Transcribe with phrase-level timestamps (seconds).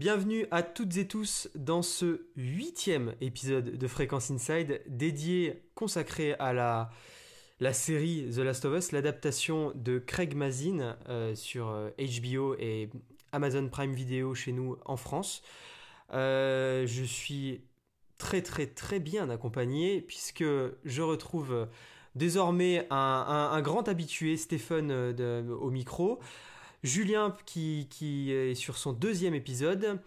[0.00, 6.54] Bienvenue à toutes et tous dans ce huitième épisode de Fréquence Inside dédié, consacré à
[6.54, 11.66] la, série The Last of Us, l'adaptation de Craig Mazin euh, sur
[11.98, 12.88] HBO euh, et
[13.32, 15.42] Amazon Prime Video chez nous en France.
[16.14, 17.60] Euh, je suis
[18.16, 20.44] très très très bien accompagné puisque
[20.82, 21.68] je retrouve
[22.14, 26.20] désormais un, grand habitué, Stéphane au micro.
[26.82, 27.86] Julien qui,
[28.32, 30.00] est sur son deuxième épisode.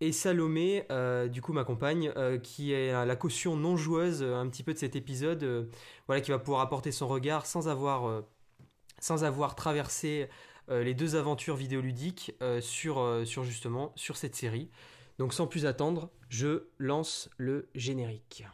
[0.00, 4.36] Et Salomé, euh, du coup, ma compagne, euh, qui est la caution non joueuse euh,
[4.36, 5.70] un petit peu de cet épisode,
[6.06, 8.24] voilà, qui va pouvoir apporter son regard sans avoir,
[9.56, 10.28] traversé
[10.68, 14.68] les deux aventures vidéoludiques sur, sur cette série.
[15.18, 18.44] Donc sans plus attendre, je lance le générique.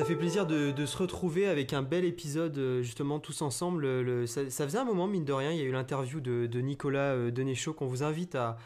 [0.00, 4.26] Ça fait plaisir de, se retrouver avec un bel épisode euh, justement tous ensemble.
[4.26, 7.30] ça, faisait un moment, mine de rien, il y a eu l'interview de, Nicolas euh,
[7.30, 8.56] Denéchaud qu'on vous invite à,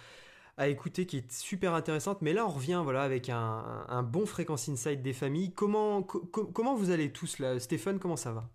[0.68, 2.22] écouter qui est super intéressante.
[2.22, 5.52] Mais là, on revient voilà, avec un, bon fréquence inside des familles.
[5.52, 7.58] Comment, comment vous allez tous là?
[7.58, 8.48] Stéphane, comment ça va?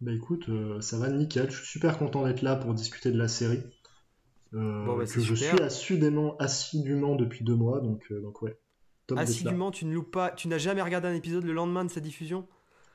[0.00, 1.52] Bah écoute, euh, ça va nickel.
[1.52, 3.62] Je suis super content d'être là pour discuter de la série.
[4.50, 8.58] Bah, que je suis assidûment, assidûment depuis deux mois, donc, donc ouais.
[9.16, 12.00] Assidûment, tu ne loupes pas, tu n'as jamais regardé un épisode le lendemain de sa
[12.00, 12.46] diffusion?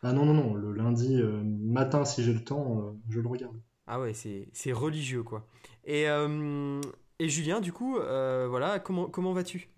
[0.04, 3.28] Ah non, non, non, le lundi euh, matin, si j'ai le temps, euh, je le
[3.28, 3.56] regarde.
[3.88, 5.48] Ah ouais, c'est religieux quoi.
[5.86, 6.82] Et, euh,
[7.20, 9.70] et Julien, du coup, voilà, comment, comment vas-tu?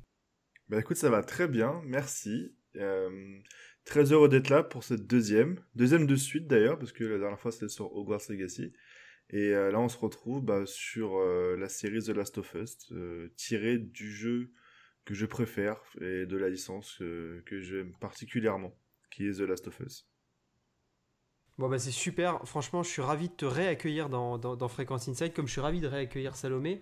[0.67, 2.55] Bah écoute, ça va très bien, merci.
[3.85, 7.39] très heureux d'être là pour cette deuxième, deuxième de suite d'ailleurs, parce que la dernière
[7.39, 8.73] fois c'était sur Hogwarts Legacy.
[9.29, 12.91] Et là, on se retrouve bah, sur la série The Last of Us,
[13.35, 14.51] tirée du jeu
[15.05, 18.73] que je préfère et de la licence que, j'aime particulièrement,
[19.11, 20.07] qui est The Last of Us.
[21.57, 25.33] Bon bah c'est super, franchement je suis ravi de te réaccueillir dans, dans, Fréquence Inside,
[25.33, 26.81] comme je suis ravi de réaccueillir Salomé.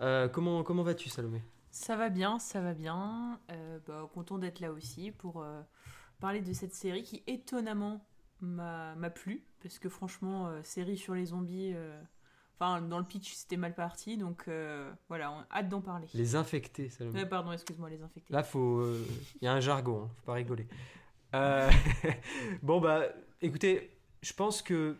[0.00, 1.42] Euh, comment comment vas-tu Salomé?
[1.70, 3.40] Ça va bien, ça va bien.
[3.50, 5.62] Euh, bah, content d'être là aussi pour euh,
[6.20, 8.06] parler de cette série qui étonnamment
[8.42, 11.74] m'a plu, parce que franchement, série sur les zombies
[12.62, 16.06] Enfin, dans le pitch, c'était mal parti, donc euh, voilà, on hâte d'en parler.
[16.12, 17.04] Les infectés, ça.
[17.24, 18.30] pardon, excuse-moi, les infectés.
[18.30, 19.02] Là, faut, euh,
[19.40, 20.66] il y a un jargon, hein, faut pas rigoler.
[21.34, 21.70] Euh,
[22.62, 23.04] bon bah,
[23.40, 23.90] écoutez,
[24.20, 24.96] je pense que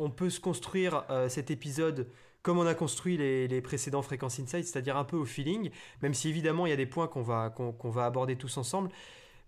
[0.00, 2.08] on peut se construire cet épisode
[2.42, 5.70] comme on a construit les, précédents Fréquences Insight, c'est-à-dire un peu au feeling,
[6.02, 8.90] même si évidemment il y a des points qu'on va, qu'on, va aborder tous ensemble.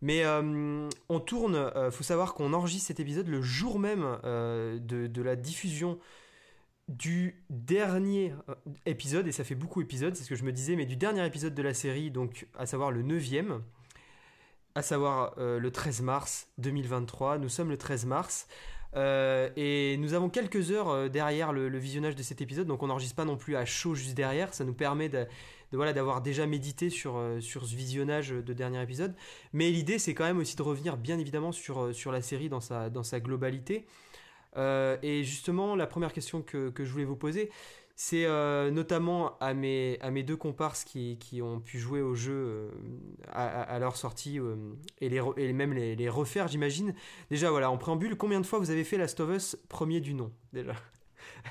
[0.01, 5.23] Mais on tourne, il faut savoir qu'on enregistre cet épisode le jour même de, de,
[5.23, 5.99] la diffusion
[6.89, 8.55] du dernier euh,
[8.87, 11.25] épisode, et ça fait beaucoup d'épisodes, c'est ce que je me disais, mais du dernier
[11.25, 13.23] épisode de la série, donc à savoir le 9
[14.75, 17.39] à savoir euh, le 13 mars 2023.
[17.39, 18.47] Nous sommes le 13 mars.
[18.97, 23.17] Euh, et nous avons quelques heures derrière le, visionnage de cet épisode, donc on n'enregistre
[23.17, 24.55] pas non plus à chaud juste derrière.
[24.55, 25.27] Ça nous permet de,
[25.73, 29.15] voilà d'avoir déjà médité sur, sur ce visionnage de dernier épisode.
[29.53, 32.61] Mais l'idée, c'est quand même aussi de revenir bien évidemment sur, sur la série dans
[32.61, 33.85] sa, dans sa globalité.
[34.57, 37.51] Euh, et justement, la première question que, je voulais vous poser,
[37.95, 42.71] c'est euh, notamment à mes, deux comparses qui, ont pu jouer au jeu euh,
[43.33, 44.39] à, leur sortie
[45.01, 46.95] et, même les, les refaire, j'imagine.
[47.31, 50.15] Déjà, voilà, en préambule, combien de fois vous avez fait Last of Us premier du
[50.15, 50.75] nom, déjà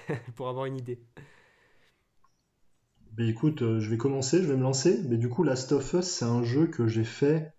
[0.35, 0.99] Pour avoir une idée?
[3.11, 5.01] Ben écoute, je vais commencer, je vais me lancer.
[5.09, 7.51] Mais du coup, Last of Us, c'est un jeu que j'ai fait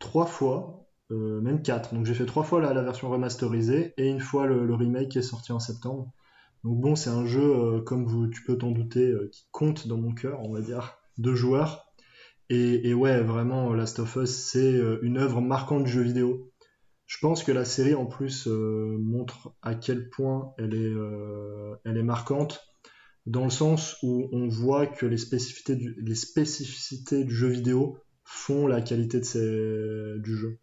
[0.00, 1.94] trois fois euh, même 4.
[1.94, 5.22] Donc j'ai fait trois fois la, version remasterisée et une fois le, remake qui est
[5.22, 6.12] sorti en septembre.
[6.64, 9.98] Donc bon, c'est un jeu, euh, comme tu peux t'en douter, euh, qui compte dans
[9.98, 11.92] mon cœur, on va dire, de joueurs.
[12.48, 16.52] Et, ouais, vraiment, Last of Us, c'est une œuvre marquante du jeu vidéo.
[17.06, 22.60] Je pense que la série, en plus, montre à quel point elle est, marquante,
[23.26, 25.74] dans le sens où on voit que les spécificités
[27.24, 30.60] du, jeu vidéo font la qualité du jeu.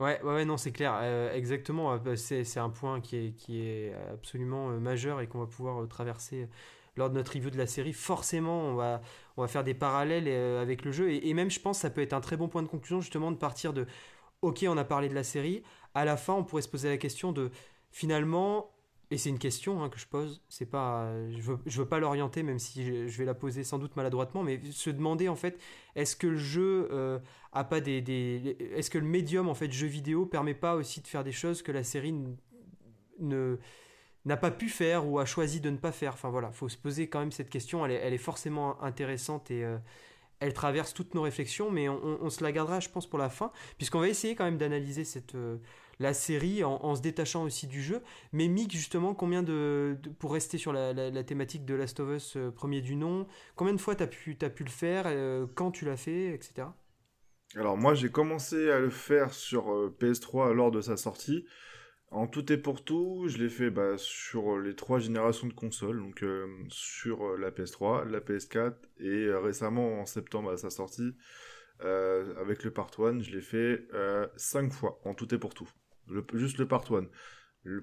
[0.00, 0.98] Ouais, ouais, non, c'est clair.
[1.00, 1.92] Euh, exactement.
[1.92, 5.46] Euh, bah, c'est un point qui est, qui est absolument euh, majeur et qu'on va
[5.46, 6.48] pouvoir traverser
[6.96, 7.92] lors de notre review de la série.
[7.92, 9.00] Forcément, on va,
[9.36, 10.28] on va faire des parallèles
[10.60, 11.12] avec le jeu.
[11.12, 13.36] Et, même, je pense, ça peut être un très bon point de conclusion, justement, de
[13.36, 13.86] partir de
[14.42, 15.62] OK, on a parlé de la série.
[15.94, 17.50] à la fin, on pourrait se poser la question de
[17.90, 18.73] finalement,
[19.14, 22.42] et c'est une question hein, que je pose, c'est pas, je veux, veux pas l'orienter,
[22.42, 25.56] même si je, vais la poser sans doute maladroitement, mais se demander en fait,
[25.94, 27.20] est-ce que le jeu euh,
[27.52, 31.06] a pas des, est-ce que le médium en fait jeu vidéo permet pas aussi de
[31.06, 32.12] faire des choses que la série
[33.20, 33.56] ne
[34.24, 36.14] n'a pas pu faire ou a choisi de ne pas faire?
[36.14, 37.86] Enfin voilà, faut se poser quand même cette question.
[37.86, 39.78] Elle est, elle est forcément intéressante et euh,
[40.40, 43.52] elle traverse toutes nos réflexions, mais on, se la gardera, je pense, pour la fin,
[43.78, 45.58] puisqu'on va essayer quand même d'analyser cette euh,
[45.98, 48.02] la série en, se détachant aussi du jeu.
[48.32, 52.50] Mais Mick, justement, combien de, pour rester sur la, thématique de Last of Us euh,
[52.50, 53.26] premier du nom,
[53.56, 55.06] combien de fois t'as pu as pu le faire,
[55.54, 56.68] quand tu l'as fait, etc.
[57.56, 59.66] Alors moi, j'ai commencé à le faire sur
[60.00, 61.44] PS3 lors de sa sortie.
[62.14, 65.98] En tout et pour tout, je l'ai fait bah, sur les trois générations de consoles,
[65.98, 70.70] donc euh, sur euh, la PS3, la PS4 et euh, récemment en septembre à sa
[70.70, 71.12] sortie
[71.80, 73.88] avec le Part 1, je l'ai fait
[74.36, 75.68] cinq fois en tout et pour tout.
[76.32, 77.04] Juste le Part 1.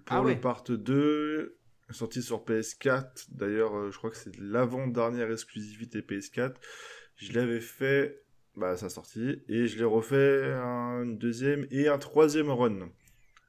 [0.06, 1.57] pour ah le Part 2,
[1.89, 6.53] sorti sur PS4, d'ailleurs je crois que c'est l'avant-dernière exclusivité PS4,
[7.15, 8.23] je l'avais fait
[8.56, 12.89] bah, à sa sortie et je l'ai refait un deuxième et un troisième run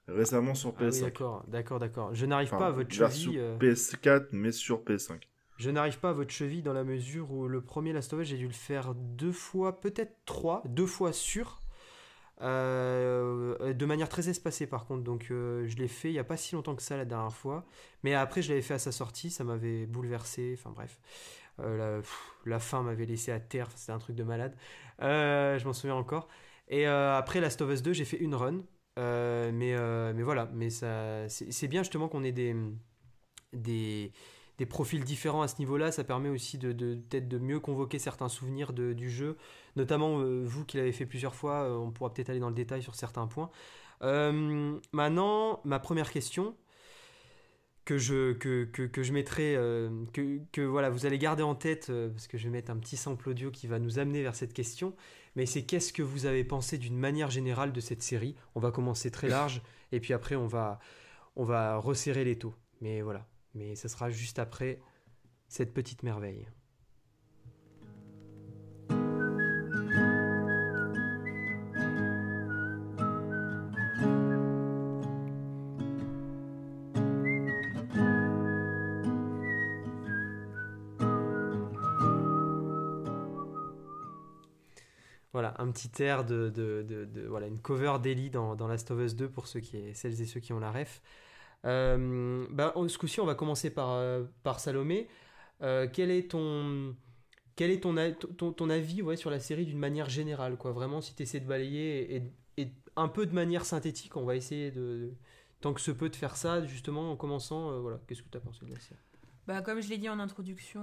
[0.09, 0.99] récemment sur PS5.
[0.99, 2.15] Ah d'accord, d'accord, d'accord.
[2.15, 3.39] Je n'arrive pas à votre cheville.
[3.39, 5.21] Euh, PS4, mais sur PS5.
[5.59, 8.29] Je n'arrive pas à votre cheville dans la mesure où le premier Last of Us,
[8.29, 11.62] j'ai dû le faire deux fois, peut-être trois, deux fois sûr.
[12.43, 16.25] Euh, de manière très espacée par contre, donc euh, je l'ai fait il n'y a
[16.25, 17.65] pas si longtemps que ça la dernière fois,
[18.03, 20.99] mais après je l'avais fait à sa sortie, ça m'avait bouleversé, enfin bref,
[21.59, 22.01] la,
[22.45, 24.57] la, fin m'avait laissé à terre, c'était un truc de malade,
[24.99, 26.29] je m'en souviens encore.
[26.69, 28.63] Et après Last of Us 2, j'ai fait une run,
[28.99, 32.55] euh, mais, euh, mais voilà, mais ça, c'est bien justement qu'on ait des,
[33.53, 34.13] des,
[34.69, 35.93] profils différents à ce niveau-là.
[35.93, 39.37] Ça permet aussi de, peut-être de mieux convoquer certains souvenirs du jeu,
[39.77, 41.79] notamment euh, vous qui l'avez fait plusieurs fois.
[41.79, 43.51] on pourra peut-être aller dans le détail sur certains points.
[44.01, 46.57] maintenant, ma première question
[47.85, 49.55] que je, que, que, que je mettrai,
[50.13, 52.97] que, que, voilà, vous allez garder en tête, parce que je vais mettre un petit
[52.97, 54.95] sample audio qui va nous amener vers cette question
[55.35, 58.37] mais c'est qu'est-ce que vous avez pensé d'une manière générale de cette série?
[58.55, 60.79] On va commencer très large et puis après on va,
[61.37, 62.55] on va resserrer les taux.
[62.81, 64.81] Mais voilà, mais ce sera juste après
[65.49, 66.47] cette petite merveille.
[85.73, 89.47] Petit air de, de, voilà, une cover d'Ellie dans, dans, Last of Us 2 pour
[89.47, 91.03] ceux qui, celles et ceux qui ont la ref.
[91.65, 95.09] Euh, bah, ce coup-ci, on va commencer par, euh, par Salomé.
[95.63, 96.97] Euh, quel est ton,
[97.57, 97.95] quel est ton,
[98.37, 100.73] ton, ton avis ouais, sur la série d'une manière générale quoi?
[100.73, 104.71] Vraiment, si tu essaies de balayer et, un peu de manière synthétique, on va essayer
[104.71, 105.15] de,
[105.63, 107.81] tant que ce peut de faire ça, justement en commençant.
[107.81, 109.01] voilà, Qu'est-ce que tu as pensé de la série?
[109.47, 110.83] Bah, Comme je l'ai dit en introduction,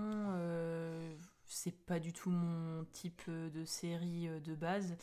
[1.49, 4.95] c'est pas du tout mon type euh, de série euh, de base.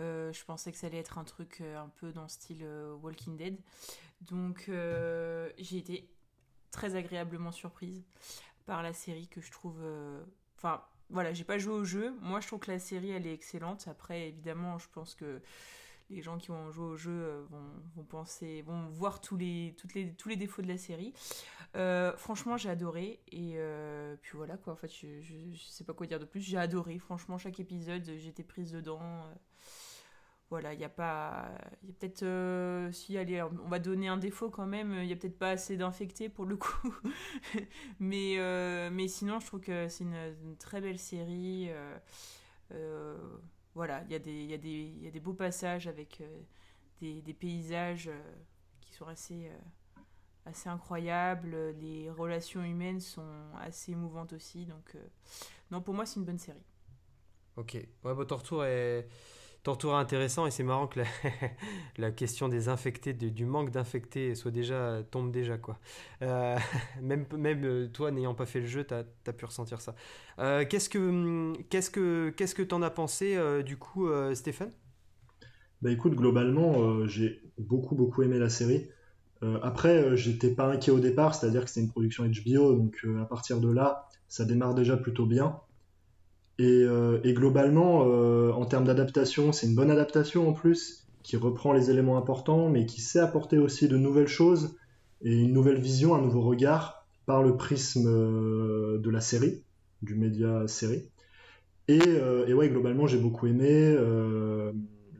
[0.00, 2.66] Euh, je pensais que ça allait être un truc un peu dans le style
[3.02, 3.58] Walking Dead.
[4.22, 4.70] Donc
[5.58, 6.08] j'ai été
[6.70, 8.02] très agréablement surprise
[8.64, 9.80] par la série que je trouve...
[10.56, 12.16] Enfin voilà, j'ai pas joué au jeu.
[12.22, 13.86] Moi je trouve que la série elle est excellente.
[13.86, 15.42] Après évidemment je pense que
[16.12, 17.42] les gens qui ont joué au jeu euh,
[17.96, 21.12] vont, penser, vont voir tous les, toutes les, tous les défauts de la série.
[21.74, 23.20] Euh, franchement, j'ai adoré.
[23.30, 24.74] Et euh, puis voilà, quoi.
[24.74, 26.40] En fait, je, je, sais pas quoi dire de plus.
[26.40, 26.98] J'ai adoré.
[26.98, 29.00] Franchement, chaque épisode, j'étais prise dedans.
[30.50, 31.50] voilà, il n'y a pas.
[31.82, 32.92] Il y a peut-être.
[32.92, 34.92] si, allez, on va donner un défaut quand même.
[35.00, 36.94] Il n'y a peut-être pas assez d'infectés pour le coup.
[38.00, 38.36] mais,
[38.90, 41.70] mais sinon, je trouve que c'est une, très belle série.
[43.74, 46.42] Voilà, il y, a des, y, y a des beaux passages avec euh,
[47.00, 48.34] des, des, paysages euh,
[48.80, 50.00] qui sont assez, euh,
[50.44, 51.70] assez incroyables.
[51.80, 53.26] Les relations humaines sont
[53.58, 54.66] assez émouvantes aussi.
[54.66, 54.94] Donc,
[55.70, 56.66] non, pour moi, c'est une bonne série.
[57.56, 57.74] Ok.
[58.04, 59.08] Ouais, ton retour est
[59.62, 61.00] ton est intéressant et c'est marrant que
[61.98, 65.78] la, question des infectés, du, manque d'infectés soit déjà tombe déjà quoi.
[67.00, 69.94] même même toi n'ayant pas fait le jeu, tu as, pu ressentir ça.
[70.64, 74.72] qu'est-ce que qu'est-ce que qu'est-ce que t'en as pensé du coup, Stéphane?
[75.80, 78.88] Bah écoute, globalement, j'ai beaucoup beaucoup aimé la série.
[79.62, 83.60] après, j'étais pas inquiet au départ, c'est-à-dire que c'était une production HBO, donc à partir
[83.60, 85.60] de là, ça démarre déjà plutôt bien.
[86.60, 91.72] Euh, et, globalement, euh, en termes d'adaptation, c'est une bonne adaptation en plus, qui reprend
[91.72, 94.76] les éléments importants, mais qui sait apporter aussi de nouvelles choses
[95.22, 99.62] et une nouvelle vision, un nouveau regard par le prisme euh, de la série,
[100.02, 101.08] du média série.
[101.88, 101.98] Et,
[102.46, 103.94] et ouais, globalement, j'ai beaucoup aimé.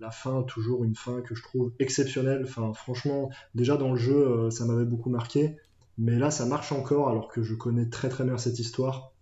[0.01, 2.45] la fin, toujours une fin que je trouve exceptionnelle.
[2.45, 5.57] Enfin, franchement, déjà dans le jeu, ça m'avait beaucoup marqué.
[5.99, 9.13] Mais là, ça marche encore alors que je connais très très bien cette histoire.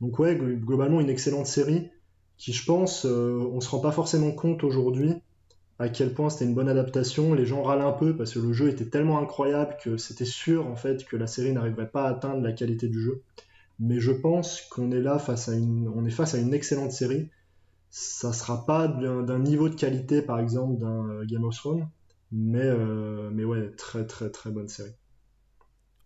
[0.00, 1.90] Donc ouais, globalement, une excellente série
[2.38, 5.14] qui, je pense, on se rend pas forcément compte aujourd'hui
[5.80, 7.32] à quel point c'était une bonne adaptation.
[7.32, 10.66] Les gens râlent un peu parce que le jeu était tellement incroyable que c'était sûr
[10.66, 13.22] en fait que la série n'arriverait pas à atteindre la qualité du jeu.
[13.78, 16.92] Mais je pense qu'on est là face à une, on est face à une excellente
[16.92, 17.30] série.
[17.88, 21.88] Ça sera pas d'un niveau de qualité par exemple d'un euh, Game of Thrones,
[22.30, 24.92] mais euh, mais ouais, très très très bonne série.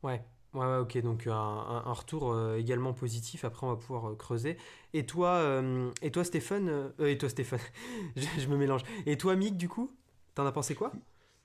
[0.05, 0.25] Ouais,
[0.55, 4.15] Ouais, ouais, ok, donc un, un, retour euh, également positif, après on va pouvoir euh,
[4.15, 4.57] creuser.
[4.93, 7.59] Et toi, euh, et toi Stéphane, et toi Stéphane,
[8.17, 8.83] je, me mélange.
[9.05, 9.91] Et toi Mick, du coup,
[10.37, 10.93] t'en as pensé quoi?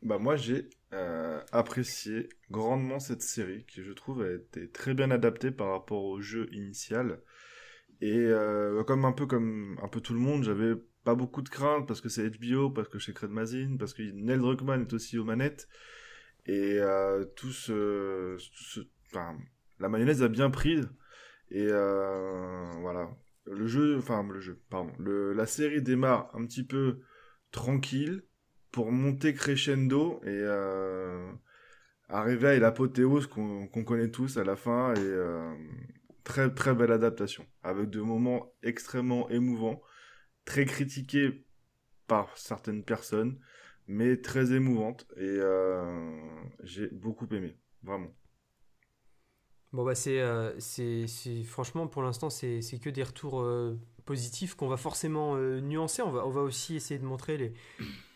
[0.04, 0.70] Bah moi j'ai
[1.52, 6.22] apprécié grandement cette série, qui je trouve a été très bien adaptée par rapport au
[6.22, 7.20] jeu initial.
[8.02, 8.32] Et
[8.88, 12.00] comme un peu comme un peu tout le monde, j'avais pas beaucoup de craintes parce
[12.00, 15.26] que c'est HBO, parce que c'est Craig Mazin, parce que Neil Druckmann est aussi aux
[15.26, 15.68] manettes.
[16.46, 16.80] Et
[17.36, 18.38] tout ce
[19.80, 20.82] la mayonnaise a bien pris.
[21.52, 23.10] Et euh, voilà.
[23.46, 24.92] Le jeu, enfin, le jeu, pardon.
[25.00, 27.02] La série démarre un petit peu
[27.52, 28.24] tranquille
[28.72, 31.32] pour monter crescendo et euh,
[32.10, 34.94] arriver à l'apothéose qu'on connaît tous à la fin.
[34.94, 35.52] Et euh,
[36.24, 37.46] très, très belle adaptation.
[37.64, 39.82] Avec des moments extrêmement émouvants,
[40.46, 41.46] très critiqués
[42.08, 43.40] par certaines personnes,
[43.88, 45.08] mais très émouvantes.
[45.18, 45.40] Et
[46.64, 47.58] j'ai beaucoup aimé.
[47.82, 48.14] Vraiment.
[49.72, 51.06] Bon bah c'est, euh, c'est,
[51.44, 56.02] franchement pour l'instant c'est, que des retours euh, positifs qu'on va forcément euh, nuancer.
[56.02, 57.54] On va, on va aussi essayer de montrer les,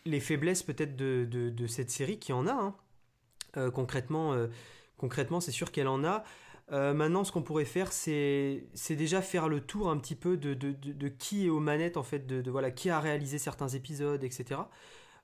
[0.04, 2.74] les faiblesses peut-être de, de, cette série qui en a.
[3.56, 3.70] Hein.
[3.70, 4.34] concrètement,
[4.98, 6.24] concrètement c'est sûr qu'elle en a.
[6.70, 10.54] maintenant ce qu'on pourrait faire c'est, c'est déjà faire le tour un petit peu de,
[10.54, 14.62] de, qui est aux manettes en fait, de, voilà qui a réalisé certains épisodes, etc.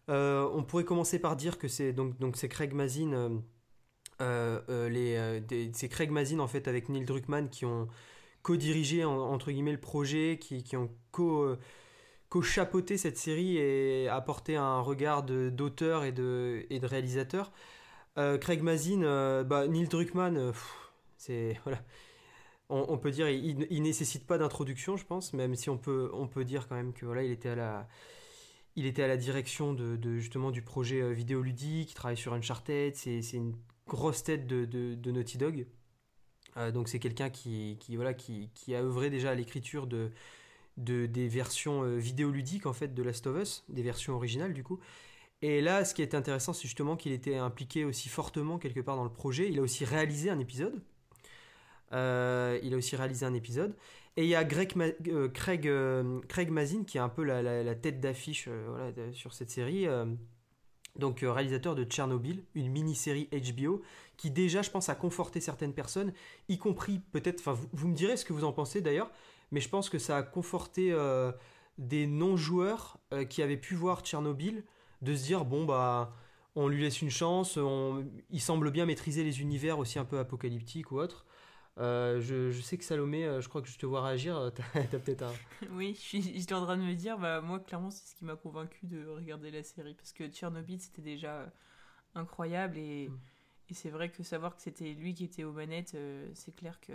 [0.07, 3.43] on pourrait commencer par dire que c'est donc, donc c'est Craig Mazin
[4.21, 5.41] les, euh,
[5.73, 7.89] c'est Craig Mazin en fait avec Neil Druckmann qui ont
[8.43, 11.57] co-dirigé entre guillemets le projet, qui, ont co,
[12.31, 17.53] co-chapeauté cette série et apporté un regard d'auteur et de, réalisateur.
[18.41, 20.53] Craig Mazin, bah, Neil Druckmann,
[21.17, 21.83] c'est voilà.
[22.71, 26.29] On, peut dire il, il nécessite pas d'introduction, je pense, même si on peut on
[26.29, 27.89] peut dire quand même que voilà il était à la
[28.77, 33.21] il était à la direction de, justement du projet vidéoludique, il travaille sur Uncharted, c'est
[33.91, 35.67] grosse tête de, de, Naughty Dog.
[36.57, 40.11] Euh, donc c'est quelqu'un qui, qui, voilà, qui, qui, a œuvré déjà à l'écriture de,
[40.77, 44.63] de, des versions euh, vidéoludiques en fait de Last of Us, des versions originales du
[44.63, 44.81] coup.
[45.43, 48.97] Et là, ce qui est intéressant, c'est justement qu'il était impliqué aussi fortement quelque part
[48.97, 49.49] dans le projet.
[49.51, 50.83] Il a aussi réalisé un épisode.
[51.93, 53.75] Euh, il a aussi réalisé un épisode.
[54.17, 54.75] Et il y a Greg
[55.33, 55.71] Craig,
[56.29, 59.87] Craig Mazin qui est un peu la, la, tête d'affiche voilà, sur cette série
[60.97, 63.83] donc euh, réalisateur de Tchernobyl, une mini-série HBO
[64.17, 66.13] qui déjà, je pense, a conforté certaines personnes,
[66.49, 69.11] y compris peut-être, enfin vous, me direz ce que vous en pensez d'ailleurs,
[69.51, 71.33] mais je pense que ça a conforté euh,
[71.79, 74.65] des non-joueurs euh, qui avaient pu voir Tchernobyl,
[75.03, 76.13] de se dire, bon, bah,
[76.55, 77.59] on lui laisse une chance,
[78.31, 81.25] il semble bien maîtriser les univers aussi un peu apocalyptiques ou autres.
[81.79, 84.37] Euh, je, sais que Salomé, euh, je crois que je te vois réagir.
[84.37, 85.33] Euh, t'as as, peut-être un.
[85.71, 88.25] Oui, je suis, j'étais en train de me dire, bah, moi, clairement, c'est ce qui
[88.25, 89.95] m'a convaincu de regarder la série.
[89.95, 91.51] Parce que Tchernobyl, c'était déjà
[92.15, 92.77] incroyable.
[92.79, 93.19] Et, mm.
[93.71, 95.97] et c'est vrai que savoir que c'était lui qui était aux manettes,
[96.35, 96.93] c'est clair que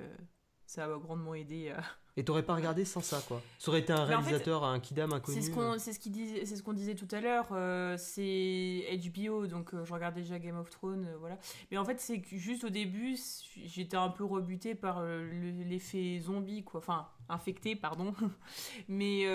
[0.66, 1.84] ça a grandement aidé à,
[2.18, 3.42] et t'aurais pas regardé sans ça, quoi.
[3.60, 5.42] Ça aurait été un réalisateur, un kidam inconnu.
[5.42, 7.48] C'est ce qu'on ce disait, ce qu'on disait tout à l'heure.
[7.52, 11.38] Euh, c'est HBO, donc euh, je regardais déjà Game of Thrones, euh, voilà.
[11.72, 13.18] Mais en fait, c'est que juste au début,
[13.66, 16.80] j'étais un peu rebuté par l'effet zombie, quoi.
[16.80, 18.14] Enfin, infecté, pardon.
[18.88, 19.26] mais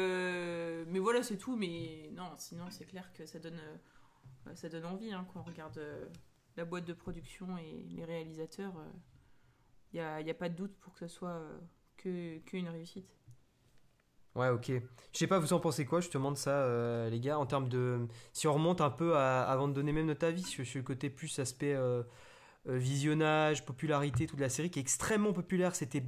[0.88, 1.56] mais voilà, c'est tout.
[1.56, 3.60] Mais non, sinon c'est clair que ça donne
[4.54, 5.78] ça donne envie, hein, quand on regarde
[6.56, 8.72] la boîte de production et les réalisateurs.
[9.92, 11.42] Il n'y a, a pas de doute pour que ce soit
[11.96, 13.08] qu'une réussite.
[14.36, 14.70] Ouais, ok.
[15.12, 17.68] Je sais pas, vous en pensez quoi justement de ça, euh, les gars, en termes
[17.68, 18.06] de.
[18.32, 21.36] Si on remonte un peu avant de donner même notre avis sur, le côté plus
[21.40, 22.04] aspect euh,
[22.68, 25.74] euh, visionnage, popularité, toute la série qui est extrêmement populaire.
[25.74, 26.02] C'était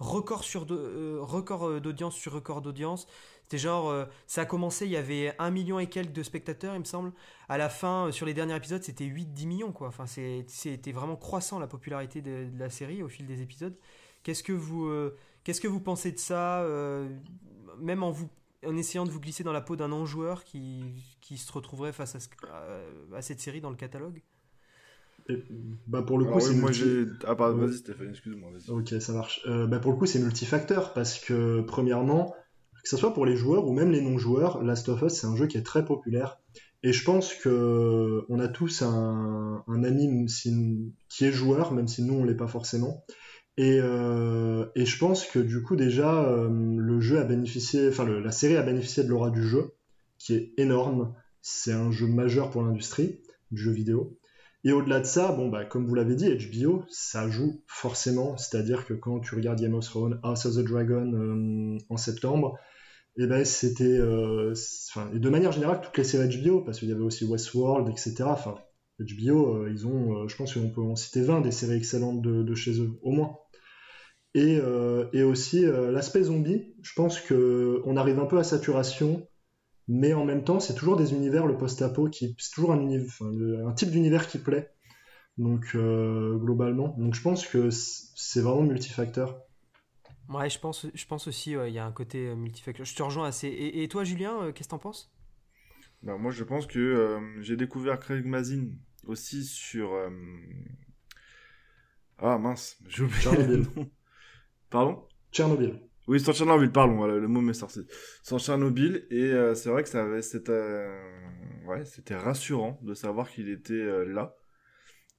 [0.00, 3.06] record sur record d'audience sur record d'audience.
[3.42, 6.80] C'était genre, ça a commencé, il y avait un million et quelques de spectateurs, il
[6.80, 7.12] me semble.
[7.48, 9.88] À la fin, sur les derniers épisodes, c'était 8-10 millions, quoi.
[9.88, 13.76] Enfin, c'était vraiment croissant la popularité de, de, la série au fil des épisodes.
[14.22, 14.88] Qu'est-ce que vous
[15.44, 17.08] Qu'est-ce que vous pensez de ça euh,
[17.80, 18.28] Même en, vous,
[18.64, 20.84] en essayant de vous glisser dans la peau d'un non-joueur qui,
[21.20, 24.22] qui, se retrouverait face à, à, cette série dans le catalogue?
[25.86, 27.06] Bah pour le coup, c'est moi j'ai.
[27.24, 28.50] Ah, pardon, vas-y Stéphane, excuse-moi.
[28.68, 29.40] Ok, ça marche.
[29.46, 32.34] Euh, bah pour le coup, c'est multifacteur parce que, premièrement,
[32.82, 35.36] que ce soit pour les joueurs ou même les non-joueurs, Last of Us, c'est un
[35.36, 36.38] jeu qui est très populaire.
[36.82, 40.26] Et je pense que on a tous un, un ami
[41.08, 43.04] qui est joueur, même si nous on l'est pas forcément.
[43.56, 48.08] Et, euh, et, je pense que du coup déjà euh, le jeu a bénéficié, enfin
[48.08, 49.74] la série a bénéficié de l'aura du jeu,
[50.18, 51.14] qui est énorme.
[51.42, 53.20] C'est un jeu majeur pour l'industrie
[53.50, 54.18] du jeu vidéo.
[54.64, 58.36] Et au-delà de ça, bon bah comme vous l'avez dit, HBO, ça joue forcément.
[58.38, 62.58] C'est-à-dire que quand tu regardes Game of Thrones, House of the Dragon euh, en septembre,
[63.18, 66.92] et eh ben c'était, enfin de manière générale toutes les séries HBO, parce qu'il y
[66.92, 68.24] avait aussi Westworld, etc.
[68.26, 68.56] Enfin
[69.00, 72.80] HBO, ils ont, je pense qu'on peut en citer 20 des séries excellentes de, chez
[72.80, 73.36] eux, au moins.
[74.34, 79.26] Et, euh, et aussi euh, l'aspect zombie, je pense qu'on arrive un peu à saturation,
[79.88, 83.90] mais en même temps, c'est toujours des univers, le post-apo, qui, c'est toujours un, type
[83.90, 84.70] d'univers qui plaît.
[85.38, 86.94] Donc, euh, globalement.
[86.98, 89.42] Donc, je pense que c'est vraiment multifacteur.
[90.32, 92.86] Ouais, je pense, je pense aussi, il y a un côté multifacteur.
[92.86, 93.48] Je te rejoins assez.
[93.48, 95.12] Et, toi, Julien, qu'est-ce que t'en penses?
[96.02, 98.68] Bah, Moi, je pense que j'ai découvert Craig Mazin
[99.06, 99.94] aussi sur.
[102.18, 103.62] Ah mince, j'ai oublié.
[104.70, 105.04] Pardon?
[105.32, 105.80] Tchernobyl.
[106.08, 107.80] Oui, sur Tchernobyl, pardon, le mot m'est sorti.
[108.22, 111.00] Sur Tchernobyl, et euh, c'est vrai que ça avait, c'était, euh,
[111.66, 114.36] ouais, c'était rassurant de savoir qu'il était euh, là.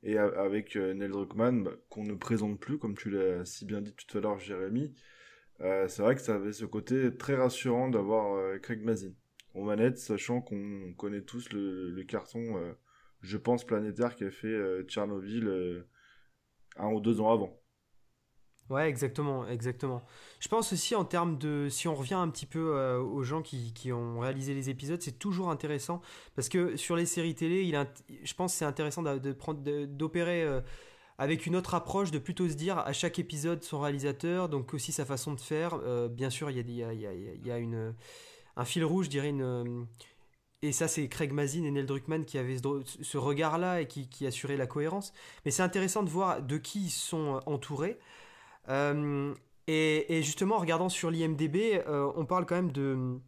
[0.03, 3.93] Et avec Neil Druckmann, bah, qu'on ne présente plus, comme tu l'as si bien dit
[3.93, 4.93] tout à l'heure, Jérémy,
[5.59, 9.13] c'est vrai que ça avait ce côté très rassurant d'avoir Craig Mazin
[9.53, 12.75] aux manettes, sachant qu'on connaît tous le, carton,
[13.21, 15.85] je pense, planétaire qui a fait Tchernobyl
[16.75, 17.62] un ou deux ans avant.
[18.69, 20.01] Ouais, exactement, exactement.
[20.39, 23.41] Je pense aussi en termes de, si on revient un petit peu euh, aux gens
[23.41, 26.01] qui, qui, ont réalisé les épisodes, c'est toujours intéressant
[26.35, 27.87] parce que sur les séries télé, il
[28.23, 30.61] je pense c'est intéressant de, prendre, d'opérer euh,
[31.17, 34.91] avec une autre approche, de plutôt se dire à chaque épisode son réalisateur, donc aussi
[34.91, 35.75] sa façon de faire.
[35.83, 37.93] Euh, bien sûr, il y a, y a, y a une,
[38.55, 39.85] un fil rouge, je dirais une
[40.63, 44.25] et ça, c'est Craig Mazin et Neil Druckmann qui avaient ce regard-là et qui, qui
[44.25, 45.11] assuraient la cohérence.
[45.43, 47.99] Mais c'est intéressant de voir de qui ils sont entourés.
[48.69, 49.33] Euh,
[49.67, 53.19] et, justement, en regardant sur l'IMDB, euh, on parle quand même de,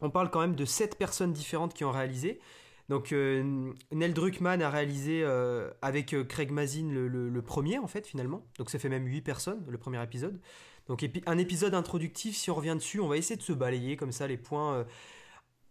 [0.00, 2.40] on parle quand même de 7 personnes différentes qui ont réalisé.
[2.88, 5.24] Donc euh, Druckmann a réalisé
[5.80, 8.44] avec Craig Mazin le, premier en fait finalement.
[8.58, 10.38] Donc ça fait même 8 personnes le premier épisode.
[10.88, 14.12] Donc un épisode introductif, si on revient dessus, on va essayer de se balayer comme
[14.12, 14.84] ça les points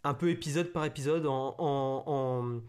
[0.04, 2.62] un peu épisode par épisode en, en,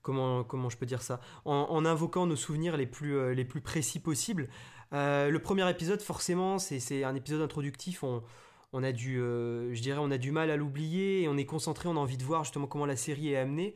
[0.00, 1.20] comment, comment je peux dire ça?
[1.44, 4.48] En, en, invoquant nos souvenirs les plus, les plus précis possibles.
[4.92, 8.02] Euh, le premier épisode, forcément, c'est un épisode introductif.
[8.02, 11.46] On, a du, euh, je dirais, on a du mal à l'oublier et on est
[11.46, 11.88] concentré.
[11.88, 13.74] On a envie de voir justement comment la série est amenée.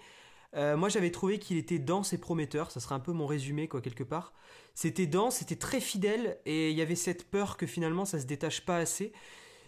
[0.56, 2.70] Euh, moi, j'avais trouvé qu'il était dense et prometteur.
[2.70, 4.32] Ça serait un peu mon résumé, quoi, quelque part.
[4.74, 8.26] C'était dense, c'était très fidèle et il y avait cette peur que finalement ça se
[8.26, 9.12] détache pas assez.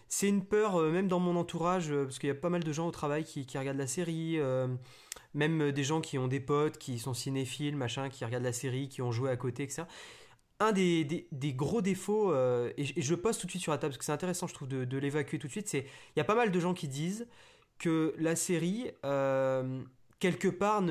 [0.09, 2.87] C'est une peur, même dans mon entourage, parce qu'il y a pas mal de gens
[2.87, 4.39] au travail qui, qui regardent la série,
[5.35, 8.89] même des gens qui ont des potes, qui sont cinéphiles, machin, qui regardent la série,
[8.89, 9.85] qui ont joué à côté, etc
[10.61, 13.99] un des, gros défauts, euh, et, je pose tout de suite sur la table parce
[13.99, 15.81] que c'est intéressant, je trouve, de, l'évacuer tout de suite, c'est
[16.15, 17.27] il y a pas mal de gens qui disent
[17.79, 19.83] que la série, euh,
[20.19, 20.83] quelque part,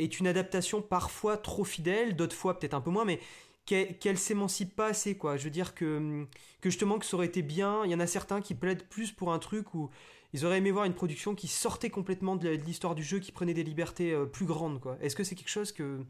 [0.00, 3.20] est une adaptation parfois trop fidèle, d'autres fois peut-être un peu moins, mais
[3.64, 5.36] qu'elle s'émancipe pas assez, quoi.
[5.36, 6.26] Je veux dire que,
[6.60, 7.84] que justement, que ça aurait été bien.
[7.84, 9.90] Il y en a certains qui plaident plus pour un truc où
[10.32, 13.54] ils auraient aimé voir une production qui sortait complètement de l'histoire du jeu, qui prenait
[13.54, 14.96] des libertés euh, plus grandes, quoi.
[15.00, 16.00] Est-ce que c'est quelque chose que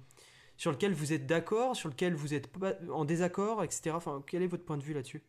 [0.60, 2.50] sur lequel vous êtes d'accord, sur lequel vous êtes
[2.90, 3.92] en désaccord, etc.
[3.94, 5.22] Enfin, quel est votre point de vue là-dessus?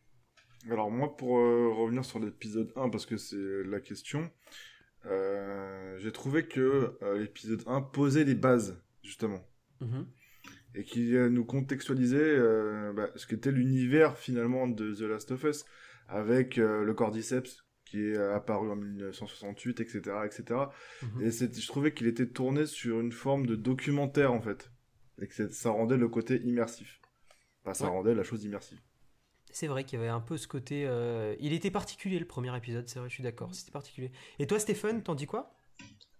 [0.70, 4.30] Alors moi, pour euh, revenir sur l'épisode 1, parce que c'est la question,
[5.06, 9.42] euh, j'ai trouvé que euh, l'épisode 1 posait les bases, justement.
[9.80, 10.06] Mhm.
[10.74, 12.38] Et qui nous contextualisait
[12.94, 15.64] bah, ce qu'était l'univers finalement de The Last of Us,
[16.08, 20.00] avec le Cordyceps qui est apparu en 1968, etc.
[20.24, 20.60] etc.
[21.20, 24.72] Et je trouvais qu'il était tourné sur une forme de documentaire, en fait
[25.20, 27.00] et que ça rendait le côté immersif.
[27.64, 28.80] Enfin, ça rendait la chose immersive.
[29.52, 30.84] C'est vrai qu'il y avait un peu ce côté.
[30.86, 34.10] Euh, il était particulier le premier épisode, c'est vrai, je suis d'accord, c'était particulier.
[34.38, 35.54] Et toi, Stéphane, t'en dis quoi?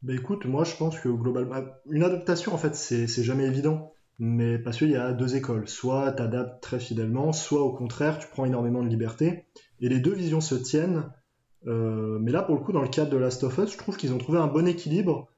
[0.03, 1.65] Bah écoute, moi je pense que globalement.
[1.89, 3.95] Une adaptation, en fait, c'est jamais évident.
[4.19, 5.67] Mais parce qu'il y a deux écoles.
[5.67, 9.47] Soit t'adaptes très fidèlement, soit au contraire, tu prends énormément de liberté.
[9.81, 11.11] Et les deux visions se tiennent.
[11.67, 13.97] Euh, mais là, pour le coup, dans le cadre de Last of Us, je trouve
[13.97, 15.32] qu'ils ont trouvé un bon équilibre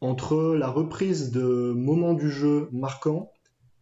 [0.00, 3.32] entre la reprise de moments du jeu marquants,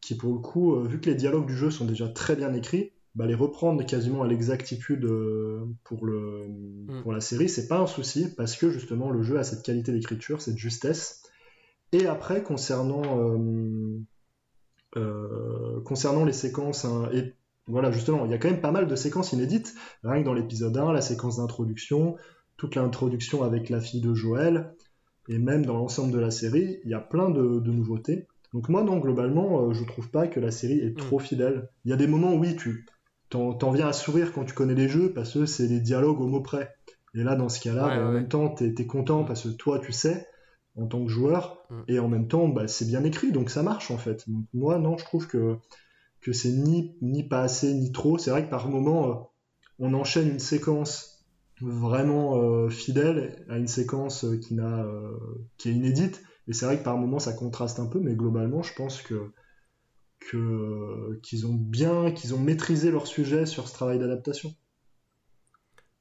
[0.01, 2.53] qui pour le coup, euh, vu que les dialogues du jeu sont déjà très bien
[2.55, 7.03] écrits, bah, les reprendre quasiment à l'exactitude euh, pour, le, mm.
[7.03, 9.93] pour la série, c'est pas un souci, parce que justement le jeu a cette qualité
[9.93, 11.23] d'écriture, cette justesse.
[11.93, 13.39] Et après, concernant,
[14.97, 17.35] euh, concernant les séquences, hein, et
[17.67, 20.35] voilà, justement, il y a quand même pas mal de séquences inédites, rien que dans
[20.35, 22.17] l'épisode 1, la séquence d'introduction,
[22.57, 24.75] toute l'introduction avec la fille de Joël,
[25.29, 28.27] et même dans l'ensemble de la série, il y a plein de, nouveautés.
[28.55, 31.23] Donc moi, non, globalement, euh, je trouve pas que la série est trop mm.
[31.23, 31.69] fidèle.
[31.85, 32.87] Il y a des moments où oui, tu
[33.29, 36.27] t'en viens à sourire quand tu connais les jeux, parce que c'est des dialogues au
[36.27, 36.75] mot près.
[37.15, 39.93] Et là, dans ce cas-là, en même temps, tu es, content parce que toi, tu
[39.93, 40.27] sais,
[40.77, 41.83] en tant que joueur, mm.
[41.89, 44.25] et en même temps, bah, c'est bien écrit, donc ça marche en fait.
[44.31, 45.57] Donc, moi, non, je trouve que,
[46.23, 48.17] que c'est ni, ni pas assez, ni trop.
[48.17, 49.15] C'est vrai que par moment, euh,
[49.79, 51.18] on enchaîne une séquence
[51.61, 54.87] vraiment euh, fidèle à une séquence euh, qui, n'a,
[55.57, 58.63] qui est inédite, et c'est vrai que par moment, ça contraste un peu, mais globalement,
[58.63, 59.33] je pense que,
[61.23, 64.55] qu'ils ont bien, qu'ils ont maîtrisé leur sujet sur ce travail d'adaptation.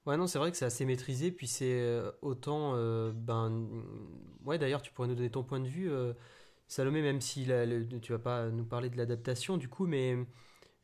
[0.08, 2.76] Ouais, non, c'est vrai que c'est assez maîtrisé, puis c'est euh, autant.
[2.76, 3.68] Euh, ben,
[4.46, 6.14] ouais, d'ailleurs, tu pourrais nous donner ton point de vue, euh,
[6.70, 10.16] Salomé, même si tu tu vas pas nous parler de l'adaptation, du coup, mais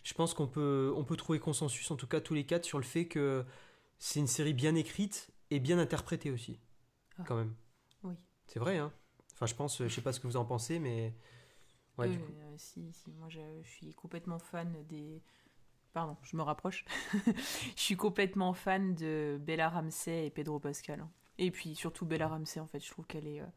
[0.03, 2.79] je pense qu'on peut, on peut trouver consensus, en tout cas tous les quatre, sur
[2.79, 3.45] le fait que
[4.06, 6.60] c'est une série bien écrite et bien interprétée aussi,
[7.18, 7.24] ah.
[7.26, 7.56] quand même.
[8.04, 8.16] Oui.
[8.48, 8.92] C'est vrai, hein.
[9.34, 11.13] Enfin, je pense, je sais pas ce que vous en pensez, mais.
[11.98, 12.34] Ouais, du coup.
[12.58, 15.22] si, si, moi je suis complètement fan des
[15.94, 16.84] Pardon, je me rapproche.
[17.13, 21.00] je suis complètement fan de Bella Ramsey et Pedro Pascal.
[21.00, 21.10] Hein.
[21.38, 23.48] Et puis surtout Bella Ramsey, en fait, je trouve qu'elle est euh,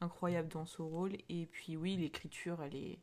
[0.00, 1.12] incroyable dans son rôle.
[1.28, 2.98] Et puis oui, l'écriture, elle est,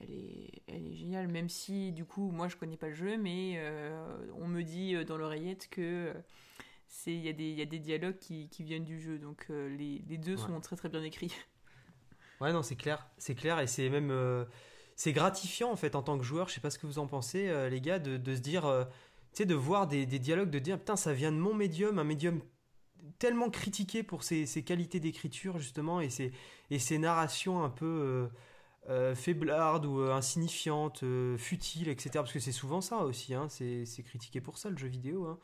[0.00, 1.28] elle est, elle est géniale.
[1.28, 4.94] Même si, du coup, moi, je connais pas le jeu, mais euh, on me dit
[4.94, 6.12] euh, dans l'oreillette que
[6.88, 9.18] c'est, il y, a des, y a des dialogues qui, qui viennent du jeu.
[9.18, 11.34] Donc les, les, deux sont très très bien écrits.
[12.42, 14.10] Ouais, non, c'est clair, c'est clair, et c'est même
[14.96, 16.48] c'est gratifiant en fait en tant que joueur.
[16.48, 18.84] Je sais pas ce que vous en pensez, euh, les gars, de, se dire, euh,
[19.32, 22.04] tu sais, de voir des, dialogues, de dire putain, ça vient de mon médium, un
[22.04, 22.40] médium
[23.18, 26.32] tellement critiqué pour ses, qualités d'écriture justement et ses,
[26.70, 28.28] et ses narrations un peu
[28.88, 31.04] euh, faiblardes ou insignifiantes,
[31.38, 32.10] futiles, etc.
[32.14, 35.38] Parce que c'est souvent ça aussi, hein, c'est critiqué pour ça le jeu vidéo.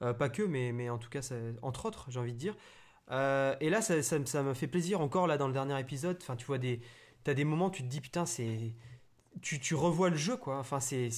[0.00, 0.14] Hein.
[0.14, 1.28] pas que, mais, mais en tout cas,
[1.62, 2.56] entre autres, j'ai envie de dire.
[3.10, 6.18] et là, ça, ça, me fait plaisir encore là dans le dernier épisode.
[6.20, 6.80] Enfin, tu vois des,
[7.24, 8.74] t'as des moments, tu te dis putain, c'est
[9.42, 10.58] tu, tu revois le jeu, quoi.
[10.58, 11.10] Enfin, c'est,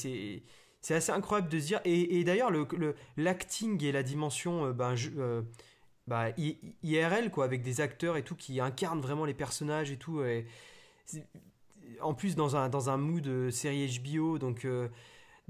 [0.91, 1.81] assez incroyable de se dire.
[1.85, 5.43] Et, et d'ailleurs, le, le, l'acting et la dimension euh, ben, euh,
[6.07, 6.29] bah,
[6.83, 10.23] IRL, quoi, avec des acteurs et tout qui incarnent vraiment les personnages et tout.
[12.01, 14.67] En plus, dans un, dans un mood euh, série HBO, donc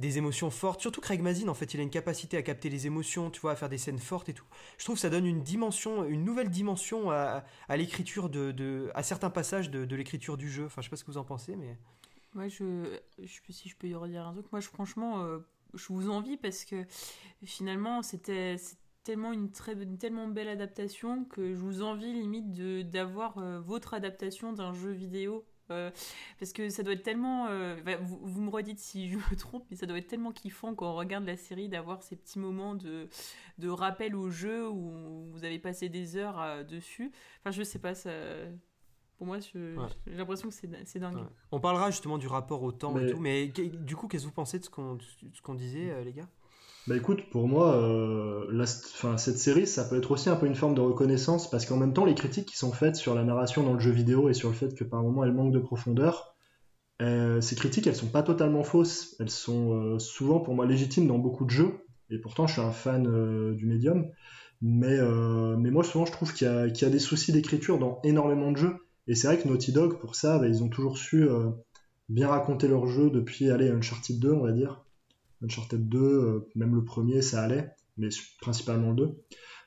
[0.01, 0.81] des émotions fortes.
[0.81, 3.53] Surtout Craig Mazin, en fait, il a une capacité à capter les émotions, tu vois,
[3.53, 4.47] à faire des scènes fortes et tout.
[4.79, 9.31] Je trouve que ça donne une dimension, une nouvelle dimension à, l'écriture de, à certains
[9.31, 10.65] passages de, l'écriture du jeu.
[10.67, 11.77] Enfin, je sais pas ce que vous en pensez, mais.
[12.35, 14.47] Moi, je, je si je peux y redire un truc.
[14.53, 15.39] Moi, je, franchement, euh,
[15.75, 16.87] je vous envie parce que
[17.45, 18.57] finalement, c'était
[19.03, 22.53] tellement une très tellement belle adaptation que je vous envie limite
[22.89, 25.91] d'avoir euh, votre adaptation d'un jeu vidéo euh,
[26.39, 27.47] parce que ça doit être tellement.
[27.49, 30.91] Euh, vous, me redites si je me trompe, mais ça doit être tellement kiffant quand
[30.91, 33.09] on regarde la série d'avoir ces petits moments de,
[33.59, 37.13] de rappel au jeu où vous avez passé des heures euh, dessus.
[37.41, 38.11] Enfin, je sais pas, ça.
[39.17, 41.19] Pour moi, j'ai l'impression que c'est dingue.
[41.53, 44.35] On parlera justement du rapport au temps et tout, mais du coup, qu'est-ce que vous
[44.35, 46.29] pensez de ce qu'on disait, les gars?
[46.87, 50.75] Bah écoute, pour moi, euh, cette série, ça peut être aussi un peu une forme
[50.75, 53.75] de reconnaissance, parce qu'en même temps, les critiques qui sont faites sur la narration dans
[53.75, 56.35] le jeu vidéo et sur le fait que par moments elle manque de profondeur,
[57.03, 59.15] euh, ces critiques, elles sont pas totalement fausses.
[59.21, 62.63] Elles sont euh, souvent pour moi légitimes dans beaucoup de jeux, et pourtant je suis
[62.63, 63.05] un fan
[63.55, 64.11] du médium.
[64.63, 64.99] Mais,
[65.57, 68.77] mais moi, souvent, je trouve qu'il y, a des soucis d'écriture dans énormément de jeux.
[69.07, 71.27] Et c'est vrai que Naughty Dog, pour ça, bah, ils ont toujours su
[72.11, 74.85] bien raconter leur jeu depuis, allez, Uncharted 2, on va dire.
[75.43, 78.09] Uncharted 2, euh, même le premier, ça allait, mais
[78.41, 79.17] principalement le 2.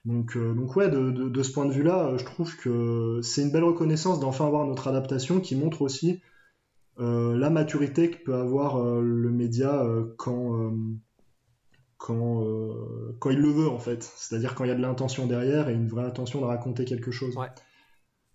[0.06, 3.52] Donc, euh, donc ouais, de, ce point de vue-là, euh, je trouve que c'est une
[3.52, 6.22] belle reconnaissance d'enfin avoir notre adaptation qui montre aussi
[7.00, 9.84] la maturité que peut avoir le média
[10.20, 10.72] quand,
[11.98, 12.46] quand,
[13.18, 14.04] quand il le veut en fait.
[14.16, 17.10] C'est-à-dire quand il y a de l'intention derrière et une vraie intention de raconter quelque
[17.10, 17.36] chose.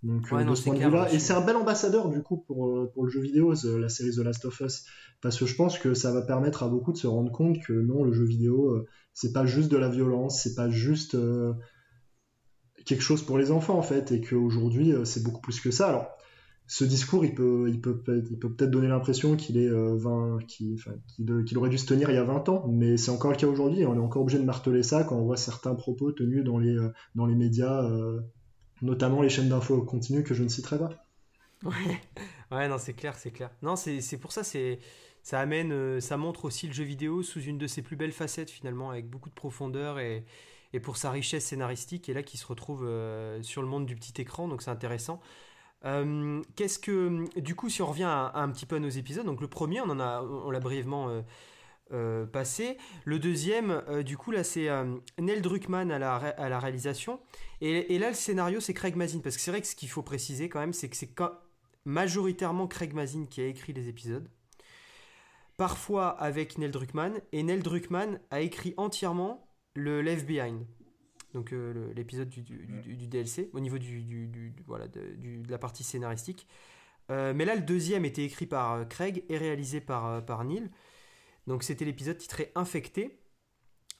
[0.02, 2.68] Donc euh, de ce point de vue-là, et c'est un bel ambassadeur du coup pour,
[2.68, 4.84] euh, pour le jeu vidéo, la série The Last of Us,
[5.20, 7.72] parce que je pense que ça va permettre à beaucoup de se rendre compte que
[7.72, 11.16] non, le jeu vidéo, euh, c'est pas juste de la violence, c'est pas juste
[12.86, 15.88] quelque chose pour les enfants en fait, et qu'aujourd'hui c'est beaucoup plus que ça.
[15.88, 16.06] Alors
[16.68, 20.78] ce discours, il peut, il peut, il peut peut-être donner l'impression qu'il est 20, qu'il,
[21.56, 23.80] aurait dû se tenir il y a 20 ans, mais c'est encore le cas aujourd'hui,
[23.80, 26.58] et on est encore obligé de marteler ça quand on voit certains propos tenus dans
[26.58, 26.76] les,
[27.16, 27.82] dans les médias
[28.82, 30.90] notamment les chaînes d'infos continues que je ne citerai pas.
[31.64, 32.00] Ouais,
[32.50, 33.50] ouais non, c'est clair, c'est clair.
[33.62, 34.78] Non, c'est pour ça, c'est
[35.22, 38.12] ça amène, euh, ça montre aussi le jeu vidéo sous une de ses plus belles
[38.12, 40.24] facettes finalement, avec beaucoup de profondeur et,
[40.72, 43.94] et pour sa richesse scénaristique, et là qui se retrouve euh, sur le monde du
[43.94, 45.20] petit écran, donc c'est intéressant.
[45.84, 49.40] Euh, qu'est-ce que, du coup, si on revient un petit peu à nos épisodes, donc
[49.40, 51.22] le premier, on en a, on l'a brièvement
[52.32, 52.76] passé.
[53.04, 54.68] Le deuxième, du coup, là, c'est
[55.18, 57.20] Neil Druckmann à la, à la réalisation.
[57.60, 59.20] Et, et, là, le scénario, c'est Craig Mazin.
[59.20, 61.14] Parce que c'est vrai que ce qu'il faut préciser quand même, c'est que c'est
[61.84, 64.28] majoritairement Craig Mazin qui a écrit les épisodes.
[65.56, 67.20] Parfois avec Neil Druckmann.
[67.32, 70.64] Et Neil Druckmann a écrit entièrement le Left Behind
[71.34, 75.02] donc euh, l'épisode du, du, DLC, au niveau du, voilà, de,
[75.48, 76.46] la partie scénaristique.
[77.10, 80.70] Euh, mais là, le deuxième était écrit par euh, Craig et réalisé par, par Neil.
[81.48, 83.18] Donc c'était l'épisode titré Infecté.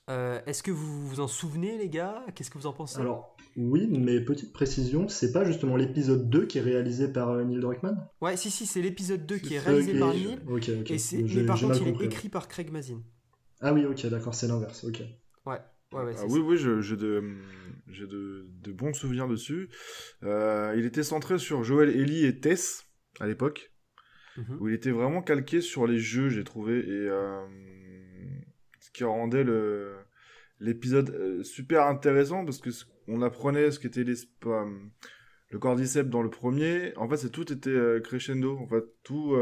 [0.09, 2.25] Est-ce que vous vous en souvenez, les gars?
[2.35, 2.99] Qu'est-ce que vous en pensez?
[2.99, 7.61] Alors, oui, mais petite précision, c'est pas justement l'épisode 2 qui est réalisé par Neil
[7.61, 8.09] Druckmann?
[8.21, 10.39] Ouais, si, si, c'est l'épisode 2 qui est réalisé par Neil.
[10.49, 10.91] Ok, ok.
[10.91, 13.03] Et mais par contre, il est écrit par Craig Mazin.
[13.61, 15.03] Ah oui, ok, d'accord, c'est l'inverse, ok.
[15.45, 15.59] Ouais.
[15.93, 17.23] Ah oui, oui, j'ai de,
[17.89, 19.71] de, de, bons souvenirs dessus.
[20.23, 22.85] Euh, il était centré sur Joel Ellie et Tess
[23.21, 23.73] à l'époque,
[24.39, 24.59] mhm.
[24.61, 27.45] où il était vraiment calqué sur les jeux, j'ai trouvé, et euh,
[28.81, 29.95] ce qui rendait le
[30.61, 32.71] l'épisode euh, super intéressant parce que
[33.07, 34.15] on apprenait ce qu'était les
[35.51, 36.93] le cordyceps dans le premier.
[36.97, 38.59] En fait, c'est tout était crescendo.
[38.59, 39.35] En fait, tout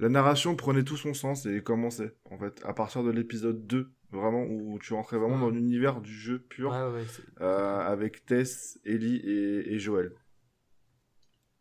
[0.00, 3.92] la narration prenait tout son sens et commençait en fait à partir de l'épisode 2
[4.12, 9.78] vraiment où tu rentrais vraiment dans l'univers du jeu pur euh, avec Tess, Ellie et,
[9.78, 10.12] Joël.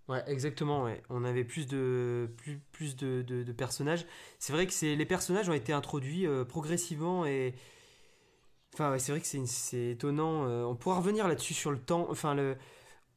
[0.09, 0.83] Ouais, exactement.
[0.83, 1.03] Ouais.
[1.09, 4.07] On avait plus de plus, plus de, personnages.
[4.39, 7.53] C'est vrai que les personnages ont été introduits euh, progressivement et
[8.73, 10.47] enfin c'est vrai que c'est étonnant.
[10.47, 12.07] Euh, on pourra revenir là-dessus sur le temps.
[12.09, 12.35] Enfin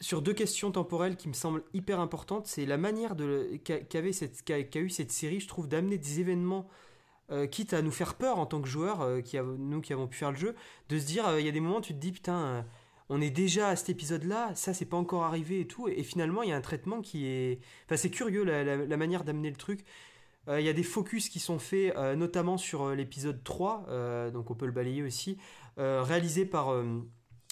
[0.00, 2.46] sur deux questions temporelles qui me semblent hyper importantes.
[2.46, 6.68] C'est la manière de qu'avait cette qu'a eu cette série, je trouve, d'amener des événements
[7.30, 9.08] euh, quitte à nous faire peur en tant que joueurs,
[9.58, 10.54] nous qui avons pu faire le jeu,
[10.90, 12.66] de se dire, il y a des moments où tu te dis, putain,
[13.12, 16.42] on est déjà à cet épisode-là, ça c'est pas encore arrivé et tout, et, finalement
[16.42, 17.60] il y a un traitement qui est...
[17.86, 19.84] Enfin c'est curieux la, manière d'amener le truc.
[20.48, 24.66] Il y a des focus qui sont faits, notamment sur l'épisode 3, donc on peut
[24.66, 25.38] le balayer aussi,
[25.76, 26.74] réalisé, par,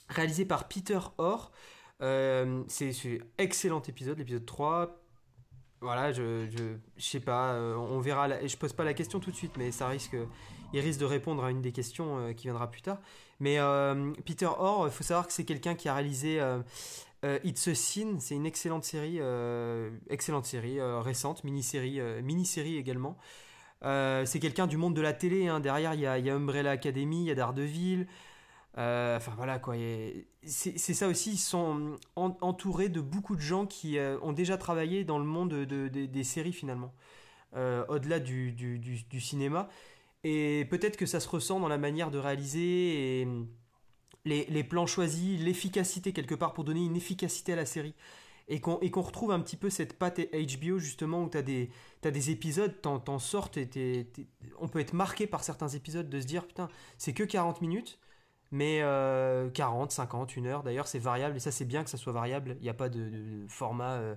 [0.09, 1.53] réalisé par Peter Orr.
[2.01, 5.01] c'est un excellent épisode, l'épisode 3
[5.81, 8.47] voilà, je, je, sais pas, euh, on verra.
[8.47, 10.15] Je pose pas la question tout de suite, mais ça risque,
[10.73, 12.99] il risque de répondre à une des questions euh, qui viendra plus tard.
[13.39, 16.41] Mais euh, Peter Orr, il faut savoir que c'est quelqu'un qui a réalisé
[17.45, 19.19] It's a Sin, c'est une excellente série,
[20.09, 23.17] excellente série récente, mini-série, mini-série également.
[23.83, 25.49] c'est quelqu'un du monde de la télé.
[25.49, 25.61] Hein.
[25.61, 28.07] Derrière, il y a, Umbrella Academy, il y a Daredevil.
[28.79, 29.75] Euh, enfin voilà quoi.
[30.45, 35.05] C'est ça aussi, ils sont entourés de beaucoup de gens qui euh, ont déjà travaillé
[35.05, 36.95] dans le monde de, des séries finalement,
[37.57, 39.69] euh, au-delà du, cinéma.
[40.25, 43.29] Et peut-être que ça se ressent dans la manière de réaliser et
[44.25, 47.95] les, les plans choisis, l'efficacité quelque part pour donner une efficacité à la série.
[48.49, 51.71] Et qu'on retrouve un petit peu cette patte HBO justement où tu as, des,
[52.05, 54.07] as des épisodes, t'en sortes et
[54.59, 58.01] on peut être marqué par certains épisodes de se dire putain, c'est que 40 minutes
[58.51, 58.81] mais
[59.55, 60.63] 40, 50, 1 heure.
[60.63, 62.57] D'ailleurs, c'est variable et ça, c'est bien que ça soit variable.
[62.61, 64.15] Il n'y a pas de, format euh,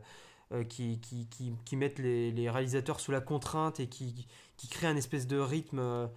[0.64, 4.88] qui, qui, qui, qui mettent les, les, réalisateurs sous la contrainte et qui, qui crée
[4.88, 6.08] un espèce de rythme euh,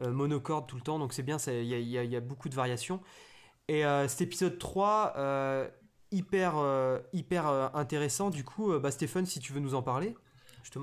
[0.00, 0.98] monocorde tout le temps.
[0.98, 3.00] Donc, c'est bien, il y, y, y a, beaucoup de variations.
[3.68, 5.14] Et cet épisode 3,
[6.10, 6.54] hyper,
[7.12, 8.30] hyper intéressant.
[8.30, 10.14] Du coup, bah, Stéphane, si tu veux nous en parler.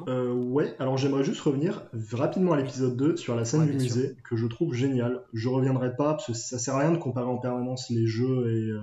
[0.07, 4.15] Euh, ouais, alors j'aimerais juste revenir rapidement à l'épisode 2 sur la scène du musée,
[4.23, 5.23] que je trouve génial.
[5.33, 8.51] Je reviendrai pas, parce que ça sert à rien de comparer en permanence les jeux
[8.51, 8.81] et, euh,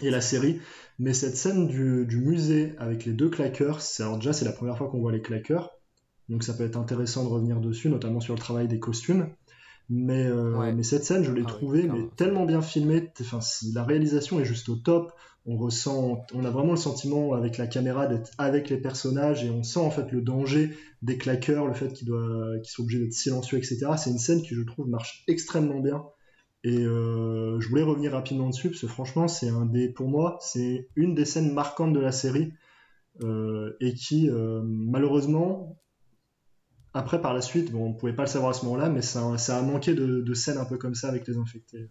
[0.00, 0.60] et la série.
[0.98, 4.88] Mais cette scène du, musée avec les deux claqueurs, alors déjà c'est la première fois
[4.88, 5.70] qu'on voit les claqueurs,
[6.28, 9.28] donc ça peut être intéressant de revenir dessus, notamment sur le travail des costumes.
[9.90, 13.10] Mais, euh, mais cette scène, je l'ai ah trouvée mais tellement bien filmée.
[13.20, 15.12] Enfin, si la réalisation est juste au top,
[15.44, 19.50] on ressent, on a vraiment le sentiment avec la caméra d'être avec les personnages et
[19.50, 20.70] on sent en fait le danger
[21.02, 23.86] des claqueurs, le fait qu'ils qu'ils soient obligés d'être silencieux, etc.
[23.98, 26.04] C'est une scène qui je trouve marche extrêmement bien.
[26.64, 30.38] Et euh, je voulais revenir rapidement dessus parce que franchement, c'est un des, pour moi,
[30.40, 32.52] c'est une des scènes marquantes de la série
[33.22, 35.78] euh, et qui euh, malheureusement
[36.94, 39.38] après par la suite, bon, on pouvait pas le savoir à ce moment-là, mais ça,
[39.38, 41.88] ça a manqué de, de, scènes un peu comme ça avec les infectés.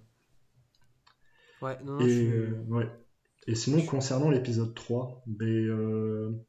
[1.61, 2.31] Ouais, non, et,
[2.69, 2.87] ouais.
[3.47, 6.39] Et sinon, concernant l'épisode 3, ben,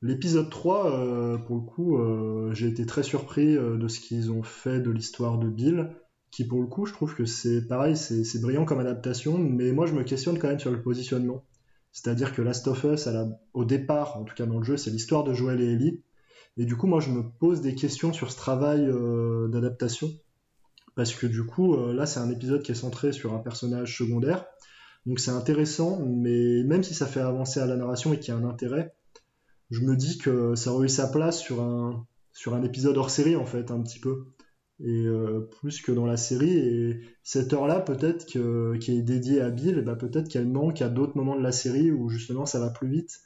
[0.00, 4.80] l'épisode 3, euh, pour le coup, j'ai été très surpris de ce qu'ils ont fait
[4.80, 5.90] de l'histoire de Bill,
[6.30, 9.86] qui pour le coup, je trouve que c'est pareil, c'est brillant comme adaptation, mais moi
[9.86, 11.44] je me questionne quand même sur le positionnement.
[11.92, 13.08] C'est-à-dire que Last of Us,
[13.54, 16.02] au départ, en tout cas dans le jeu, c'est l'histoire de Joel et Ellie.
[16.58, 18.86] Et du coup, moi je me pose des questions sur ce travail
[19.48, 20.10] d'adaptation.
[20.94, 24.46] Parce que du coup, là, c'est un épisode qui est centré sur un personnage secondaire
[25.06, 28.36] donc c'est intéressant, mais même si ça fait avancer à la narration et qu'il y
[28.36, 28.92] a un intérêt,
[29.70, 33.46] je me dis que ça aurait eu sa place sur un épisode hors série en
[33.46, 34.26] fait un petit peu
[34.84, 35.06] et
[35.60, 36.58] plus que dans la série.
[36.58, 40.82] Et cette heure là peut-être que, qui est dédiée à Bill bah, peut-être qu'elle manque
[40.82, 43.20] à d'autres moments de la série où justement ça va plus vite.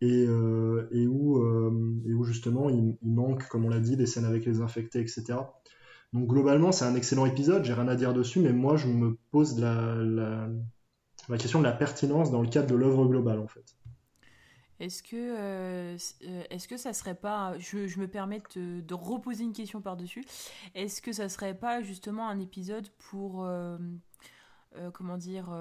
[0.00, 1.38] Et, et où,
[2.06, 5.38] et où justement il, manque comme on l'a dit des scènes avec les infectés etc
[6.12, 7.64] donc globalement c'est un excellent épisode.
[7.64, 10.48] J'ai rien à dire dessus mais moi je me pose la, la,
[11.28, 13.76] la question de la pertinence dans le cadre de l'œuvre globale en fait
[14.82, 19.52] est-ce que, euh, euh, est-ce que ça serait pas, je, me permets de, reposer une
[19.52, 20.24] question par-dessus,
[20.74, 23.78] est-ce que ça serait pas justement un épisode pour, euh,
[24.92, 25.56] comment dire,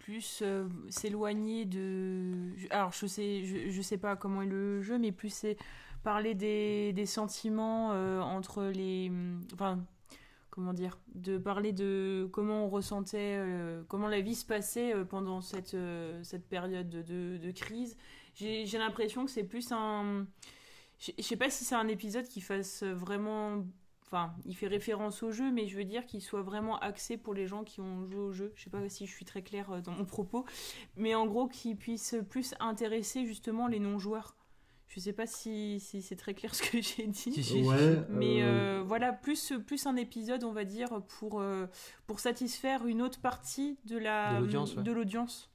[0.00, 0.42] plus
[0.88, 2.50] s'éloigner de...
[2.70, 5.56] Alors je sais, je, je, sais pas comment est le jeu, mais plus c'est
[6.02, 9.12] parler des, des sentiments entre les...
[9.52, 9.78] Enfin,
[10.50, 13.40] comment dire, de parler de comment on ressentait,
[13.88, 15.76] comment la vie se passait pendant cette,
[16.22, 17.96] cette période de, de crise
[18.34, 20.26] j'ai l'impression que c'est plus un.
[20.98, 23.64] Je sais pas si c'est un épisode qui fasse vraiment.
[24.06, 27.32] Enfin, il fait référence au jeu, mais je veux dire qu'il soit vraiment axé pour
[27.32, 28.52] les gens qui ont joué au jeu.
[28.54, 30.44] Je sais pas si je suis très claire euh, dans mon propos,
[30.96, 34.36] mais en gros, qu'il puisse plus intéresser justement les non-joueurs.
[34.88, 37.64] Je sais pas si, si c'est très clair ce que j'ai dit.
[37.64, 41.42] Ouais, mais euh, euh, voilà, plus, plus un épisode, on va dire, pour,
[42.06, 43.96] pour satisfaire une autre partie de
[44.92, 45.50] l'audience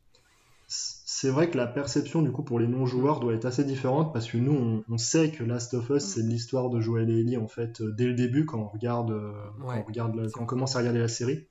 [0.71, 4.29] c'est vrai que la perception du coup pour les non-joueurs doit être assez différente parce
[4.29, 7.47] que nous on, sait que Last of Us c'est l'histoire de Joel et Ellie en
[7.47, 10.75] fait euh, dès le début quand on regarde, euh, quand, on regarde quand on commence
[10.75, 11.47] à regarder la série.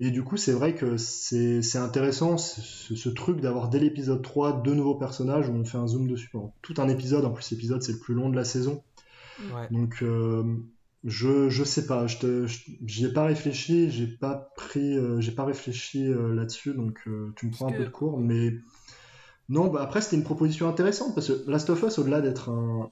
[0.00, 4.74] Et du coup c'est vrai que c'est intéressant ce, truc d'avoir dès l'épisode 3 deux
[4.74, 7.24] nouveaux personnages où on fait un zoom dessus tout un épisode.
[7.24, 8.82] En plus l'épisode c'est le plus long de la saison.
[9.70, 10.42] Donc euh,
[11.06, 12.46] je, je sais pas, je
[12.84, 17.32] j'y ai pas réfléchi, j'ai pas pris, euh, j'ai pas réfléchi euh, là-dessus, donc euh,
[17.36, 18.54] tu me prends un peu de cours, mais
[19.48, 22.90] non, bah, après c'était une proposition intéressante parce que Last of Us, au-delà d'être un,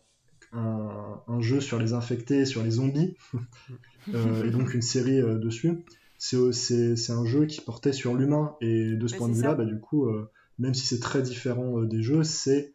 [0.52, 3.16] un, jeu sur les infectés, sur les zombies,
[4.08, 5.84] et donc une série dessus,
[6.16, 9.80] c'est un jeu qui portait sur l'humain, et de ce point de vue-là, bah, du
[9.80, 10.08] coup,
[10.60, 12.74] même si c'est très différent des jeux, c'est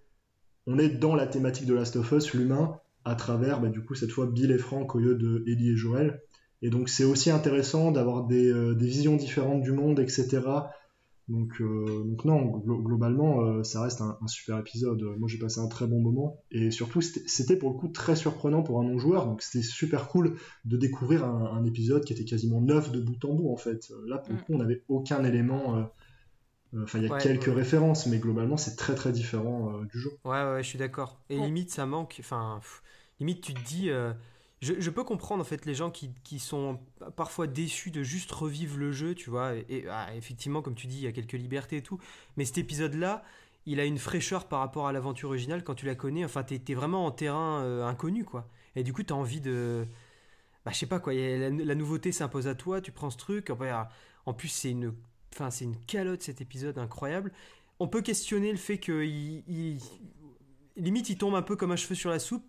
[0.68, 2.78] on est dans la thématique de Last of Us, l'humain,
[3.10, 5.76] à travers, bah, du coup, cette fois Bill et Frank au lieu de Ellie et
[5.76, 6.22] Joël.
[6.62, 10.42] Et donc, c'est aussi intéressant d'avoir des, euh, visions différentes du monde, etc.
[11.30, 15.02] Donc, euh, donc non, globalement, euh, ça reste un, super épisode.
[15.20, 16.42] Moi, j'ai passé un très bon moment.
[16.52, 19.26] Et surtout, c'était pour le coup très surprenant pour un non-joueur.
[19.26, 23.34] Donc, c'était super cool de découvrir un, épisode qui était quasiment neuf de bout en
[23.36, 23.92] bout, en fait.
[24.08, 24.44] Là, pour le mm.
[24.44, 25.90] coup, on n'avait aucun élément
[26.84, 30.12] Enfin, il y a quelques références, mais globalement, c'est très très différent du jeu.
[30.24, 31.20] Ouais, ouais, je suis d'accord.
[31.30, 32.18] Et limite, ça manque.
[32.20, 32.60] Enfin,
[33.20, 33.90] limite, tu te dis.
[33.90, 34.14] Euh,
[34.62, 36.80] je, peux comprendre en fait les gens qui, qui, sont
[37.16, 39.56] parfois déçus de juste revivre le jeu, tu vois.
[39.56, 42.00] Et, ah, effectivement, comme tu dis, il y a quelques libertés et tout.
[42.36, 43.24] Mais cet épisode-là,
[43.66, 46.26] il a une fraîcheur par rapport à l'aventure originale quand tu la connais.
[46.26, 48.50] Enfin, t'es es vraiment en terrain euh, inconnu, quoi.
[48.76, 49.86] Et du coup, t'as envie de.
[50.66, 53.52] Bah, je sais pas quoi, la, nouveauté s'impose à toi, tu prends ce truc.
[54.26, 54.94] En plus, c'est une,
[55.34, 57.32] enfin, c'est une calotte cet épisode incroyable.
[57.80, 59.80] On peut questionner le fait que il,
[60.76, 62.46] limite il tombe un peu comme un cheveu sur la soupe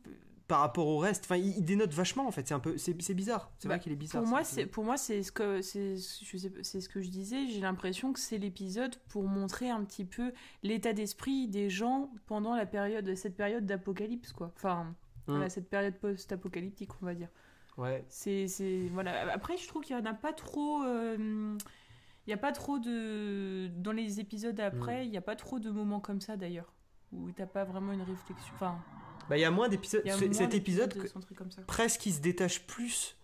[0.51, 1.27] par rapport au reste.
[1.27, 2.49] Enfin, il, dénote vachement en fait.
[2.49, 3.53] C'est un peu, c'est, bizarre.
[3.57, 4.23] C'est vrai bah, qu'il est bizarre.
[4.23, 7.47] Pour moi, c'est pour moi c'est ce que c'est c'est ce que je disais.
[7.47, 10.33] J'ai l'impression que c'est l'épisode pour montrer un petit peu
[10.65, 14.51] l'état d'esprit des gens pendant la période cette période d'apocalypse quoi.
[14.57, 14.93] Enfin,
[15.29, 15.51] voilà, mm.
[15.51, 17.29] cette période post-apocalyptique on va dire.
[17.79, 18.05] Ouais.
[18.09, 19.33] C'est c'est voilà.
[19.33, 20.83] Après, je trouve qu'il y en a pas trop.
[20.83, 21.57] Euh,
[22.27, 25.05] il y a pas trop de dans les épisodes après, mm.
[25.05, 26.75] il n'y a pas trop de moments comme ça d'ailleurs
[27.13, 28.53] où t'as pas vraiment une réflexion.
[28.55, 28.79] Enfin,
[29.31, 30.03] bah, il y a moins d'épisodes.
[30.33, 30.93] Cet épisode,
[31.69, 33.17] presque, il se détache plus.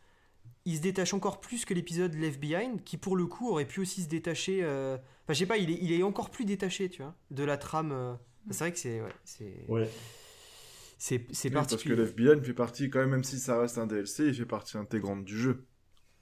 [0.65, 3.81] Il se détache encore plus que l'épisode Left Behind, qui pour le coup aurait pu
[3.81, 4.61] aussi se détacher.
[4.63, 7.43] Euh, enfin, je sais pas, il est, il est encore plus détaché, tu vois, de
[7.43, 7.91] la trame.
[7.93, 8.15] Euh.
[8.51, 9.01] C'est vrai que c'est.
[9.01, 9.65] Ouais, c'est.
[9.69, 9.91] Ouais.
[10.99, 11.19] C'est
[11.51, 11.53] particulier.
[11.53, 14.35] Parce que Left Behind fait partie, quand même, même si ça reste un DLC, il
[14.35, 15.67] fait partie intégrante du jeu.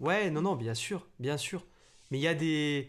[0.01, 1.65] Ouais, non, non, bien sûr, bien sûr.
[2.11, 2.89] Mais il y a des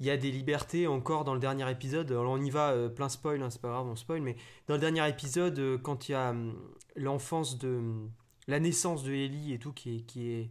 [0.00, 2.10] il y a des libertés encore dans le dernier épisode.
[2.10, 4.36] Alors on y va euh, plein spoil, hein, c'est pas grave, on spoil, mais
[4.68, 6.54] dans le dernier épisode, euh, quand il y a hum,
[6.96, 7.68] l'enfance de.
[7.68, 8.10] Hum,
[8.48, 10.00] la naissance de Ellie et tout, qui est.
[10.02, 10.50] Qui est...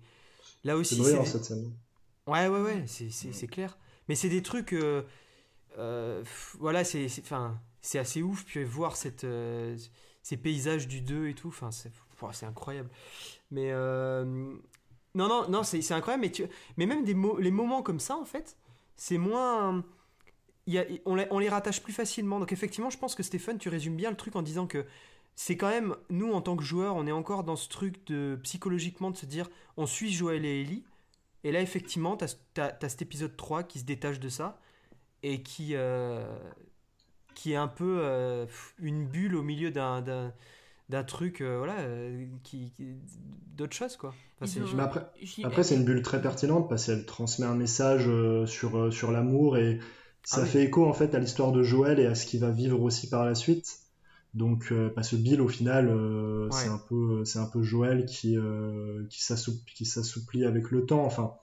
[0.64, 1.02] Là aussi.
[1.04, 1.72] C'est cette scène.
[2.28, 3.78] Ouais, ouais, ouais, c'est clair.
[4.10, 4.74] Mais c'est des trucs.
[4.74, 6.24] Euh,
[6.60, 8.44] voilà, c'est c'est assez ouf.
[8.46, 9.28] Puis voir cette,
[10.24, 12.90] ces paysages du 2 et tout, enfin, c'est incroyable.
[13.52, 13.72] Mais.
[13.74, 14.58] non,
[15.14, 16.46] non, non, c'est incroyable, mais, tu,
[16.78, 18.58] mais même des les moments comme ça, en fait,
[18.98, 19.84] c'est moins.
[21.06, 22.40] On, les rattache plus facilement.
[22.40, 24.86] Donc effectivement, je pense que Stéphane, tu résumes bien le truc en disant que
[25.36, 28.40] c'est quand même, nous en tant que joueurs, on est encore dans ce truc de
[28.44, 30.84] psychologiquement de se dire, on suit Joël et Ellie.
[31.44, 32.26] Et là, effectivement, tu
[32.62, 34.60] as, cet épisode 3 qui se détache de ça
[35.22, 36.26] et qui, euh,
[37.36, 38.48] qui est un peu euh,
[38.80, 40.34] une bulle au milieu d'un
[40.90, 42.96] d'un truc, euh, voilà, euh, qui, qui-
[43.56, 44.14] d'autre chose, quoi.
[44.40, 45.02] Enfin, Ils c'est- ont- Mais après,
[45.44, 49.12] Après, c'est une bulle très pertinente parce qu'elle transmet un message euh, sur, euh, sur
[49.12, 49.80] l'amour et
[50.24, 50.50] ça Ah oui.
[50.50, 53.10] fait écho en fait à l'histoire de Joël et à ce qu'il va vivre aussi
[53.10, 53.80] par la suite.
[54.34, 58.06] Donc, euh, parce que Bill, au final, euh, c'est un peu, c'est un peu Joël
[58.06, 61.06] qui, euh, qui s'assouplit, qui s'assouplit avec le temps.
[61.06, 61.36] Enfin,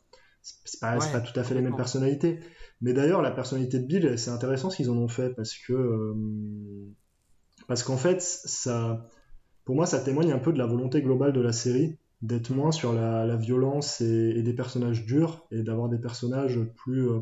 [0.43, 2.41] c'est pas, c'est Ouais, pas tout à fait les mêmes personnalités.
[2.83, 5.73] Mais d'ailleurs, la personnalité de Bill, c'est intéressant ce qu'ils en ont fait parce que,
[5.73, 6.15] euh,
[7.69, 9.07] parce qu'en fait, ça,
[9.65, 12.73] pour moi, ça témoigne un peu de la volonté globale de la série d'être moins
[12.73, 17.21] sur la, la violence et, et des personnages durs et d'avoir des personnages plus euh,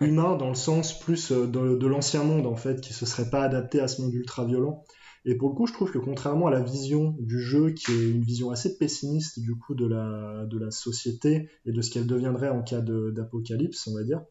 [0.00, 3.30] humains dans le sens plus euh, de, de l'ancien monde en fait qui se serait
[3.30, 4.84] pas adapté à ce monde ultra violent.
[5.24, 8.10] Et pour le coup je trouve que contrairement à la vision du jeu qui est
[8.10, 12.06] une vision assez pessimiste du coup de la, de la société et de ce qu'elle
[12.06, 14.22] deviendrait en cas d'apocalypse on va dire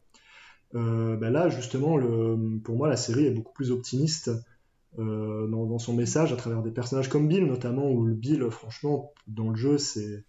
[0.76, 4.32] euh, bah là justement le, pour moi la série est beaucoup plus optimiste
[5.00, 8.50] euh, dans, dans son message à travers des personnages comme Bill notamment où le Bill
[8.50, 10.26] franchement dans le jeu c'est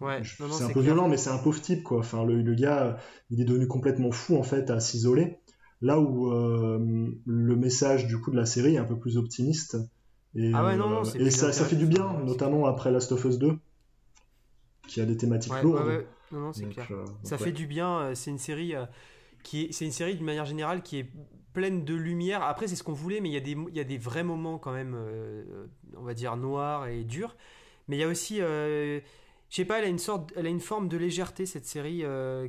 [0.00, 0.82] ouais, un peu clair.
[0.82, 2.98] violent mais c'est un pauvre type quoi enfin le, le gars
[3.30, 5.38] il est devenu complètement fou en fait à s'isoler
[5.82, 9.76] là où euh, le message du coup de la série est un peu plus optimiste
[10.34, 13.12] et, Ah ouais, non, non, euh, et ça, ça fait du bien notamment après Last
[13.12, 13.58] of Us 2
[14.86, 16.06] qui a des thématiques Ouais, lourdes ouais.
[16.32, 16.86] Non, non, c'est clair.
[16.90, 18.14] euh, Ça fait du bien.
[18.14, 18.74] C'est une série
[19.42, 21.10] qui est, c'est une série d'une manière générale qui est
[21.56, 22.42] pleine de lumière.
[22.42, 24.22] Après, c'est ce qu'on voulait, mais il y a des, il y a des vrais
[24.22, 27.34] moments quand même, euh, on va dire noirs et durs.
[27.88, 29.00] Mais il y a aussi, euh,
[29.48, 32.00] je sais pas, elle a une sorte, elle a une forme de légèreté cette série
[32.04, 32.46] euh,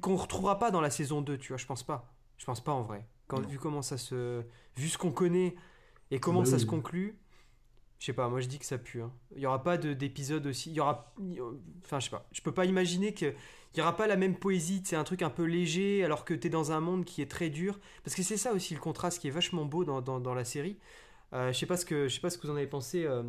[0.00, 1.56] qu'on retrouvera pas dans la saison 2, tu vois.
[1.56, 2.12] Je pense pas.
[2.36, 3.06] Je pense pas en vrai.
[3.28, 4.42] Quand, vu comment ça se,
[4.76, 5.54] vu ce qu'on connaît
[6.10, 7.16] et comment Bah ça se conclut.
[8.00, 9.02] Je sais pas, moi je dis que ça pue.
[9.02, 9.12] hein.
[9.36, 10.70] Il y aura pas de- d'épisode aussi.
[10.70, 11.14] Il y aura.
[11.84, 12.26] Enfin, je sais pas.
[12.32, 13.34] Je peux pas imaginer que.
[13.74, 16.34] Il n'y aura pas la même poésie, c'est un truc un peu léger, alors que
[16.34, 17.78] tu es dans un monde qui est très dur.
[18.02, 20.78] Parce que c'est ça aussi le contraste qui est vachement beau dans, dans, la série.
[21.34, 23.04] Euh, je sais pas ce que je sais pas ce que vous en avez pensé.
[23.04, 23.22] euh,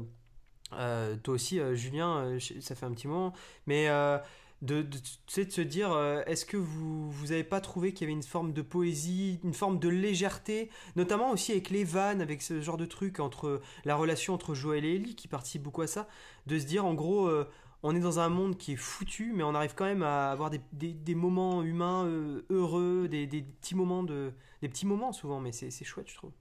[0.73, 3.33] euh, toi aussi, Julien, ça fait un petit moment.
[3.67, 3.87] Mais
[4.61, 4.97] de, de,
[5.43, 8.53] de se dire, est-ce que vous vous avez pas trouvé qu'il y avait une forme
[8.53, 12.85] de poésie, une forme de légèreté, notamment aussi avec les vannes, avec ce genre de
[12.85, 16.07] truc entre la relation entre Joël et Ellie qui participe beaucoup à ça,
[16.47, 17.29] de se dire en gros.
[17.83, 20.49] On est dans un monde qui est foutu, mais on arrive quand même à avoir
[20.49, 25.11] des, des- des moments humains euh, heureux, des, des petits moments de, des petits moments
[25.13, 26.31] souvent, mais c'est chouette, je trouve.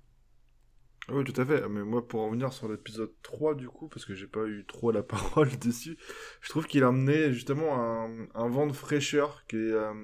[1.11, 1.66] Oui, tout à fait.
[1.68, 4.91] Mais moi, pour revenir sur l'épisode 3, du coup, parce que j'ai pas eu trop
[4.91, 5.97] la parole dessus,
[6.43, 9.59] je trouve qu'il a amené justement un, un vent de fraîcheur qui est.
[9.72, 9.95] euh,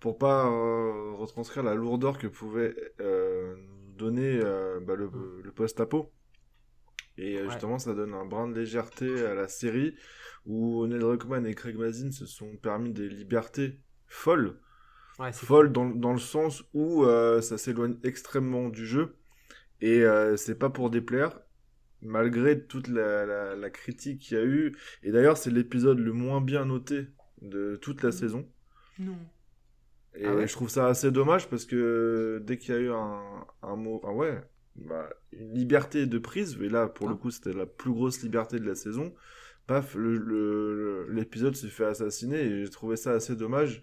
[0.00, 2.74] pour pas euh, retranscrire la lourdeur que pouvait
[3.96, 4.40] donner
[4.86, 5.10] bah, le,
[5.42, 6.12] le post-apo.
[7.18, 7.50] Et euh, Ouais.
[7.50, 9.94] justement, ça donne un brin de légèreté à la série
[10.46, 14.58] où Neil Druckmann et Craig Mazin se sont permis des libertés folles
[15.18, 19.16] Ouais, c'est folle dans, dans le sens où euh, ça s'éloigne extrêmement du jeu
[19.80, 21.40] et euh, c'est pas pour déplaire
[22.02, 26.12] malgré toute la, la- la critique qu'il y a eu et d'ailleurs c'est l'épisode le
[26.12, 27.08] moins bien noté
[27.42, 28.12] de toute la Mhm.
[28.12, 28.48] saison
[28.98, 29.30] Non.
[30.14, 30.46] et Ah ouais?
[30.46, 34.00] je trouve ça assez dommage parce que dès qu'il y a eu un, un mot
[34.04, 34.42] ah ouais
[34.76, 37.18] bah, une liberté de prise et là pour le Ah.
[37.20, 39.12] coup c'était la plus grosse liberté de la saison
[39.66, 40.74] paf le- le-
[41.06, 43.82] le- l'épisode s'est fait assassiner et j'ai trouvé ça assez dommage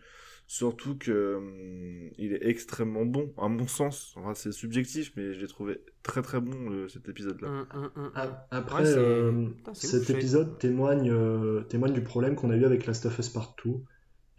[0.52, 4.16] Surtout que hum, il est extrêmement bon, à mon sens.
[4.18, 7.68] Enfin, c'est subjectif, mais je l'ai trouvé très très bon le- cet épisode-là.
[8.50, 12.66] Après, Ouais, euh, Putain, cet ouf, épisode témoigne, euh, témoigne du problème qu'on a eu
[12.66, 13.84] avec Last of Us Partout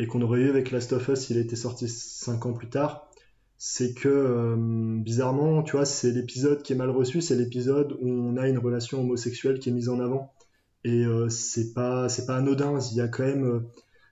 [0.01, 3.09] et qu'on aurait eu avec Last of Us s'il était sorti 5 ans plus tard.
[3.63, 8.09] C'est que, euh, bizarrement, tu vois, c'est l'épisode qui est mal reçu, c'est l'épisode où
[8.09, 10.33] on a une relation homosexuelle qui est mise en avant.
[10.83, 13.45] Et euh, c'est pas, c'est pas anodin, il y a quand même.
[13.45, 13.61] euh,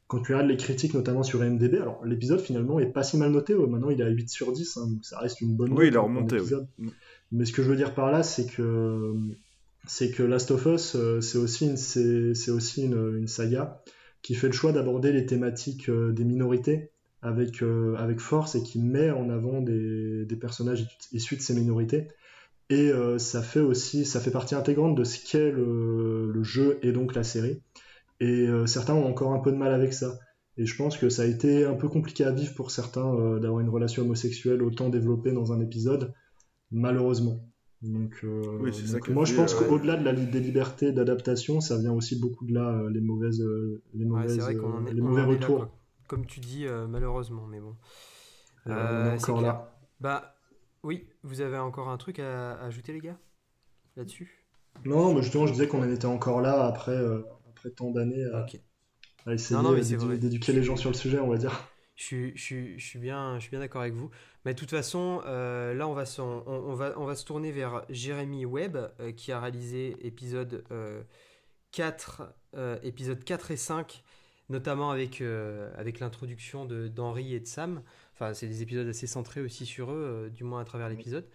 [0.06, 3.30] quand tu regardes les critiques, notamment sur IMDb, alors l'épisode finalement est pas si mal
[3.30, 5.78] noté, maintenant il est à 8 sur 10, hein, donc ça reste une bonne note.
[5.78, 6.88] Oui, il a remonté, oui.
[7.32, 9.14] Mais ce que je veux dire par là, c'est que
[9.86, 13.82] c'est que Last of Us, c'est aussi une, c'est, c'est aussi une, une saga
[14.20, 16.90] qui fait le choix d'aborder les thématiques des minorités
[17.22, 21.54] avec, euh, avec force et qui met en avant des, des personnages issus de ces
[21.54, 22.08] minorités.
[22.70, 26.78] Et euh, ça fait aussi, ça fait partie intégrante de ce qu'est le, le jeu
[26.82, 27.60] et donc la série.
[28.20, 30.18] Et euh, certains ont encore un peu de mal avec ça.
[30.58, 33.38] Et je pense que ça a été un peu compliqué à vivre pour certains euh,
[33.38, 36.12] d'avoir une relation homosexuelle autant développée dans un épisode,
[36.72, 37.40] malheureusement.
[37.80, 41.92] Donc, euh, Oui, ça moi je pense qu'au-delà de la, des libertés d'adaptation, ça vient
[41.92, 45.68] aussi beaucoup de là, euh, les mauvaises, euh, les mauvaises, euh, est, les mauvais retours.
[46.08, 47.76] Comme tu dis, euh, malheureusement, mais bon.
[48.66, 48.70] Euh,
[49.14, 49.52] Euh, c'est encore clair.
[49.52, 49.78] là.
[50.00, 50.34] Bah,
[50.82, 53.18] oui, vous avez encore un truc à, à ajouter, les gars
[53.96, 54.44] Là-dessus?
[54.84, 58.24] Non, mais justement, je disais qu'on en était encore là après, euh, après tant d'années
[58.32, 58.60] à, Ok.
[59.26, 61.52] à essayer d'éduquer les gens sur le sujet, on va dire.
[61.96, 64.08] Je suis, je suis, je suis bien, je suis bien d'accord avec vous.
[64.44, 67.24] Mais de toute façon, euh, là, on va, se, on, on va, on va se
[67.24, 71.02] tourner vers Jérémy Webb, euh, qui a réalisé épisode, euh,
[71.72, 72.22] 4,
[72.54, 74.04] euh, épisode 4 et 5,
[74.48, 77.82] notamment avec, euh, avec l'introduction de- d'Henri et de Sam.
[78.14, 81.26] Enfin, c'est des épisodes assez centrés aussi sur eux, euh, du moins à travers l'épisode.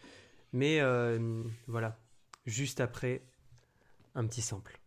[0.51, 1.97] Mais euh, voilà,
[2.45, 3.22] juste après,
[4.16, 4.80] un petit sample.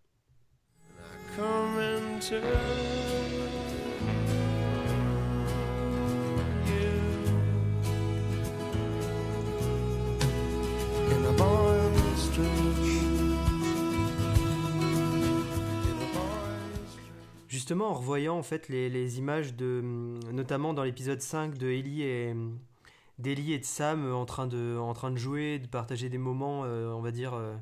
[17.66, 19.80] Justement, en revoyant en fait les, images de,
[20.30, 22.32] notamment dans l'épisode 5 de Ellie et
[23.18, 26.16] d'Ellie et de Sam euh, en train de, en train de jouer, de partager des
[26.16, 27.56] moments, euh, on va dire, euh,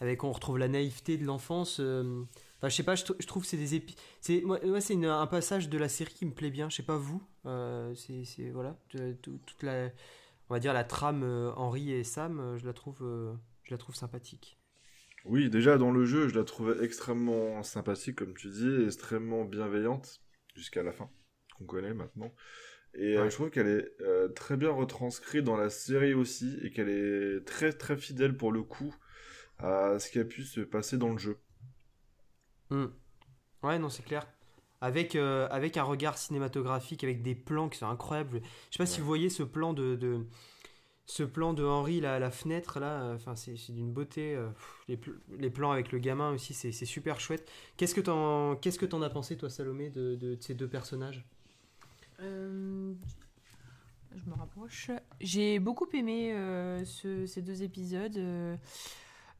[0.00, 1.78] avec on retrouve la naïveté de l'enfance.
[1.78, 5.04] Enfin, je sais pas, je, trou- je trouve que c'est des épi- c'est moi, c'est
[5.04, 6.70] un passage de la série qui me plaît bien.
[6.70, 7.22] Je sais pas vous,
[7.96, 8.78] c'est c'est- voilà,
[9.20, 9.90] toute la,
[10.48, 11.22] on va dire la trame
[11.58, 13.00] Henri et Sam, je la trouve,
[13.62, 14.56] je la trouve sympathique.
[15.24, 20.20] Oui, déjà dans le jeu, je la trouvais extrêmement sympathique, comme tu dis, extrêmement bienveillante,
[20.54, 21.10] jusqu'à la fin,
[21.56, 22.34] qu'on connaît maintenant.
[22.94, 26.70] Et euh, je trouve qu'elle est euh, très bien retranscrite dans la série aussi, et
[26.72, 28.94] qu'elle est très très fidèle pour le coup
[29.58, 31.38] à ce qui a pu se passer dans le jeu.
[32.70, 32.86] Hmm.
[33.62, 34.26] Ouais, non, c'est clair.
[34.80, 38.42] Avec, euh, avec un regard cinématographique, avec des plans qui sont incroyables.
[38.70, 40.26] Je sais pas si vous voyez ce plan de, de-
[41.06, 43.02] ce plan de Henri là, à la fenêtre là.
[43.02, 44.34] euh, Enfin, c'est d'une beauté.
[44.34, 44.48] euh,
[44.88, 47.50] les, pl- les plans avec le gamin aussi, c'est super chouette.
[47.76, 51.24] Qu'est-ce que t'en qu'est-ce que t'en as pensé toi, Salomé, de, ces deux personnages?
[52.20, 52.94] Euh,
[54.14, 54.90] je me rapproche.
[55.20, 56.32] J'ai beaucoup aimé
[56.84, 58.18] ce- ces deux épisodes.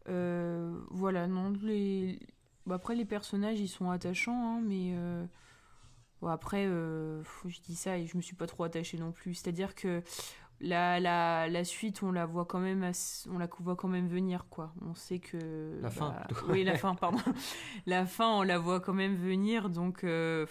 [0.07, 2.19] voilà, non, les...
[2.67, 4.95] bon, après les personnages ils sont attachants, hein, mais
[6.27, 9.35] après je dis ça et je me suis pas trop attachée non plus.
[9.35, 10.03] C'est-à-dire que
[10.61, 12.91] la, la, la suite on la voit quand même
[13.31, 14.73] on la voit quand même venir quoi.
[14.83, 16.53] On sait que La fin, bah, plutôt.
[16.53, 17.19] oui la fin pardon.
[17.87, 20.47] la fin on la voit quand même venir donc euh,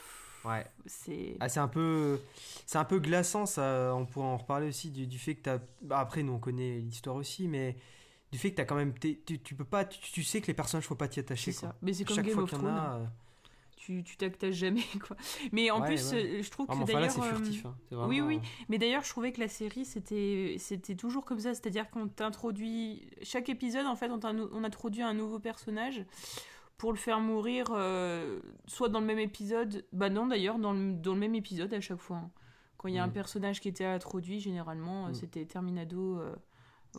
[0.46, 0.66] Ouais.
[0.86, 2.20] c'est Ah, c'est un peu,
[2.66, 3.94] c'est un peu glaçant ça.
[3.96, 5.60] On pourra en reparler aussi du, du fait que t'as.
[5.82, 7.78] bah, après, nous on connaît l'histoire aussi, mais
[8.32, 10.54] du fait que t'as quand même, tu, tu peux pas, tu, tu sais que les
[10.54, 11.54] personnages faut pas t'y c'est attacher.
[11.54, 11.70] quoi.
[11.70, 11.76] ça.
[11.82, 13.10] Mais c'est comme Chaque Game fois of qu'il y en Thrones.
[14.04, 15.16] Tu t'attaches jamais quoi
[15.52, 16.40] mais en Ouais, plus ouais.
[16.40, 17.66] euh, je trouve Ah, que enfin d'ailleurs euh, furtif.
[17.66, 17.76] hein.
[18.08, 18.38] Oui, oui.
[18.38, 22.08] euh, mais d'ailleurs je trouvais que la série c'était c'était toujours comme ça c'est-à-dire qu'on
[22.08, 26.06] t'introduit chaque épisode en fait on, on introduit un nouveau personnage
[26.78, 30.94] pour le faire mourir euh, soit dans le même épisode bah non d'ailleurs dans le,
[30.94, 32.32] dans le même épisode à chaque fois hein.
[32.78, 33.14] quand il y a un Mm.
[33.14, 35.14] personnage qui était introduit généralement Mm.
[35.14, 36.36] c'était Terminado euh,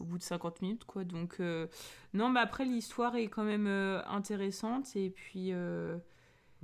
[0.01, 1.67] au bout de 50 minutes quoi donc euh,
[2.15, 5.97] non mais après l'histoire est quand même euh, intéressante et puis euh,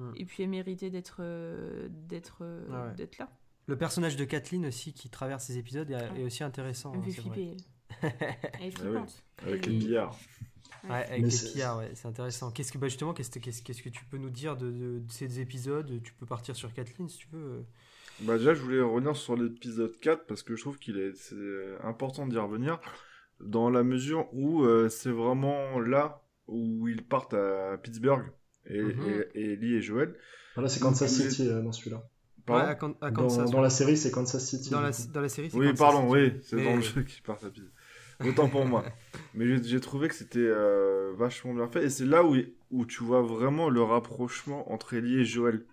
[0.01, 0.13] Mm.
[0.17, 2.95] et puis elle méritait d'être euh, d'être euh, Ah ouais.
[2.95, 3.29] d'être là
[3.67, 6.93] Le personnage de Kathleen aussi qui traverse ces épisodes est, est aussi intéressant.
[6.95, 7.33] elle me hein, fait c'est vrai.
[7.35, 7.57] flipper
[8.03, 8.13] elle.
[8.61, 10.17] elle est flippante Avec les billards.
[10.85, 12.51] Ouais, avec Mais les c'est- pillards, ouais, c'est intéressant.
[12.51, 14.99] Qu'est-ce que, bah justement, qu'est-ce, que- qu'est-ce, qu'est-ce que tu peux nous dire de, de-
[15.01, 16.01] de ces épisodes?
[16.03, 17.67] Tu peux partir sur Kathleen si tu veux.
[18.23, 21.37] Bah déjà, je voulais revenir sur l'épisode 4 parce que je trouve qu'il est, c'est
[21.83, 22.79] important d'y revenir
[23.41, 28.31] dans la mesure où euh, c'est vraiment là où ils partent à Pittsburgh
[28.67, 29.25] et, Mhm.
[29.35, 30.15] et, et Ellie et Joël.
[30.55, 32.03] Voilà, c'est Kansas City euh, dans celui-là.
[32.49, 33.51] Ouais, à, Can- à Dans, Kansas.
[33.51, 33.63] dans ouais.
[33.63, 34.71] la série, c'est Kansas City.
[34.71, 36.33] dans, la, dans la série, c'est Oui, Kansas pardon, City.
[36.35, 37.73] oui, c'est Mais- dans le jeu qu'ils partent à Pittsburgh.
[38.27, 38.85] Autant pour moi.
[39.35, 42.37] Mais j'ai- trouvé que c'était euh, vachement bien fait et c'est là où,
[42.71, 45.65] où tu vois vraiment le rapprochement entre Ellie et Joël.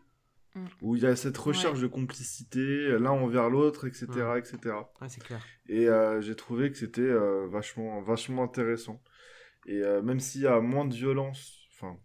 [0.55, 0.65] Mm.
[0.81, 4.38] Où il y a cette recherche de complicité l'un envers l'autre, etc., Mm.
[4.38, 4.57] etc.
[5.01, 5.41] Ouais, c'est clair.
[5.67, 9.01] Et euh, j'ai trouvé que c'était euh, vachement, vachement intéressant.
[9.65, 11.97] Et euh, même s'il y a moins de violence, enfin,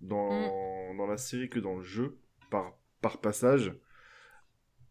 [0.00, 2.18] dans, dans la série que dans le jeu,
[2.50, 3.72] par, par passage,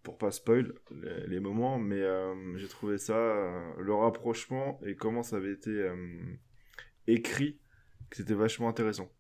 [0.03, 4.95] pour pas spoil les, les moments, mais euh, j'ai trouvé ça, euh, le rapprochement et
[4.95, 5.95] comment ça avait été euh,
[7.08, 7.60] écrit,
[8.10, 9.12] que c'était vachement intéressant.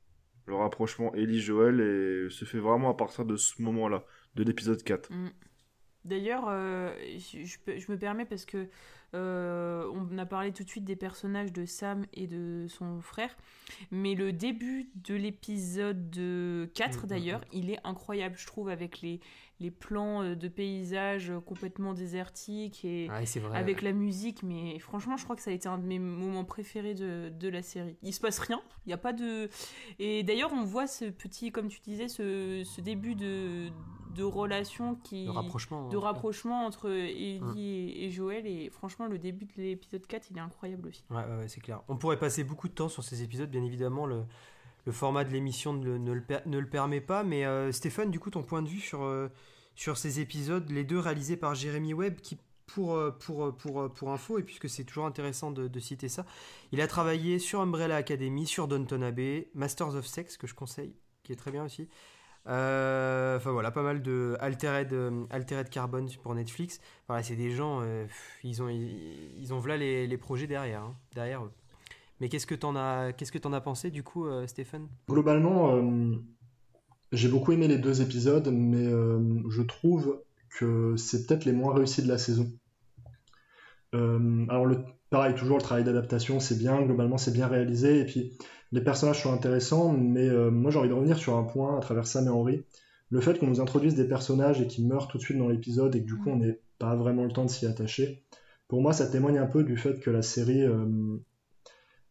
[0.45, 5.11] Le rapprochement Ellie-Joël se fait vraiment à partir de ce moment-là, de l'épisode 4.
[5.11, 5.31] Mm.
[6.07, 8.67] D'ailleurs, euh, je, je peux- je me permets parce que
[9.13, 13.35] euh, on a parlé tout de suite des personnages de Sam et de son frère,
[13.91, 16.11] mais le début de l'épisode
[16.73, 19.19] 4 Mm, d'ailleurs, il est incroyable, je trouve, avec les,
[19.59, 23.57] les plans euh, de paysages complètement désertiques et Ouais, c'est vrai.
[23.57, 26.45] avec la musique, mais franchement, je crois que ça a été un de mes moments
[26.45, 27.97] préférés de, de la série.
[28.03, 29.49] Il se passe rien, il n'y a pas de.
[29.99, 33.69] Et d'ailleurs, on voit ce petit, comme tu disais, ce, ce début de,
[34.15, 35.25] de relation qui.
[35.25, 35.89] Le rapprochement.
[35.89, 37.53] de rapprochement entre Ellie Mm.
[37.57, 41.03] et, et Joël, et franchement, le début de l'épisode 4, il est incroyable aussi.
[41.09, 41.81] Ouais, c'est clair.
[41.87, 44.05] On pourrait passer beaucoup de temps sur ces épisodes, bien évidemment.
[44.05, 44.23] Le,
[44.87, 47.23] le format de l'émission ne, le- permet pas.
[47.23, 49.27] Mais euh, Stéphane, du coup, ton point de vue sur, euh,
[49.75, 54.11] sur ces épisodes, les deux réalisés par Jérémy Webb, qui pour, euh, pour, pour, pour
[54.11, 56.25] info, et puisque c'est toujours intéressant de, citer ça,
[56.71, 60.95] il a travaillé sur Umbrella Academy, sur Downton Abbey, Masters of Sex, que je conseille,
[61.23, 61.89] qui est très bien aussi.
[62.45, 64.93] Enfin voilà, pas mal de Altered,
[65.29, 66.79] Altered Carbon pour Netflix.
[67.07, 67.83] Voilà, c'est des gens,
[68.43, 71.51] ils ont, ils, ont voilà les, les projets derrière, hein, derrière eux.
[72.19, 74.87] Mais qu'est-ce que t'en as, t'en as pensé du coup, euh, Stéphane?
[75.07, 76.15] Globalement, euh,
[77.11, 81.73] j'ai beaucoup aimé les deux épisodes, mais euh, je trouve que c'est peut-être les moins
[81.73, 82.51] réussis de la saison.
[83.93, 88.37] Alors, le, pareil, toujours le travail d'adaptation, c'est bien, globalement, c'est bien réalisé, et puis
[88.71, 92.05] les personnages sont intéressants, mais moi j'ai envie de revenir sur un point à travers
[92.05, 92.63] Sam et Henry.
[93.09, 95.95] Le fait qu'on nous introduise des personnages et qu'ils meurent tout de suite dans l'épisode
[95.95, 98.23] et que du coup on n'ait pas vraiment le temps de s'y attacher,
[98.67, 100.63] pour moi ça témoigne un peu du fait que la série,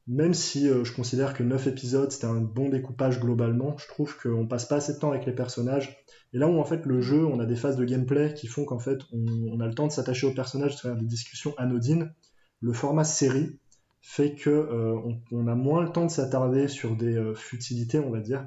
[0.06, 4.16] même si euh, je considère que 9 épisodes c'était un bon découpage globalement, je trouve
[4.16, 5.98] qu'on passe pas assez de temps avec les personnages.
[6.32, 8.64] Et là où en fait le jeu, on a des phases de gameplay qui font
[8.64, 12.12] qu'en fait on, a le temps de s'attacher aux personnages, de faire des discussions anodines,
[12.60, 13.58] le format série
[14.00, 14.96] fait que euh,
[15.32, 18.46] on, a moins le temps de s'attarder sur des euh, futilités, on va dire,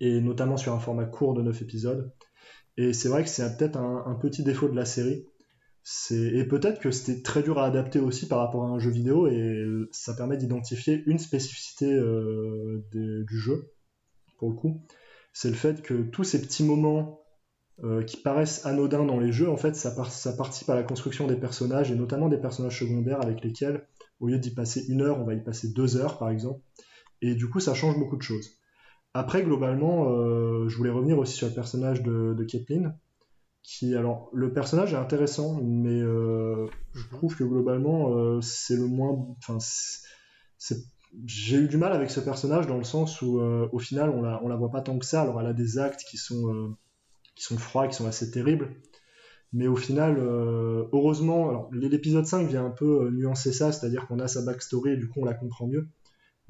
[0.00, 2.12] et notamment sur un format court de 9 épisodes.
[2.76, 5.26] Et c'est vrai que c'est peut-être un petit défaut de la série.
[6.10, 9.26] Et peut-être que c'était très dur à adapter aussi par rapport à un jeu vidéo,
[9.26, 13.72] et ça permet d'identifier une spécificité euh, du jeu,
[14.38, 14.82] pour le coup.
[15.34, 17.20] C'est le fait que tous ces petits moments
[17.82, 21.26] euh, qui paraissent anodins dans les jeux, en fait, ça, ça participe à la construction
[21.26, 23.86] des personnages, et notamment des personnages secondaires avec lesquels,
[24.20, 26.60] au lieu d'y passer une heure, on va y passer deux heures, par exemple.
[27.20, 28.58] Et du coup, ça change beaucoup de choses.
[29.12, 32.44] Après, globalement, euh, je voulais revenir aussi sur le personnage de, de
[33.64, 38.86] qui, alors, le personnage est intéressant, mais euh, je trouve que globalement, euh, c'est le
[38.86, 39.58] moins, enfin,
[41.24, 44.20] j'ai eu du mal avec ce personnage dans le sens où, euh, au final, on
[44.20, 45.22] la, on la voit pas tant que ça.
[45.22, 46.76] Alors, elle a des actes qui sont,
[47.34, 48.68] qui sont froids, qui sont assez terribles,
[49.54, 50.18] mais au final,
[50.92, 55.08] heureusement, l'épisode 5 vient un peu nuancer ça, c'est-à-dire qu'on a sa backstory et du
[55.08, 55.88] coup, on la comprend mieux.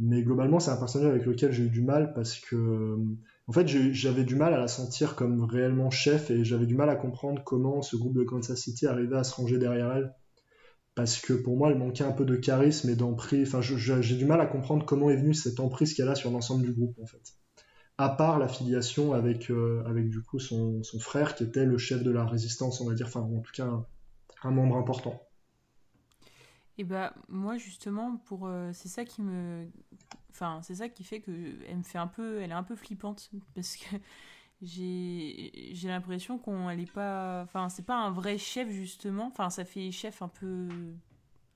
[0.01, 2.99] Mais globalement, c'est un personnage avec lequel j'ai eu du mal parce que,
[3.47, 6.89] en fait, j'avais du mal à la sentir comme réellement chef et j'avais du mal
[6.89, 10.15] à comprendre comment ce groupe de Kansas City arrivait à se ranger derrière elle.
[10.95, 13.49] Parce que pour moi, elle manquait un peu de charisme et d'emprise.
[13.49, 16.65] Enfin, j'ai du mal à comprendre comment est venue cette emprise qu'elle a sur l'ensemble
[16.65, 17.35] du groupe, en fait.
[17.99, 22.11] À part l'affiliation avec, euh, avec du coup son, frère qui était le chef de
[22.11, 23.69] la résistance, on va dire, enfin, en tout cas,
[24.43, 25.21] un membre important.
[26.79, 29.69] Et bah moi justement pour euh, c'est ça qui me
[30.31, 31.31] enfin c'est ça qui fait que
[31.69, 33.97] elle me fait un peu elle est un peu flippante parce que
[34.63, 39.51] j'ai j'ai l'impression qu'on elle est pas enfin c'est pas un vrai chef justement enfin
[39.51, 40.69] ça fait chef un peu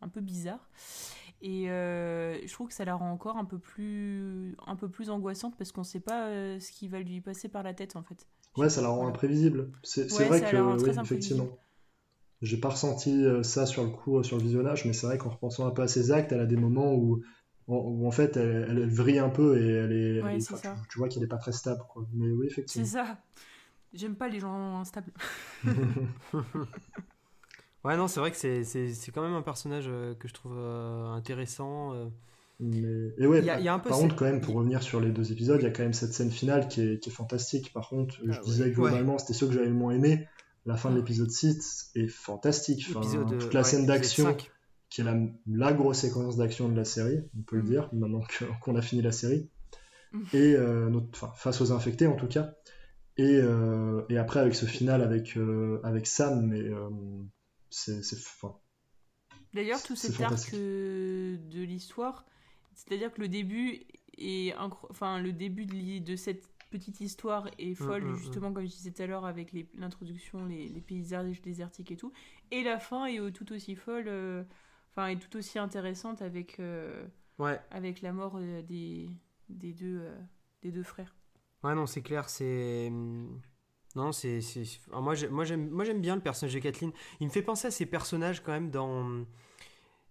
[0.00, 0.68] un peu bizarre
[1.42, 5.10] et euh, je trouve que ça la rend encore un peu plus un peu plus
[5.10, 8.02] angoissante parce qu'on sait pas euh, ce qui va lui passer par la tête en
[8.02, 8.26] fait
[8.58, 9.10] Ouais, ça la rend Voilà.
[9.10, 9.70] imprévisible.
[9.82, 11.48] C'est Ouais, vrai que, très effectivement.
[12.40, 15.18] J'ai pas ressenti euh, ça sur le coup, euh, sur le visionnage, mais c'est vrai
[15.18, 17.22] qu'en repensant un peu à ses actes, elle a des moments où,
[17.68, 21.08] en fait elle, elle vrille un peu et elle est, elle c'est tu, tu vois
[21.08, 22.06] qu'elle est pas très stable, quoi.
[22.14, 22.86] Mais oui, c'est effectivement.
[22.86, 23.18] ça
[23.92, 25.12] j'aime pas les gens instables
[27.84, 30.34] Ouais, non, c'est vrai que c'est, c'est, c'est quand même un personnage euh, que je
[30.34, 31.94] trouve intéressant.
[32.60, 34.40] Mais- Et ouais, Il y a- il y a un peu par contre, quand même,
[34.40, 36.80] pour revenir sur les deux épisodes, il y a quand même cette scène finale qui
[36.82, 37.72] est, qui est fantastique.
[37.72, 38.44] Par contre, je Ah ouais.
[38.44, 40.26] disais que globalement, c'était ceux que j'avais le moins aimé.
[40.68, 42.84] La fin de l'épisode 6 est fantastique.
[42.90, 44.50] Enfin, Épisode, euh, toute la ouais, scène d'action, 5.
[44.90, 45.16] qui est la,
[45.46, 47.68] la grosse séquence d'action de la série, on peut le Mhm.
[47.68, 48.22] dire, maintenant
[48.62, 49.48] qu'on a fini la série.
[50.12, 50.24] Mhm.
[50.34, 52.54] Et euh, notre- enfin, face aux infectés, en tout cas.
[53.16, 56.62] Et, euh, et après, avec ce final avec, euh, avec Sam, mais
[57.70, 58.00] c'est.
[58.12, 58.54] enfin,
[59.54, 62.26] D'ailleurs, tout cet arc de l'histoire,
[62.74, 63.80] c'est-à-dire que le début
[64.18, 68.16] est incro- enfin le début de, de cette petite histoire est folle, mm, mm.
[68.16, 71.96] justement comme je disais tout à l'heure avec les- l'introduction, les, les paysages désertiques et
[71.96, 72.12] tout,
[72.50, 74.44] et la fin est euh, tout aussi folle, euh,
[74.90, 77.06] enfin est tout aussi intéressante avec euh,
[77.38, 77.60] Ouais.
[77.70, 79.08] avec la mort euh, des
[79.48, 80.18] des deux euh,
[80.62, 81.14] des deux frères.
[81.62, 82.90] Ouais, non, c'est clair, c'est.
[83.96, 84.40] Non, c'est.
[84.92, 86.92] moi, j'aime bien le personnage de Kathleen.
[87.20, 89.24] Il me fait penser à ces personnages quand même dans.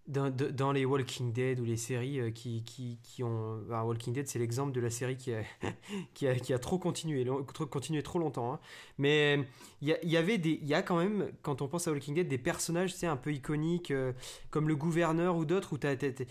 [0.08, 3.60] Dans, les Walking Dead ou les séries euh, qui, qui, ont.
[3.70, 5.42] Walking Dead, c'est l'exemple de la série qui a,
[6.14, 8.54] qui a, qui a trop continué, trop, continué trop longtemps.
[8.54, 8.60] hein.
[8.98, 9.46] Mais
[9.82, 10.60] il y, avait des.
[10.62, 13.18] Il y a quand même, quand on pense à Walking Dead, des personnages sais, un
[13.18, 14.14] peu iconiques, euh,
[14.50, 15.96] comme le gouverneur ou d'autres, où t'as.
[15.96, 16.24] je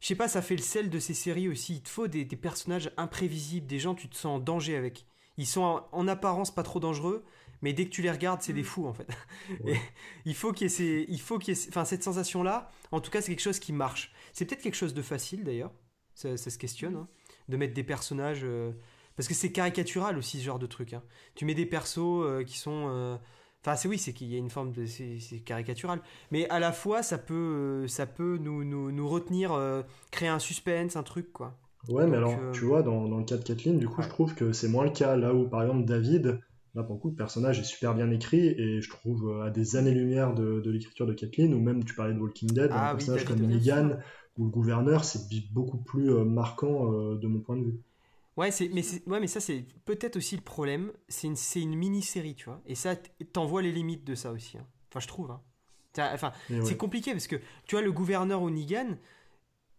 [0.00, 1.74] sais pas, ça fait le sel de ces séries aussi.
[1.74, 5.06] Il te faut des, personnages imprévisibles, des gens tu te sens en danger avec.
[5.36, 7.24] Ils sont en apparence pas trop dangereux,
[7.62, 9.06] mais dès que tu les regardes, c'est des fous en fait.
[9.64, 9.72] Ouais.
[9.74, 9.78] Et
[10.24, 12.70] il faut qu'il y ait, ces- il faut qu'il enfin cette sensation là.
[12.92, 14.12] En tout cas, c'est quelque chose qui marche.
[14.32, 15.72] C'est peut-être quelque chose de facile d'ailleurs.
[16.14, 17.08] Ça, ça se questionne hein,
[17.48, 18.72] de mettre des personnages euh,
[19.16, 20.92] parce que c'est caricatural aussi ce genre de truc.
[20.94, 21.02] hein.
[21.34, 23.16] Tu mets des persos euh, qui sont euh,
[23.62, 24.86] Enfin, c'est oui, c'est qu'il y a une forme de.
[24.86, 26.00] C'est c'est caricatural.
[26.30, 30.38] Mais à la fois, ça peut, ça peut nous, nous, nous retenir, euh, créer un
[30.38, 31.58] suspense, un truc, quoi.
[31.88, 34.04] Ouais, mais alors, euh, tu vois, dans, dans le cas de Kathleen, du coup, Ouais.
[34.04, 35.14] je trouve que c'est moins le cas.
[35.14, 36.40] Là où, par exemple, David,
[36.74, 39.50] là, pour le coup, le personnage est super bien écrit et je trouve euh, à
[39.50, 42.90] des années-lumière de, de l'écriture de Kathleen, ou même tu parlais de Walking Dead, Ah
[42.90, 43.98] un oui, personnage comme Negan
[44.38, 47.80] ou le gouverneur, c'est beaucoup plus euh, marquant euh, de mon point de vue.
[48.36, 50.92] Ouais, mais, c'est- ouais, mais ça, c'est peut-être aussi le problème.
[51.08, 51.26] C'est
[51.60, 52.60] une, mini-série, tu vois.
[52.66, 52.96] Et ça,
[53.32, 54.56] t'en vois les limites de ça aussi.
[54.56, 54.66] hein.
[54.90, 55.30] Enfin, je trouve.
[55.30, 55.40] hein.
[55.98, 56.64] Enfin, ouais.
[56.64, 58.96] c'est compliqué parce que, tu vois, le gouverneur ou Negan.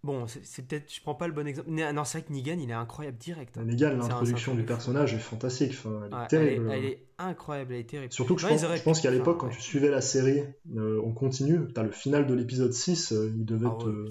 [0.03, 0.91] Bon, c'est, peut-être.
[0.91, 1.69] Je prends pas le bon exemple.
[1.69, 3.55] Non, c'est vrai que Negan, il est incroyable direct.
[3.57, 3.63] hein.
[3.65, 5.73] Negan, l'introduction du personnage est fantastique.
[5.73, 6.71] Enfin, elle est Ouais, elle, est, terrible.
[6.71, 8.11] elle est incroyable, elle est terrible.
[8.13, 9.55] Surtout que je pense, auraient je pense qu'à l'époque, enfin, quand ouais.
[9.57, 10.41] tu suivais la série,
[10.75, 14.09] euh, on continue, t'as le final de l'épisode 6, euh, il devait, Ah te, ouais.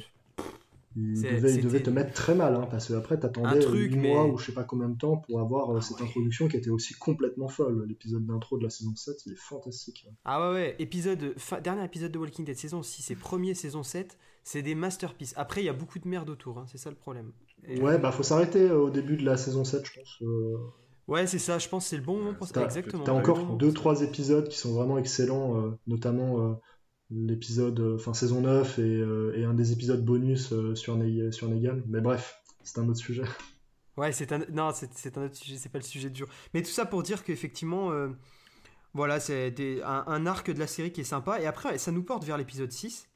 [0.96, 3.96] il devait, il devait te mettre très mal, hein, parce que après t'attendais truc, 8
[3.96, 6.06] mais- mois ou je sais pas combien de temps pour avoir euh, Ah cette ouais.
[6.06, 7.84] introduction qui était aussi complètement folle.
[7.88, 10.06] L'épisode d'intro de la saison 7, il est fantastique.
[10.24, 13.82] Ah ouais, ouais, épisode, fin- dernier épisode de Walking Dead, saison 6 et premier saison
[13.82, 15.34] 7, c'est des masterpieces.
[15.36, 17.32] Après, il y a beaucoup de merde autour, hein, c'est ça le problème.
[17.66, 20.16] Et- Ouais, bah faut s'arrêter euh, au début de la saison 7, je pense.
[20.22, 20.56] euh,
[21.08, 22.62] Ouais, c'est ça, je pense que c'est le bon moment pour ça.
[22.64, 23.02] Exactement.
[23.04, 23.80] t'as encore bon moment deux pour ça.
[23.80, 26.54] trois épisodes qui sont vraiment excellents, euh, notamment euh,
[27.10, 31.30] l'épisode, euh, enfin saison 9 et, euh, et un des épisodes bonus euh, sur, Ne-
[31.32, 31.80] sur Negan.
[31.88, 33.22] Mais bref, c'est un autre sujet.
[33.96, 34.38] Ouais, c'est un...
[34.50, 36.28] Non, c'est un autre sujet, c'est pas le sujet du jour.
[36.54, 38.08] Mais tout ça pour dire qu'effectivement, euh,
[38.94, 39.52] voilà, c'est
[39.84, 41.38] un arc de la série qui est sympa.
[41.42, 43.09] Et après, ça nous porte vers l'épisode 6.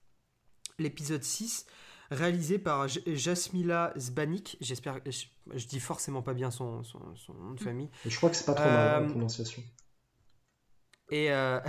[0.78, 1.66] L'épisode 6,
[2.10, 4.56] réalisé par Jasmila Zbanik.
[4.60, 7.90] J'espère, je, je dis forcément pas bien son, son, son nom de famille.
[8.04, 9.62] Et je crois que c'est pas trop mal, hein, Euh, la prononciation.
[11.10, 11.60] Et, euh,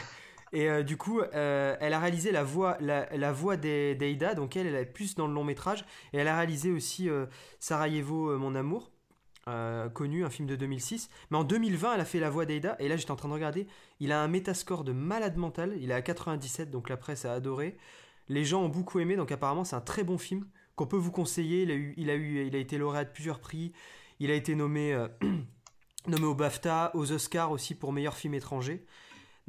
[0.52, 4.56] et euh, du coup, euh, elle a réalisé la voix, la, la voix d'Aida, donc
[4.56, 5.84] elle, elle est plus dans le long métrage.
[6.12, 7.08] Et elle a réalisé aussi
[7.58, 8.92] Sarajevo, mon amour,
[9.94, 11.10] connu, un film de 2006.
[11.30, 12.76] Mais en 2020, elle a fait la voix d'Aida.
[12.78, 13.66] Et là, j'étais en train de regarder.
[14.00, 15.74] Il a un métascore de malade mental.
[15.80, 17.76] Il est à 97, donc la presse a adoré.
[18.28, 20.46] Les gens ont beaucoup aimé, donc apparemment, c'est un très bon film
[20.76, 21.62] qu'on peut vous conseiller.
[21.62, 23.72] Il a, eu, il, a eu, il a été lauréat de plusieurs prix.
[24.20, 24.92] Il a été nommé.
[24.94, 25.08] euh,
[26.06, 28.84] nommé au BAFTA, aux Oscars aussi pour meilleur film étranger.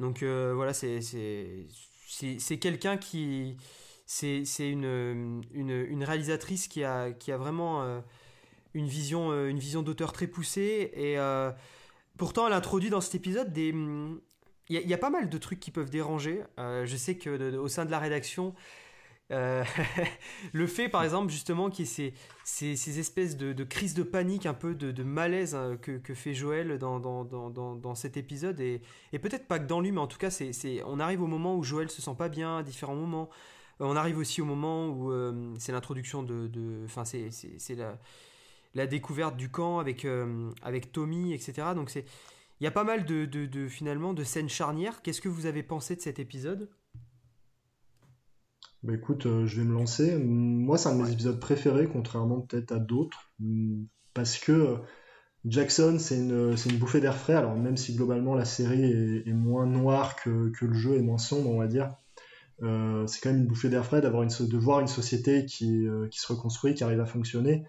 [0.00, 1.66] Donc euh, voilà, c'est c'est-
[2.38, 3.56] c'est quelqu'un qui
[4.06, 8.00] c'est une, une, une réalisatrice qui a qui a vraiment euh,
[8.74, 11.16] une vision une vision d'auteur très poussée et
[12.16, 13.72] pourtant elle introduit dans cet épisode des
[14.68, 16.42] il y, a- pas mal de trucs qui peuvent déranger.
[16.58, 18.54] Euh, je sais que au sein de la rédaction,
[19.32, 19.64] euh,
[20.52, 22.14] le fait, par exemple, justement, qu'il y ait ces,
[22.44, 26.78] ces, ces espèces de, crises de panique, un peu de, malaise hein, que, fait Joël
[26.78, 28.80] dans, dans, dans, cet épisode, et,
[29.12, 30.52] peut-être pas que dans lui, mais en tout cas, c'est,
[30.84, 33.30] on arrive au moment où Joël se sent pas bien, à différents moments.
[33.80, 35.12] Euh, On arrive aussi au moment où
[35.58, 36.82] c'est l'introduction de.
[36.86, 37.98] Enfin, c'est, c'est, la,
[38.74, 40.06] la découverte du camp avec,
[40.62, 41.68] avec Tommy, etc.
[41.74, 42.04] Donc, c'est.
[42.60, 45.02] Il y a pas mal de, de, de, finalement de scènes charnières.
[45.02, 46.70] Qu'est-ce que vous avez pensé de cet épisode?
[48.82, 50.16] Bah écoute, euh, je vais me lancer.
[50.16, 53.32] Moi, c'est un de mes épisodes préférés, contrairement peut-être à d'autres,
[54.14, 54.76] parce que euh,
[55.44, 57.34] Jackson, c'est une, bouffée d'air frais.
[57.34, 61.02] Alors, même si globalement la série est, est moins noire que, que le jeu est
[61.02, 61.94] moins sombre, on va dire,
[62.62, 66.20] euh, c'est quand même une bouffée d'air frais d'avoir de voir une société qui, qui
[66.20, 67.64] se reconstruit, qui arrive à fonctionner.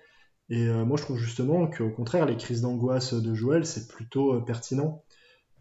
[0.50, 4.34] Et euh, moi, je trouve justement qu'au contraire, les crises d'angoisse de Joël, c'est plutôt
[4.34, 5.04] euh, pertinent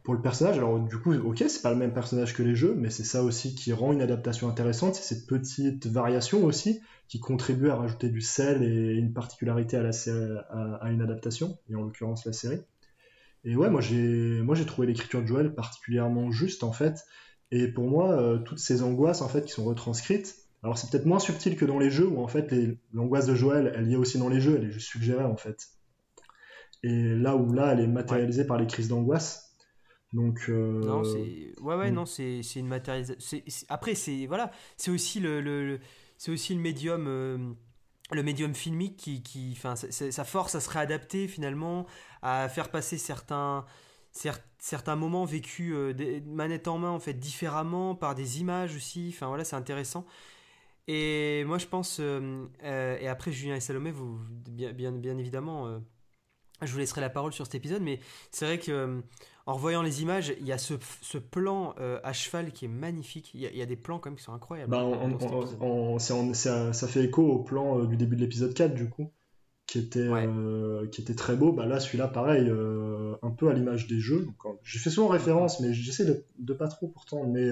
[0.05, 0.57] pour le personnage.
[0.59, 3.25] Alors, du coup, ok, c'est pas le même personnage que les jeux, mais c'est ça
[3.25, 4.95] aussi qui rend une adaptation intéressante.
[4.95, 10.91] C'est ces petites variations aussi qui contribuent à rajouter du sel et une particularité à,
[10.91, 12.61] une adaptation, et en l'occurrence la série.
[13.45, 17.05] Et ouais, moi j'ai moi j'ai trouvé l'écriture de Joël particulièrement juste en fait.
[17.53, 21.07] Et pour moi, euh, toutes ces angoisses en fait qui sont retranscrites, alors c'est peut-être
[21.07, 22.53] moins subtil que dans les jeux où en fait
[22.93, 25.37] l'angoisse de Joël, elle y est aussi dans les jeux, elle est juste suggérée en
[25.37, 25.69] fait.
[26.83, 29.57] Et là où là, elle est matérialisée par les crises d'angoisse.
[30.13, 31.95] Donc euh, Non, c'est ouais ouais mm.
[31.95, 33.39] non, c'est c'est une matérialisation.
[33.69, 35.81] Après c'est voilà, c'est aussi le, le- le-
[36.19, 37.39] c'est aussi le médium euh,
[38.13, 41.87] le médium filmique qui qui enfin sa force à se réadapter finalement
[42.23, 43.65] à faire passer certains
[44.15, 49.11] cer- certains moments vécus euh, manette en main en fait différemment par des images aussi.
[49.15, 50.07] Enfin voilà, c'est intéressant.
[50.89, 55.19] Et moi je pense euh, euh, et après Julien et Salomé vous bien bien, bien
[55.19, 55.79] évidemment euh,
[56.63, 59.03] je vous laisserai la parole sur cet épisode, mais c'est vrai que
[59.47, 62.69] en revoyant les images, il y a ce, ce plan euh, à cheval qui est
[62.69, 63.31] magnifique.
[63.35, 64.71] Il y, a, il y a des plans quand même qui sont incroyables.
[64.71, 64.85] Bah,
[66.35, 69.13] ça, ça fait écho au plan euh, du début de l'épisode 4, du coup,
[69.67, 70.27] qui était, Ouais.
[70.27, 71.53] euh, qui était très beau.
[71.53, 74.25] Bah, là, celui-là, pareil, euh, un peu à l'image des jeux.
[74.25, 77.27] Donc, euh, J'ai fait souvent référence, mais j'essaie de, de pas trop pourtant.
[77.27, 77.51] Mais,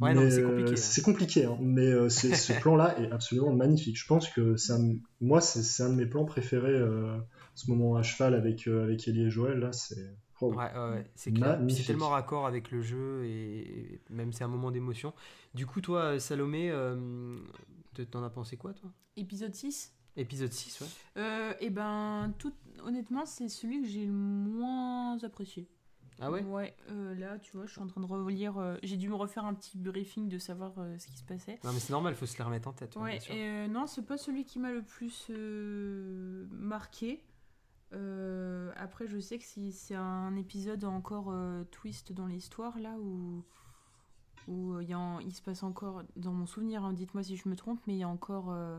[0.00, 0.76] Ouais, non, mais, mais c'est compliqué, hein.
[0.76, 1.58] c'est compliqué, hein.
[1.60, 3.98] mais euh, c'est- ce plan-là est absolument magnifique.
[3.98, 6.70] Je pense que un- moi, c'est un de mes plans préférés.
[6.72, 7.18] euh,
[7.56, 10.10] ce moment à cheval avec, euh, avec Ellie et Joël, là, c'est
[10.42, 10.54] Oh.
[10.54, 11.32] Ouais, ouais, ouais, c'est
[11.86, 15.12] tellement raccord avec le jeu et même c'est un moment d'émotion.
[15.54, 17.36] Du coup, toi, Salomé, euh,
[17.92, 18.88] te- t'en as pensé quoi, toi?
[19.18, 20.86] Épisode 6 Épisode 6, ouais.
[21.18, 22.52] euh, Et ben, tout,
[22.84, 25.68] honnêtement, c'est celui que j'ai le moins apprécié.
[26.22, 26.42] Ah ouais?
[26.42, 28.58] Ouais, euh, là, tu vois, je suis en train de relire.
[28.58, 31.58] euh, j'ai dû me refaire un petit briefing de savoir euh, ce qui se passait.
[31.64, 32.94] Non, mais c'est normal, faut se les remettre en tête.
[32.96, 33.34] ouais, Ouais, bien sûr.
[33.34, 37.24] et euh, non, c'est pas celui qui m'a le plus euh, marqué.
[37.94, 42.96] Euh, après, je sais que si c'est un épisode encore euh, twist dans l'histoire, là,
[42.98, 43.42] où,
[44.46, 47.22] où euh, il, y a en- il se passe encore, dans mon souvenir, hein, dites-moi
[47.22, 48.50] si je me trompe, mais il y a encore.
[48.50, 48.78] euh,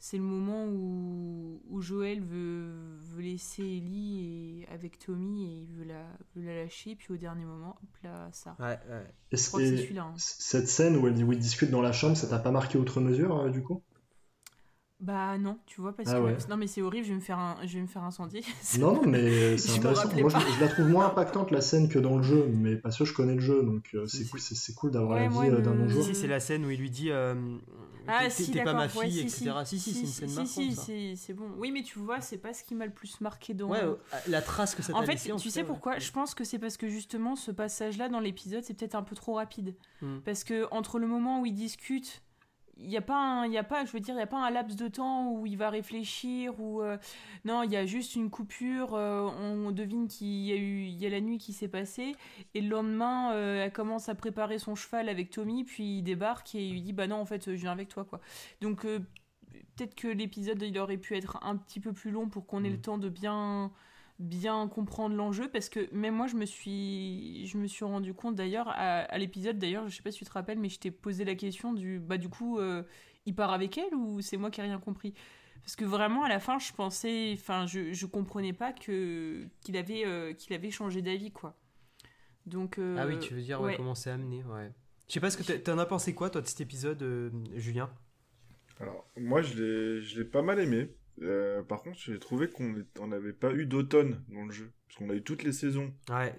[0.00, 5.72] c'est le moment où, où Joël veut, veut laisser Ellie et, avec Tommy et il
[5.74, 8.56] veut la, veut la lâcher, puis au dernier moment, hop là, ça.
[8.58, 9.06] Ouais, ouais.
[9.30, 10.02] Je Est-ce crois que c'est celui-là.
[10.04, 10.14] hein.
[10.16, 13.00] cette scène où, elle, où ils discutent dans la chambre, ça t'a pas marqué outre
[13.00, 13.82] mesure, euh, du coup?
[15.00, 16.24] Bah non, tu vois, parce Ah que.
[16.26, 16.36] ouais.
[16.50, 18.42] Non, mais c'est horrible, je vais me faire, un, je vais me faire incendier.
[18.78, 20.20] Non, non, mais c'est Je me intéressant.
[20.20, 23.06] Moi, je, la trouve moins impactante la scène que dans le jeu, mais parce que
[23.06, 25.44] je connais le jeu, donc euh, c'est cool, c'est- c'est cool d'avoir Ouais, la moi,
[25.44, 26.04] vie euh, d'un non-joueur.
[26.04, 27.34] Si, c'est la scène où il lui dit euh,
[28.10, 29.52] Ah, T'es si, t'es pas ma ouais, fille, si, etc.
[29.64, 30.84] Si, si, c'est une scène si, marquante.
[30.84, 31.50] si, c'est bon.
[31.58, 33.68] Oui, mais tu vois, c'est pas ce qui m'a le plus marqué dans.
[33.68, 33.94] Ouais, euh,
[34.28, 35.92] la trace que ça t'a en fait, laissé, en tu sais pourquoi?
[35.92, 36.00] Ouais.
[36.00, 39.14] Je pense que c'est parce que justement, ce passage-là dans l'épisode, c'est peut-être un peu
[39.14, 39.74] trop rapide.
[40.02, 40.18] Hmm.
[40.24, 42.22] Parce que entre le moment où ils discutent,
[42.82, 44.26] il n'y a pas, un, il y a pas, je veux dire, il y a
[44.26, 46.96] pas un laps de temps où il va réfléchir ou euh,
[47.44, 48.94] non, il y a juste une coupure.
[48.94, 52.16] euh, on devine qu'il y a eu, il y a la nuit qui s'est passée
[52.54, 56.54] et le lendemain, euh, elle commence à préparer son cheval avec Tommy, puis il débarque
[56.54, 58.20] et il lui dit bah non, en fait, je viens avec toi quoi.
[58.60, 58.82] Donc
[59.76, 62.70] peut-être que l'épisode il aurait pu être un petit peu plus long pour qu'on ait
[62.70, 62.72] Mm.
[62.72, 63.72] le temps de bien
[64.20, 68.36] bien comprendre l'enjeu parce que même moi je me suis je me suis rendu compte
[68.36, 70.92] d'ailleurs à, à l'épisode d'ailleurs je sais pas si tu te rappelles mais je t'ai
[70.92, 72.84] posé la question du bah du coup euh,
[73.26, 75.14] il part avec elle ou c'est moi qui ai rien compris?
[75.62, 79.76] Parce que vraiment à la fin je pensais enfin je, je comprenais pas que qu'il
[79.78, 81.56] avait euh, qu'il avait changé d'avis quoi
[82.46, 84.72] donc euh, Ah oui, tu veux dire ouais, comment c'est amené, ouais.
[85.08, 87.30] Je sais pas ce que t'as- t'en as pensé quoi, toi, de cet épisode, euh,
[87.56, 87.90] Julien?
[88.80, 90.90] Alors, moi, je l'ai, je l'ai pas mal aimé.
[91.22, 94.70] Euh, par contre, j'ai trouvé qu'on n'avait pas eu d'automne dans le jeu.
[94.86, 95.92] Parce qu'on a eu toutes les saisons.
[96.08, 96.34] Ouais.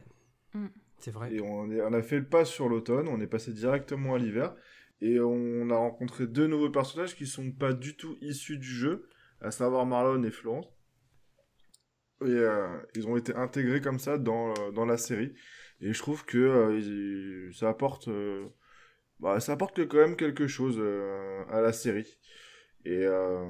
[0.54, 0.68] Mm.
[0.98, 1.34] C'est vrai.
[1.34, 4.20] Et on, est- on a fait le pas sur l'automne, on est passé directement à
[4.20, 4.56] l'hiver.
[5.02, 9.10] Et on a rencontré deux nouveaux personnages qui sont pas du tout issus du jeu,
[9.40, 10.68] à savoir Marlon et Florence.
[12.22, 15.34] Et euh, ils ont été intégrés comme ça dans, euh, dans la série.
[15.80, 18.46] Et je trouve que euh, ils- ça apporte, euh,
[19.20, 22.20] bah, ça apporte quand même quelque chose euh, à la série.
[22.86, 23.46] Et euh,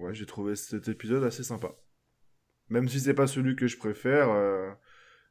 [0.00, 1.74] ouais, j'ai trouvé cet épisode assez sympa.
[2.70, 4.70] Même si c'est pas celui que je préfère, euh,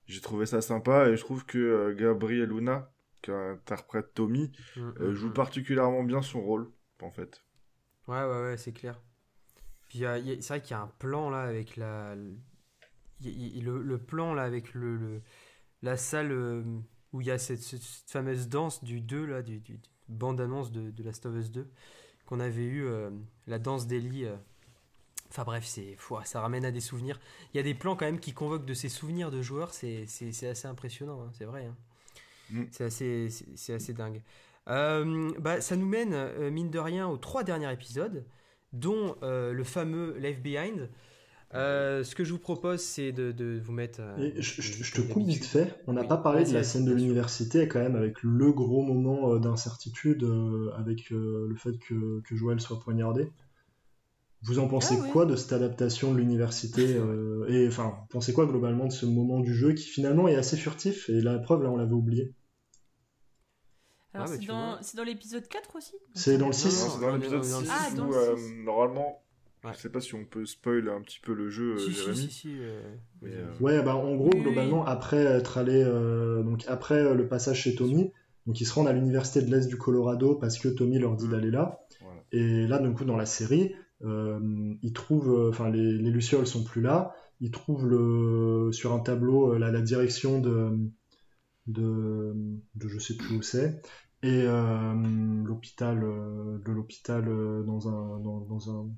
[0.08, 2.92] j'ai trouvé ça sympa et je trouve que euh, Gabriel Luna,
[3.22, 5.34] qui interprète Tommy, Mm, mm, joue mm.
[5.34, 6.72] particulièrement bien son rôle,
[7.02, 7.44] en fait.
[8.08, 9.00] Ouais, ouais, ouais, c'est clair.
[9.90, 12.16] Puis c'est vrai qu'il y a un plan là avec la.
[13.22, 15.22] y y le, le plan là avec le, le-
[15.84, 16.64] la salle euh,
[17.14, 17.62] où il y a cette,
[18.08, 19.62] fameuse danse du 2 là, du
[20.10, 21.70] bande-annonce de, de Last of Us 2,
[22.30, 23.10] qu'on avait eu, euh,
[23.48, 24.26] la danse d'Ellie.
[24.26, 24.36] euh.
[25.32, 27.20] Enfin bref, c'est, ça ramène à des souvenirs.
[27.54, 30.04] Il y a des plans quand même qui convoquent de ces souvenirs de joueurs, c'est,
[30.04, 31.66] assez impressionnant, hein, c'est vrai.
[31.66, 31.76] hein.
[32.52, 32.64] Mm.
[32.72, 34.22] C'est, assez, dingue.
[34.68, 38.26] Euh, bah, ça nous mène, euh, mine de rien, aux trois derniers épisodes,
[38.74, 40.90] dont euh, le fameux Left Behind.
[41.56, 44.02] Euh, ce que je vous propose, c'est de, de vous mettre.
[44.02, 45.82] euh, Et je, je- je te coupe vite fait.
[45.88, 48.84] On n'a Oui, pas parlé de la scène de l'université, quand même, avec le gros
[48.84, 53.32] moment euh, d'incertitude, euh, avec euh, le fait que, que Joël soit poignardé.
[54.44, 55.10] Vous en pensez Ah ouais.
[55.10, 59.06] quoi de cette adaptation de l'université euh, Et enfin, vous pensez quoi globalement de ce
[59.08, 62.34] moment du jeu qui finalement est assez furtif Et la preuve, là, on l'avait oublié.
[64.14, 64.80] alors Ah, c'est dans, vois.
[64.82, 65.96] c'est dans l'épisode 4 aussi?
[66.14, 66.86] C'est dans le Non, 6.
[66.86, 69.22] Non, c'est dans l'épisode dans le 6 Ah, où, euh, normalement,
[69.64, 69.72] Ouais.
[69.76, 72.16] je sais pas si on peut spoil un petit peu le jeu, euh, Si, Jérémy.
[72.18, 72.82] si, si, euh,
[73.22, 73.52] Mais, euh.
[73.60, 77.62] Ouais, bah en gros, Oui, globalement, après être allé, euh, donc après euh, le passage
[77.64, 78.12] chez Tommy,
[78.48, 81.28] donc ils se rendent à l'université de l'Est du Colorado parce que Tommy leur dit
[81.28, 81.32] Mm.
[81.32, 81.80] d'aller là.
[82.02, 82.22] Voilà.
[82.32, 84.40] Et là, du coup, dans la série, euh,
[84.82, 87.14] ils trouvent, euh, enfin, les, les Lucioles sont plus là.
[87.42, 90.72] Ils trouvent le, sur un tableau la, la direction de,
[91.68, 92.34] de,
[92.76, 93.82] de, je sais plus où c'est,
[94.24, 94.94] et euh,
[95.46, 97.26] l'hôpital, de l'hôpital
[97.66, 98.90] dans un, dans, dans un,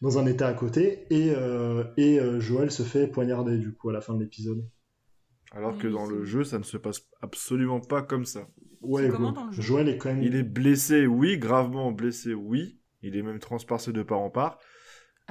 [0.00, 3.90] dans un état à côté, et, euh, et euh, Joël se fait poignarder du coup
[3.90, 4.64] à la fin de l'épisode.
[5.52, 8.48] Alors que dans le jeu, ça ne se passe absolument pas comme ça.
[8.82, 10.22] Ouais, comment bon, dans le jeu Joël est quand même.
[10.22, 12.78] Il est blessé, oui, gravement blessé, oui.
[13.02, 14.58] Il est même transpercé de part en part,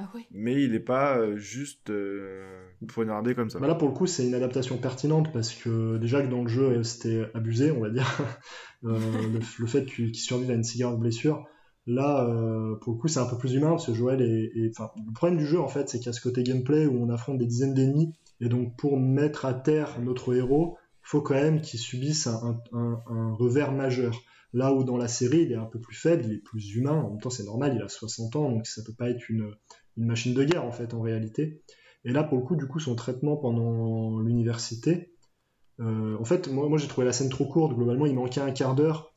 [0.00, 3.58] ah ouais mais il n'est pas euh, juste euh, poignardé comme ça.
[3.58, 6.48] Bah là, pour le coup, c'est une adaptation pertinente parce que déjà que dans le
[6.48, 8.06] jeu, c'était abusé, on va dire.
[8.82, 11.44] Euh, le, le fait qu'il qu'il survive à une si grave blessure.
[11.86, 15.12] Là, euh, pour le coup, c'est un peu plus humain parce que Joël est, le
[15.14, 17.38] problème du jeu en fait, c'est qu'il y a ce côté gameplay où on affronte
[17.38, 21.80] des dizaines d'ennemis et donc pour mettre à terre notre héros, faut quand même qu'il
[21.80, 22.60] subisse un,
[23.38, 24.22] revers majeur.
[24.52, 26.92] Là où dans la série, il est un peu plus faible, il est plus humain.
[26.92, 29.54] En même temps, c'est normal, il a 60 ans, donc ça peut pas être une,
[29.96, 31.62] machine de guerre en fait en réalité.
[32.04, 35.12] Et là, pour le coup, du coup, son traitement pendant l'université,
[35.78, 37.74] euh, en fait, moi, j'ai trouvé la scène trop courte.
[37.74, 39.12] Globalement, il manquait un quart d'heure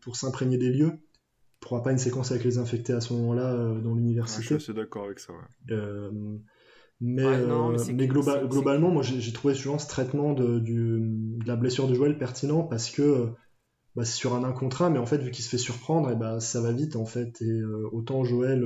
[0.00, 0.98] pour s'imprégner des lieux.
[1.62, 3.94] Il pourra pas une séquence avec les infectés à ce moment-là euh, dans Ouais, je
[3.94, 4.54] suis l'université.
[4.56, 5.32] assez d'accord avec ça.
[5.32, 5.74] ouais.
[5.74, 6.10] Euh,
[7.00, 9.78] mais Ouais, non, mais c'est mais que- globa- c'est- c'est globalement, moi j'ai trouvé souvent
[9.78, 13.26] ce traitement de, du, de la blessure de Joël pertinent parce que euh,
[13.94, 16.10] bah, c'est sur un 1 contre 1, mais en fait, vu qu'il se fait surprendre,
[16.10, 17.40] et bah, ça va vite en fait.
[17.42, 18.64] Et euh, autant Joël,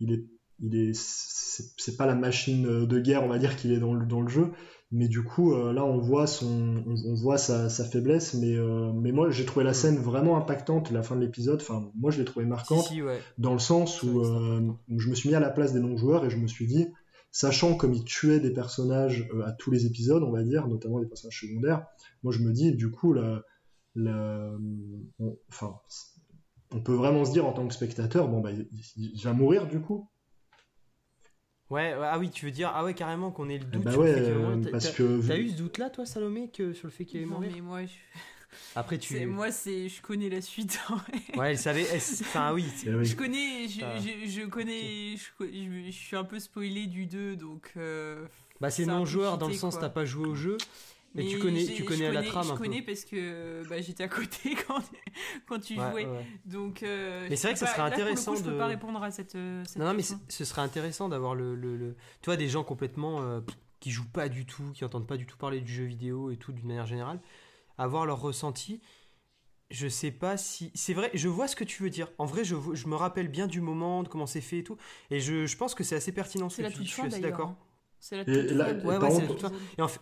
[0.00, 0.24] il est,
[0.66, 4.06] il est, c'est pas la machine de guerre, on va dire, qu'il est dans le,
[4.06, 4.50] dans le jeu.
[4.90, 8.34] Mais du coup, euh, là, on voit, son, on, on voit sa, sa faiblesse.
[8.34, 9.74] Mais, euh, mais moi, j'ai trouvé la Mm.
[9.74, 11.60] scène vraiment impactante, la fin de l'épisode.
[11.60, 13.20] Enfin, moi, je l'ai trouvée marquante si, ouais.
[13.38, 16.24] dans le sens où, euh, où je me suis mis à la place des non-joueurs
[16.24, 16.86] et je me suis dit,
[17.32, 21.06] sachant comme il tuait des personnages à tous les épisodes, on va dire, notamment des
[21.06, 21.84] personnages secondaires,
[22.22, 23.42] moi je me dis, du coup, la,
[23.96, 24.52] la-
[25.18, 25.74] on, enfin,
[26.72, 29.32] on peut vraiment se dire en tant que spectateur, bon, bah, il, il- il va
[29.32, 30.08] mourir du coup.
[31.74, 34.00] Ouais, ah oui, tu veux dire, ah ouais, carrément qu'on ait le doute bah sur
[34.02, 34.70] ouais, le fait qu'il va euh, mourir.
[34.70, 37.34] Parce que T'as eu ce doute-là, toi, Salomé, que sur le fait qu'il allait Non,
[37.36, 37.90] mourir mais moi, je...
[38.76, 39.26] Après, tu.
[39.26, 40.78] moi, c'est, je connais la suite.
[41.36, 41.82] Ouais, elle savait.
[41.90, 42.64] elle- Enfin, oui.
[42.86, 43.04] Eh oui.
[43.04, 46.86] Je connais, je, T'as- je, je connais, je, co- je- je suis un peu spoilé
[46.86, 47.72] du 2, donc.
[47.76, 48.24] euh,
[48.60, 50.56] Bah, c'est non-joueur dans le sens, t'as pas joué au jeu.
[51.14, 52.64] Mais tu connais, tu je connais la trame Je un peu.
[52.64, 54.82] connais parce que bah, j'étais à côté quand,
[55.46, 56.06] quand tu Ouais, jouais.
[56.06, 56.26] ouais.
[56.44, 58.42] Donc, euh, Mais c'est vrai que ça serait pas- là, pour le coup, intéressant je
[58.42, 59.34] peux de- pas répondre à cette.
[59.36, 62.48] euh, cette Non, non, mais ce serait intéressant d'avoir le, le, le- Tu vois, des
[62.48, 63.22] gens complètement.
[63.22, 63.40] euh,
[63.80, 66.38] qui jouent pas du tout, qui entendent pas du tout parler du jeu vidéo et
[66.38, 67.20] tout d'une manière générale,
[67.76, 68.80] avoir leur ressenti.
[69.70, 70.70] Je sais pas si.
[70.74, 72.08] C'est vrai, je vois ce que tu veux dire.
[72.18, 74.76] En vrai, je, je me rappelle bien du moment, de comment c'est fait et tout.
[75.10, 76.88] Et je, je pense que c'est assez pertinent ce C'est que la tu toute dis.
[76.90, 77.48] Je suis fin assez d'accord.
[77.50, 77.58] hein.
[78.00, 78.42] C'est la toute fin.
[78.72, 79.64] de- Ouais, par ouais, c'est contre- la toute fin.
[79.78, 80.00] Et en fait,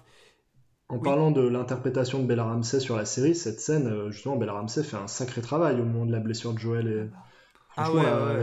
[0.93, 1.05] En Oui.
[1.05, 4.85] parlant de l'interprétation de Bella Ramsey sur la série, cette scène, euh, justement, Bella Ramsey
[4.85, 6.87] fait un sacré travail au moment de la blessure de Joël.
[6.87, 7.09] Et...
[7.77, 8.43] Ah Franchement, ouais, là, ouais,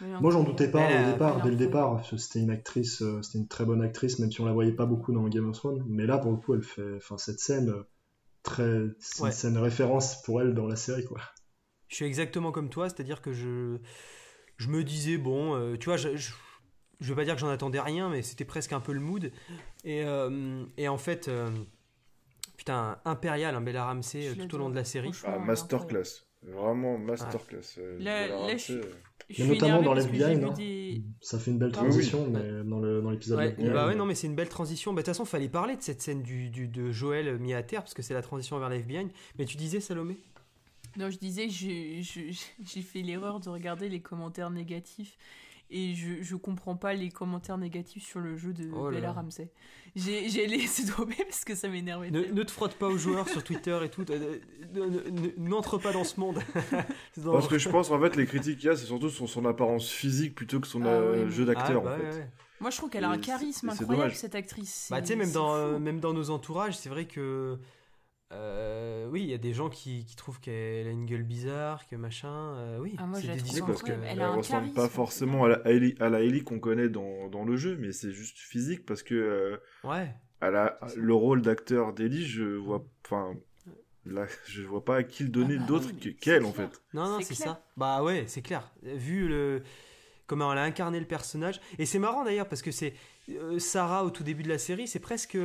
[0.00, 2.04] ouais, Moi, j'en doutais pas au départ, dès le départ.
[2.16, 4.86] C'était une actrice, euh, c'était une très bonne actrice, même si on la voyait pas
[4.86, 5.84] beaucoup dans Game of Thrones.
[5.88, 7.82] Mais là, pour le coup, elle fait, enfin, cette scène, euh,
[8.44, 9.28] très, c'est Ouais.
[9.30, 11.18] une scène référence pour elle dans la série, quoi.
[11.88, 13.78] Je suis exactement comme toi, c'est-à-dire que je,
[14.56, 16.30] je me disais, bon, euh, tu vois, je, je,
[17.00, 19.30] je veux pas dire que j'en attendais rien, mais c'était presque un peu le mood.
[19.84, 21.50] Et, euh, et en fait, euh,
[22.56, 25.10] putain, impérial, un Bella Ramsey Je euh, tout au long de la série.
[25.24, 26.24] Ah, masterclass.
[26.42, 27.78] Vraiment masterclass.
[27.98, 28.74] Là- Bella là, Ramsey, je suis-
[29.28, 32.28] Je Mais suis notamment dans l'FBI, non des- Ça fait une belle Ah oui, transition,
[32.30, 33.38] mais dans le dans l'épisode.
[33.38, 34.92] Ouais, l'FBI, bah ouais, non, mais c'est une belle transition.
[34.92, 37.64] Bah, De toute façon, fallait parler de cette scène du, du- de Joël mis à
[37.64, 39.08] terre, parce que c'est la transition vers la FBI.
[39.36, 40.16] Mais tu disais, Salomé?
[40.96, 45.18] Non, je disais, j'ai fait l'erreur de regarder les commentaires négatifs
[45.70, 49.08] et je, je comprends pas les commentaires négatifs sur le jeu de Oh là Bella
[49.08, 49.12] là.
[49.14, 49.50] Ramsey.
[49.94, 52.10] J'ai j'ai laissé tomber parce que ça m'énervait.
[52.10, 54.04] ne, te frotte pas aux joueurs sur Twitter et tout.
[54.10, 54.38] euh,
[54.74, 56.38] ne- ne- ne- N'entre pas dans ce monde.
[57.24, 59.44] Parce que je pense en fait les critiques qu'il y a, c'est surtout sur son
[59.46, 62.18] apparence physique plutôt que son Ah euh, oui, jeu d'acteur Ah, bah en ouais, fait.
[62.18, 62.30] ouais.
[62.60, 64.88] Moi, je trouve qu'elle a un charisme incroyable, cette actrice.
[64.90, 67.58] Bah, tu sais, même dans, euh, même dans nos entourages, c'est vrai que.
[68.32, 71.86] Euh, oui, il y a des gens qui, qui trouvent qu'elle a une gueule bizarre,
[71.86, 72.28] que machin.
[72.56, 74.02] euh, oui, Ah, moi, c'est des discours parce que- qu'elle.
[74.04, 77.28] Elle a ressemble charisme, pas forcément à la Ellie, à la Ellie qu'on connaît dans,
[77.28, 79.56] dans le jeu, mais c'est juste physique parce que euh,
[79.88, 80.12] Ouais.
[80.40, 83.34] à la, le rôle d'acteur d'Ellie, je vois, enfin,
[84.04, 86.82] là, je vois pas à qui le donner Ah bah d'autre oui, qu'elle en fait.
[86.94, 87.62] Non, non, C'est ça.
[87.76, 88.70] Bah ouais, c'est clair.
[88.82, 89.62] Vu le
[90.26, 91.60] comment elle a incarné le personnage.
[91.78, 92.94] Et c'est marrant d'ailleurs parce que c'est
[93.30, 95.36] euh, Sarah au tout début de la série, c'est presque.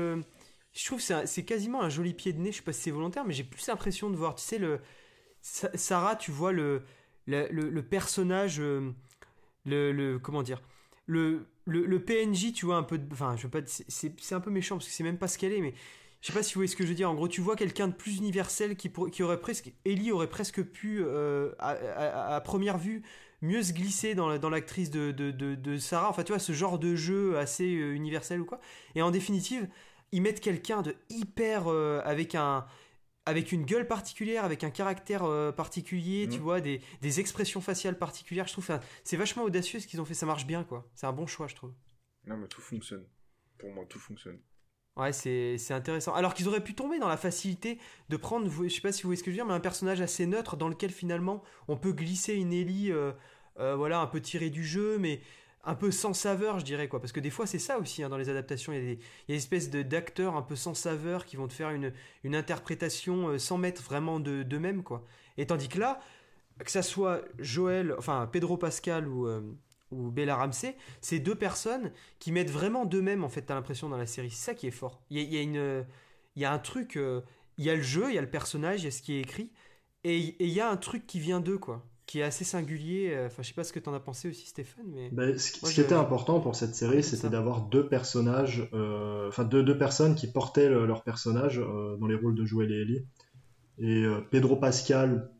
[0.73, 2.51] Je trouve que c'est quasiment un joli pied de nez.
[2.51, 4.35] Je sais pas si c'est volontaire, mais j'ai plus l'impression de voir.
[4.35, 4.79] Tu sais le
[5.41, 6.83] Sa- Sarah, tu vois le
[7.27, 8.91] le, le- personnage, euh,
[9.65, 10.61] le, le- comment dire.
[11.07, 12.99] Le, le, PNJ, tu vois, un peu.
[13.11, 13.61] Enfin, je veux pas.
[13.67, 15.73] c'est- un peu méchant parce que c'est même pas ce qu'elle est, mais
[16.21, 17.09] je sais pas si vous voyez ce que je veux dire.
[17.09, 19.73] En gros, tu vois quelqu'un de plus universel qui, qui aurait presque.
[19.85, 23.03] Ellie aurait presque pu, euh, à, première vue,
[23.41, 26.09] mieux se glisser dans l'actrice de, de, de- de Sarah.
[26.09, 28.59] Enfin, tu vois, ce genre de jeu assez euh, universel ou quoi.
[28.95, 29.67] Et en définitive,
[30.11, 31.67] ils mettent quelqu'un de hyper.
[31.67, 32.65] euh, avec un.
[33.27, 36.43] Avec une gueule particulière, avec un caractère euh, particulier, tu Mhm.
[36.43, 38.47] vois, des, des expressions faciales particulières.
[38.47, 38.67] Je trouve
[39.03, 40.15] c'est vachement audacieux ce qu'ils ont fait.
[40.15, 40.89] Ça marche bien, quoi.
[40.95, 41.71] C'est un bon choix, je trouve.
[42.25, 43.05] Non, mais tout fonctionne.
[43.59, 44.39] Pour moi, tout fonctionne.
[44.97, 46.15] Ouais, c'est c'est intéressant.
[46.15, 49.09] Alors qu'ils auraient pu tomber dans la facilité de prendre, je sais pas si vous
[49.09, 51.77] voyez ce que je veux dire, mais un personnage assez neutre dans lequel finalement on
[51.77, 53.11] peut glisser une Ellie, euh,
[53.59, 55.21] euh, voilà, un peu tirée du jeu, mais
[55.63, 56.99] un peu sans saveur, je dirais quoi.
[56.99, 59.35] Parce que des fois c'est ça aussi hein, dans les adaptations, il y a des,
[59.35, 61.93] espèces de- d'acteurs un peu sans saveur qui vont te faire une,
[62.23, 65.05] une interprétation euh, sans mettre vraiment de d'eux-mêmes quoi.
[65.37, 65.99] Et tandis que là,
[66.59, 69.41] que ça soit Joël, enfin Pedro Pascal ou, euh,
[69.91, 73.97] ou Bella Ramsey, c'est deux personnes qui mettent vraiment d'eux-mêmes, en fait, t'as l'impression dans
[73.97, 74.29] la série.
[74.31, 75.01] C'est ça qui est fort.
[75.09, 75.85] Il y a, une,
[76.35, 77.21] il y a un truc, euh,
[77.57, 79.13] il y a le jeu, il y a le personnage, il y a ce qui
[79.15, 79.51] est écrit,
[80.03, 83.11] et il y a un truc qui vient d'eux, quoi, qui est assez singulier.
[83.13, 85.09] euh, Enfin, je sais pas ce que t'en as pensé aussi, Stéphane, mais.
[85.11, 87.87] Ben, ce, qui- Moi, ce qui je- était important pour cette série, c'était d'avoir deux
[87.87, 92.35] personnages, euh, enfin deux, deux personnes qui portaient le- leur personnage euh, dans les rôles
[92.35, 93.05] de Joël et Ellie.
[93.77, 95.31] Et euh, Pedro Pascal,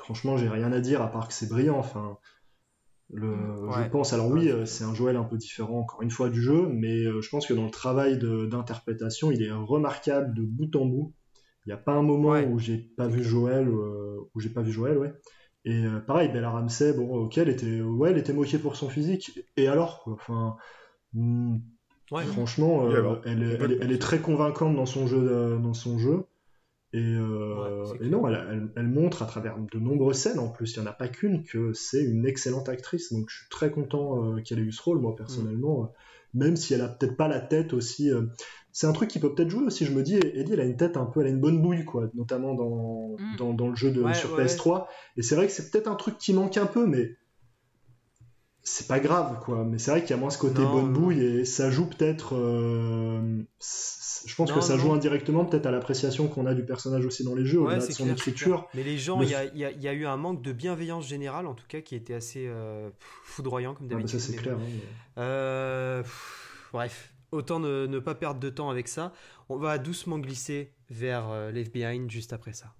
[0.00, 1.78] franchement, j'ai rien à dire à part que c'est brillant.
[1.78, 2.18] Enfin,
[3.12, 3.28] le,
[3.66, 3.84] Ouais.
[3.84, 4.12] je pense.
[4.12, 7.28] Alors oui, c'est un Joël un peu différent encore une fois du jeu, mais je
[7.28, 11.14] pense que dans le travail d'interprétation, il est remarquable de bout en bout.
[11.66, 12.46] Il n'y a pas un moment Ouais.
[12.46, 15.12] où j'ai pas vu Joël, où j'ai pas vu Joël, ouais.
[15.64, 18.88] Et euh, pareil, Bella Ramsey, bon, ok, elle était, ouais, elle était moquée pour son
[18.88, 19.38] physique.
[19.56, 20.56] Et alors, quoi, enfin,
[21.14, 21.58] hmm,
[22.12, 22.24] Ouais.
[22.24, 23.84] franchement, euh, alors, elle, est- elle, est- complètement.
[23.84, 26.24] elle est très convaincante dans son jeu, euh, dans son jeu.
[26.92, 30.74] Et, euh, Ouais, non, elle, elle- elle montre à travers de nombreuses scènes, en plus,
[30.76, 33.12] il n'y en a pas qu'une, que c'est une excellente actrice.
[33.12, 35.84] Donc je suis très content euh, qu'elle ait eu ce rôle, moi, personnellement.
[35.84, 35.86] euh,
[36.34, 38.10] Même si elle a peut-être pas la tête aussi.
[38.10, 38.26] euh,
[38.72, 39.84] c'est un truc qui peut peut-être jouer aussi.
[39.84, 41.84] Je me dis, Ellie, elle a une tête un peu, elle a une bonne bouille,
[41.84, 43.36] quoi, notamment dans, Mm.
[43.36, 44.86] dans, dans le jeu de, Ouais, sur ouais, PS3.
[45.16, 47.10] Et c'est vrai que c'est peut-être un truc qui manque un peu, mais
[48.62, 49.64] c'est pas grave, quoi.
[49.64, 51.86] Mais c'est vrai qu'il y a moins ce côté Non, bonne bouille et ça joue
[51.86, 52.34] peut-être.
[52.36, 53.42] euh,
[54.26, 54.80] je pense Non, que ça non.
[54.80, 57.80] joue indirectement peut-être à l'appréciation qu'on a du personnage aussi dans les jeux, au-delà Ouais,
[57.80, 58.68] de c'est son clair, écriture.
[58.74, 61.46] Mais les gens, Le il y a, y y eu un manque de bienveillance générale,
[61.46, 62.90] en tout cas, qui était assez euh,
[63.24, 64.20] foudroyant, comme Ah, bah, d'habitude.
[64.20, 64.56] ça, c'est clair.
[64.56, 69.12] hein, mais- Euh, pff, bref, autant ne, ne pas perdre de temps avec ça.
[69.48, 72.74] On va doucement glisser vers euh, Left Behind juste après ça.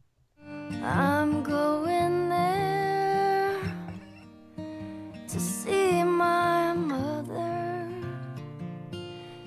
[0.82, 1.79] I'm going
[5.32, 7.88] to see my mother.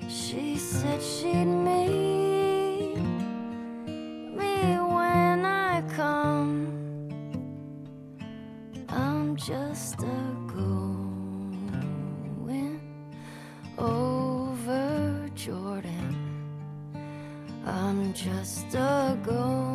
[0.08, 2.96] She said she'd meet
[4.38, 6.68] me when I come.
[8.88, 12.00] I'm just a going
[13.76, 16.16] over Jordan.
[17.66, 19.73] I'm just a going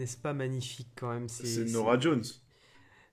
[0.00, 1.28] N'est-ce pas magnifique quand même?
[1.28, 2.24] C'est Nora Jones.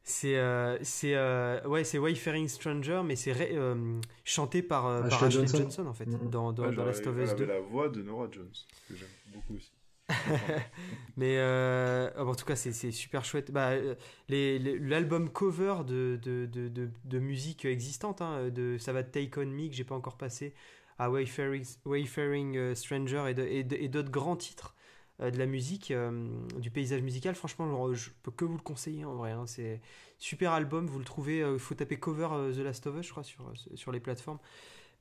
[0.03, 5.21] C'est euh, c'est euh, ouais c'est Wayfaring Stranger mais c'est euh, chanté par, euh, par
[5.21, 5.57] Ashley Johnson.
[5.57, 5.85] Johnson.
[5.87, 6.29] en fait Mhm.
[6.29, 8.53] dans, dans, Ouais, dans Last of Us avait 2 la voix de Nora Jones,
[8.87, 9.73] que j'aime beaucoup aussi.
[11.17, 13.71] mais euh, en tout cas c'est super chouette bah,
[14.29, 19.03] les- les- l'album cover de, de, de, de, de musique existante hein, de ça va
[19.03, 20.53] de Take On Me que j'ai pas encore passé
[20.99, 24.73] à Wayfaring, Wayfaring Stranger et d'autres grands titres
[25.19, 26.27] de la musique euh,
[26.59, 29.81] du paysage musical franchement je, peux que vous le conseiller en vrai hein, c'est
[30.19, 33.11] super album vous le trouvez il faut taper cover euh, The Last of Us je
[33.11, 34.39] crois sur, sur les plateformes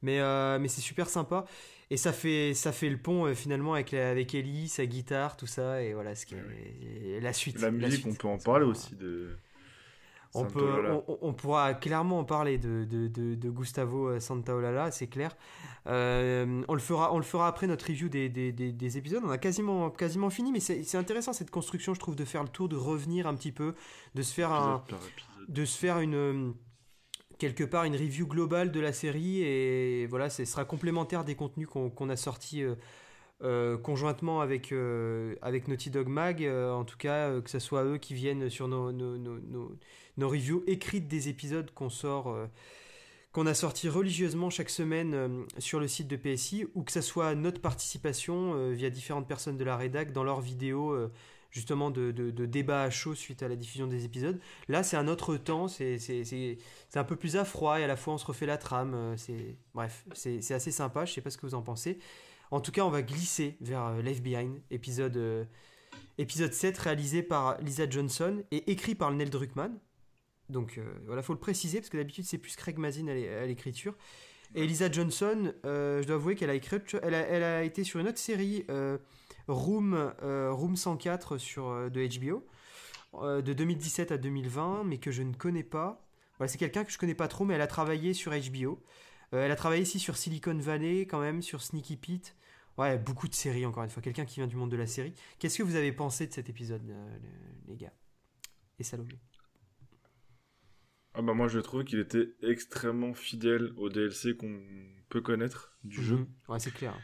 [0.03, 1.47] mais, euh, mais c'est super sympa
[1.91, 5.37] et ça fait, ça fait le pont euh, finalement avec, la- avec Ellie, sa guitare,
[5.37, 7.61] tout ça et voilà ce qui est, la suite.
[7.61, 8.07] La musique, suite.
[8.07, 9.37] on peut en parler aussi de.
[10.37, 11.03] On, peut, Lola.
[11.09, 15.37] on, on pourra clairement en parler de, de, de, de Gustavo euh, Santaolalla, c'est clair.
[15.87, 19.23] Euh, on, le fera, on le fera après notre review des, des, des, des épisodes.
[19.25, 22.49] On a quasiment, quasiment fini, mais c'est intéressant cette construction, je trouve, de faire le
[22.49, 23.75] tour, de revenir un petit peu,
[24.15, 24.83] de se faire un,
[25.49, 26.55] de se faire une
[27.39, 31.69] quelque part une review globale de la série et voilà ce sera complémentaire des contenus
[31.69, 32.77] qu'on qu'on a sortis euh,
[33.43, 37.85] euh, conjointement avec, euh, avec Naughty Dog Mag euh, en tout cas que ce soit
[37.85, 42.35] eux qui viennent sur nos, nos, nos, reviews écrites des épisodes qu'on sort
[43.33, 47.35] qu'on a sorti religieusement chaque semaine sur le site de PSI ou que ce soit
[47.35, 50.97] notre participation via différentes personnes de la rédac dans leurs vidéos
[51.51, 55.09] justement de, de, débats à chaud suite à la diffusion des épisodes Là, c'est un
[55.09, 55.99] autre temps, c'est
[56.95, 59.15] un peu plus à froid et à la fois on se refait la trame.
[59.75, 61.99] Bref, c'est c'est assez sympa, je sais pas ce que vous en pensez.
[62.51, 65.45] En tout cas, on va glisser vers euh, Left Behind, épisode, euh,
[66.19, 69.79] épisode 7, réalisé par Lisa Johnson et écrit par Neil Druckmann.
[70.49, 73.29] Donc euh, voilà, faut le préciser parce que d'habitude c'est plus Craig Mazin à l'é-
[73.29, 73.95] à l'écriture.
[74.55, 77.83] Et Lisa Johnson, euh, je dois avouer qu'elle a écrit, elle a, elle a été
[77.83, 78.97] sur une autre série, euh,
[79.49, 82.47] Room, euh, Room 104 sur, euh, de HBO
[83.15, 86.07] euh, de 2017 à 2020, mais que je ne connais pas.
[86.39, 88.81] Voilà, c'est quelqu'un que je connais pas trop, mais elle a travaillé sur HBO.
[89.35, 92.36] Euh, elle a travaillé ici sur Silicon Valley, quand même, sur Sneaky Pete.
[92.79, 94.03] Ouais, beaucoup de séries, encore une fois.
[94.03, 95.15] Quelqu'un qui vient du monde de la série.
[95.39, 97.93] Qu'est-ce que vous avez pensé de cet épisode, euh, le- les gars?
[98.79, 99.19] Et Salomé
[101.15, 104.61] Ah bah moi je trouve qu'il était extrêmement fidèle au DLC qu'on
[105.09, 106.17] peut connaître du jeu.
[106.17, 106.27] Mhm.
[106.49, 106.95] Ouais, c'est clair.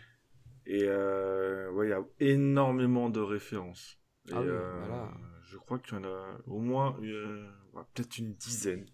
[0.67, 3.99] Et euh, ouais, il y a énormément de références.
[4.29, 5.13] Et, Ah oui, euh, voilà.
[5.45, 7.51] Je crois qu'il y en a au moins euh,
[7.95, 8.87] peut-être une dizaine.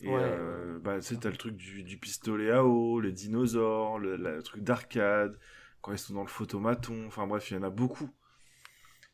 [0.00, 3.12] Et Ouais, euh, bah, tu sais, t'as le truc du, du pistolet à eau, les
[3.12, 5.38] dinosaures, le, truc d'arcade.
[5.80, 7.06] quand ils sont dans le photomaton.
[7.06, 8.10] Enfin bref, il y en a beaucoup.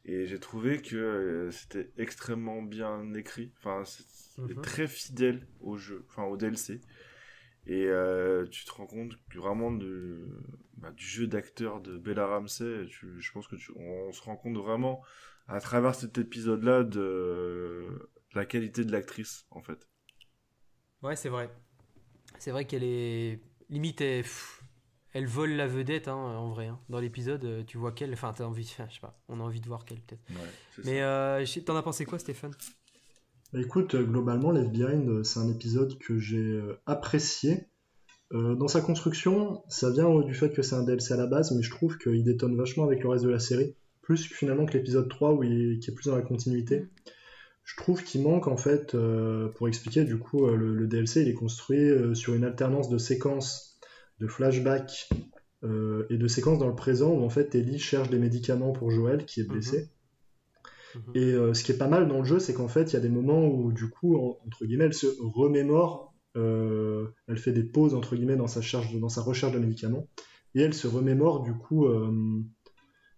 [0.04, 3.52] Et j'ai trouvé que euh, c'était extrêmement bien écrit.
[3.58, 4.04] Enfin, c'est
[4.38, 4.62] Mhm.
[4.62, 6.80] très fidèle au jeu, enfin au DLC.
[7.66, 10.26] Et euh, tu te rends compte que vraiment de,
[10.78, 12.86] bah, du jeu d'acteur de Bella Ramsey.
[12.88, 15.02] Tu, je pense que tu, on, se rend compte vraiment
[15.48, 19.86] à travers cet épisode-là de la qualité de l'actrice, en fait.
[21.02, 21.50] Ouais, c'est vrai.
[22.38, 23.40] C'est vrai qu'elle est.
[23.70, 24.62] Limite, elle, pff,
[25.12, 26.66] elle vole la vedette, hein, en vrai.
[26.66, 26.78] hein.
[26.88, 28.12] Dans l'épisode, euh, tu vois qu'elle.
[28.12, 28.68] Enfin, t'as envie.
[28.70, 29.18] enfin, je sais pas.
[29.28, 30.22] On a envie de voir qu'elle, peut-être.
[30.30, 30.48] Ouais,
[30.84, 32.52] Mais euh, t'en as pensé quoi, Stéphane?
[33.52, 37.68] Bah, écoute, euh, globalement, Left Behind, c'est un épisode que j'ai apprécié.
[38.34, 41.26] Euh, dans sa construction, ça vient euh, du fait que c'est un DLC à la
[41.26, 43.74] base, mais je trouve qu'il détonne vachement avec le reste de la série.
[44.00, 46.86] Plus que finalement que l'épisode 3, où il, qui est plus dans la continuité.
[47.64, 51.22] Je trouve qu'il manque, en fait, euh, pour expliquer, du coup, euh, le, le DLC,
[51.22, 53.78] il est construit euh, sur une alternance de séquences,
[54.18, 55.08] de flashbacks
[55.64, 58.90] euh, et de séquences dans le présent, où en fait, Ellie cherche des médicaments pour
[58.90, 59.88] Joël, qui est blessé.
[60.94, 61.02] Mhm.
[61.14, 62.96] Et euh, ce qui est pas mal dans le jeu, c'est qu'en fait, il y
[62.96, 67.52] a des moments où, du coup, en- entre guillemets, elle se remémore, euh, elle fait
[67.52, 70.08] des pauses, entre guillemets, dans sa, charge, dans sa recherche de médicaments,
[70.54, 72.10] et elle se remémore, du coup, euh,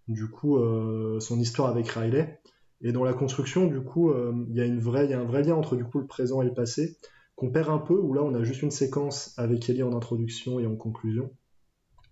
[0.08, 2.40] du coup euh, son histoire avec Riley.
[2.84, 5.84] Et dans la construction, du coup, euh, il y, a un vrai lien entre, du
[5.84, 6.98] coup, le présent et le passé,
[7.34, 10.60] qu'on perd un peu, où là, on a juste une séquence avec Ellie en introduction
[10.60, 11.32] et en conclusion.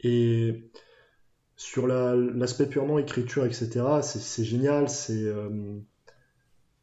[0.00, 0.70] Et
[1.56, 4.86] sur la- l'aspect purement écriture, etc., c'est génial.
[5.10, 5.78] Euh,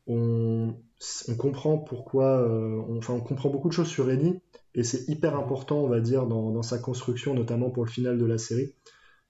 [0.06, 0.76] on,
[1.40, 4.40] comprend pourquoi, euh, enfin, on comprend beaucoup de choses sur Ellie,
[4.76, 8.26] et c'est hyper important, on va dire, dans, sa construction, notamment pour le final de
[8.26, 8.76] la série.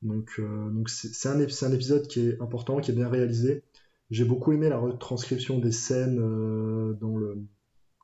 [0.02, 0.42] Donc,
[0.88, 3.64] c'est un épisode qui est important, qui est bien réalisé.
[4.10, 7.38] J'ai beaucoup aimé la retranscription des scènes euh, dans le,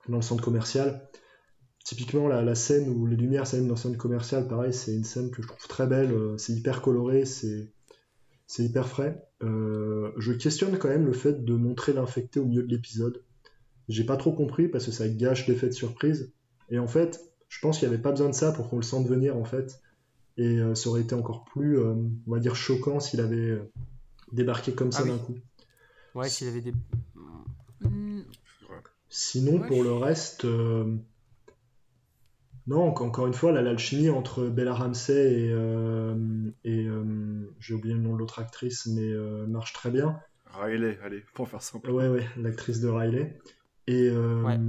[0.07, 1.07] dans le centre commercial.
[1.84, 5.03] Typiquement, la, la scène où les lumières s'allument dans le centre commercial, pareil, c'est une
[5.03, 6.11] scène que je trouve très belle.
[6.11, 7.72] euh, C'est hyper coloré, c'est
[8.48, 9.23] c'est hyper frais.
[9.44, 13.23] Euh, je questionne quand même le fait de montrer l'infecté au milieu de l'épisode.
[13.88, 16.32] J'ai pas trop compris parce que ça gâche l'effet de surprise.
[16.69, 17.19] Et en fait,
[17.49, 19.45] je pense qu'il n'y avait pas besoin de ça pour qu'on le sente venir en
[19.45, 19.80] fait.
[20.38, 21.94] Et euh, ça aurait été encore plus, euh,
[22.27, 23.60] on va dire, choquant s'il avait
[24.32, 25.11] débarqué comme ça Ah oui.
[25.11, 25.36] d'un coup.
[26.15, 26.73] Ouais, s'il avait des.
[29.09, 30.95] Sinon, Ouais, pour je- le reste, euh,
[32.67, 36.15] non, enc- encore une fois, la- l'alchimie entre Bella Ramsey et, euh,
[36.63, 40.19] et euh, j'ai oublié le nom de l'autre actrice, mais euh, marche très bien.
[40.47, 41.91] Riley, allez, pour faire simple.
[41.91, 43.39] Ouais, ouais, l'actrice de Riley.
[43.87, 44.59] Et euh, Ouais.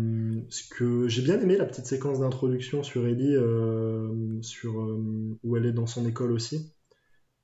[0.51, 5.57] ce que j'ai bien aimé la petite séquence d'introduction sur Ellie, euh, sur euh, où
[5.57, 6.75] elle est dans son école aussi,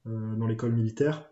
[0.07, 1.31] euh, dans l'école militaire.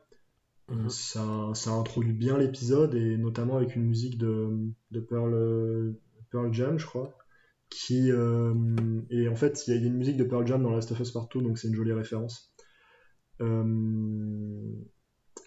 [0.71, 0.89] Mhm.
[0.89, 4.49] ça, ça introduit bien l'épisode et notamment avec une musique de,
[4.93, 5.95] de Pearl,
[6.31, 7.17] Pearl Jam, je crois.
[7.69, 8.53] Qui, euh,
[9.11, 11.13] et en fait, il y a une musique de Pearl Jam dans Last of Us
[11.13, 12.53] Partout, donc c'est une jolie référence.
[13.41, 14.73] Euh,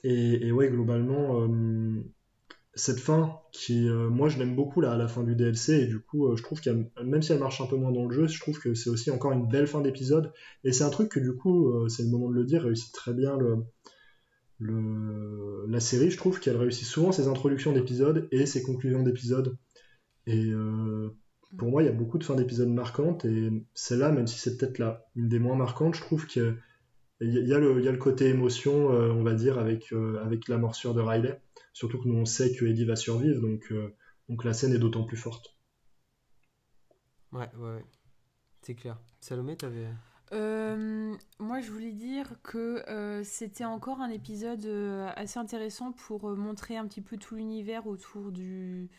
[0.04, 2.02] et, et ouais, globalement, euh,
[2.76, 6.00] cette fin qui, moi, je l'aime beaucoup là à la fin du DLC et du
[6.00, 8.40] coup, je trouve qu'elle, même si elle marche un peu moins dans le jeu, je
[8.40, 10.32] trouve que c'est aussi encore une belle fin d'épisode.
[10.64, 13.14] Et c'est un truc que du coup, c'est le moment de le dire, réussit très
[13.14, 13.58] bien le,
[15.68, 16.12] la série.
[16.12, 19.58] Je trouve qu'elle réussit souvent ses introductions d'épisodes et ses conclusions d'épisodes.
[20.26, 21.10] Et euh,
[21.58, 24.58] pour moi, il y a beaucoup de fins d'épisodes marquantes et celle-là, même si c'est
[24.58, 26.56] peut-être la une des moins marquantes, je trouve que
[27.22, 30.94] il y, a- le, côté émotion, euh, on va dire, avec, euh, avec la morsure
[30.94, 31.40] de Riley.
[31.72, 33.74] Surtout que nous, on sait que Eddie va survivre, donc,
[34.28, 35.56] donc la scène est d'autant plus forte.
[37.32, 37.86] Ouais, ouais, ouais.
[38.62, 39.00] C'est clair.
[39.22, 39.88] Salomé, t'avais.
[40.34, 46.28] Euh, moi, je voulais dire que euh, c'était encore un épisode euh, assez intéressant pour
[46.36, 48.90] montrer un petit peu tout l'univers autour du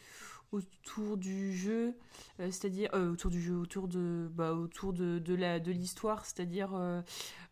[0.53, 1.97] autour du jeu,
[2.39, 6.71] c'est-à-dire autour du jeu, autour de bah, autour de, de la de l'histoire, c'est-à-dire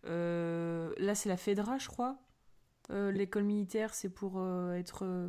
[0.05, 2.19] là c'est la Fedra, je crois.
[2.91, 4.41] L'école militaire, c'est pour
[4.73, 5.29] être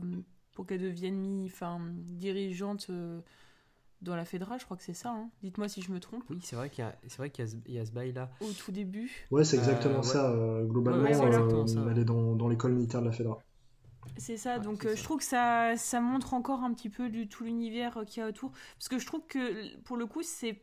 [0.52, 2.92] pour qu'elle devienne mi, enfin dirigeante
[4.04, 5.10] dans la Fedra, je crois que c'est ça.
[5.12, 5.30] hein.
[5.42, 6.24] Dites-moi si je me trompe.
[6.30, 7.86] Oui, c'est vrai qu'il y a, c'est vrai qu'il y a ce, il y a
[7.86, 8.30] ce bail-là.
[8.42, 9.10] Au tout début.
[9.32, 10.04] Ouais, c'est Euh, exactement ouais.
[10.04, 10.30] ça.
[10.32, 13.40] euh, globalement, Ouais, euh, exactement ça, elle est dans, dans l'école militaire de la Fedra.
[14.18, 14.96] C'est ça, Ouais, donc euh, ça.
[14.96, 18.22] je trouve que ça, ça montre encore un petit peu du tout l'univers euh, qu'il
[18.22, 18.52] y a autour.
[18.78, 20.62] Parce que je trouve que pour le coup, c'est.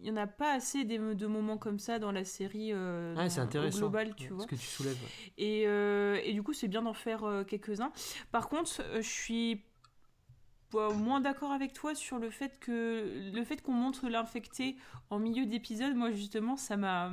[0.00, 3.24] Il n'y en a pas assez de moments comme ça dans la série euh, Ah,
[3.24, 3.78] dans- c'est intéressant.
[3.80, 4.46] global, tu Ce vois.
[4.46, 4.96] que tu soulèves.
[5.38, 7.90] Et, euh, et du coup, c'est bien d'en faire euh, quelques-uns.
[8.30, 9.62] Par contre, euh, je suis pas
[10.72, 14.76] moins d'accord avec toi sur le fait que le fait qu'on montre l'infecté
[15.10, 17.10] en milieu d'épisode, moi justement, ça m'a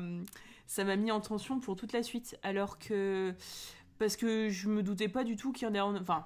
[0.68, 2.38] ça m'a mis en tension pour toute la suite.
[2.44, 3.34] Alors que
[4.00, 6.26] parce que je me doutais pas du tout qu'il y en a, enfin.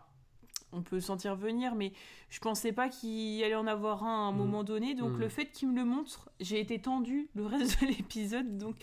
[0.71, 1.93] on peut sentir venir, mais
[2.29, 4.37] je pensais pas qu'il allait en avoir un à un Mm.
[4.37, 4.93] moment donné.
[4.93, 5.19] Donc Mm.
[5.19, 8.57] le fait qu'il me le montre, j'ai été tendue le reste de l'épisode.
[8.59, 8.75] Donc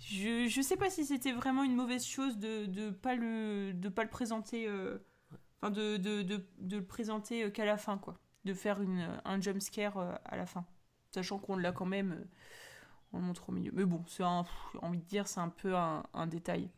[0.00, 3.88] je, je sais pas si c'était vraiment une mauvaise chose de de pas le de
[3.90, 4.96] pas le présenter, euh,
[5.64, 9.08] enfin de, de, de, de le présenter euh, qu'à la fin quoi, de faire une
[9.24, 10.66] un jump scare euh, à la fin,
[11.10, 12.12] sachant qu'on l'a quand même.
[12.12, 12.24] euh,
[13.12, 13.70] on le montre au milieu.
[13.72, 16.68] Mais bon, c'est un, pff, envie de dire, c'est un peu un, un détail.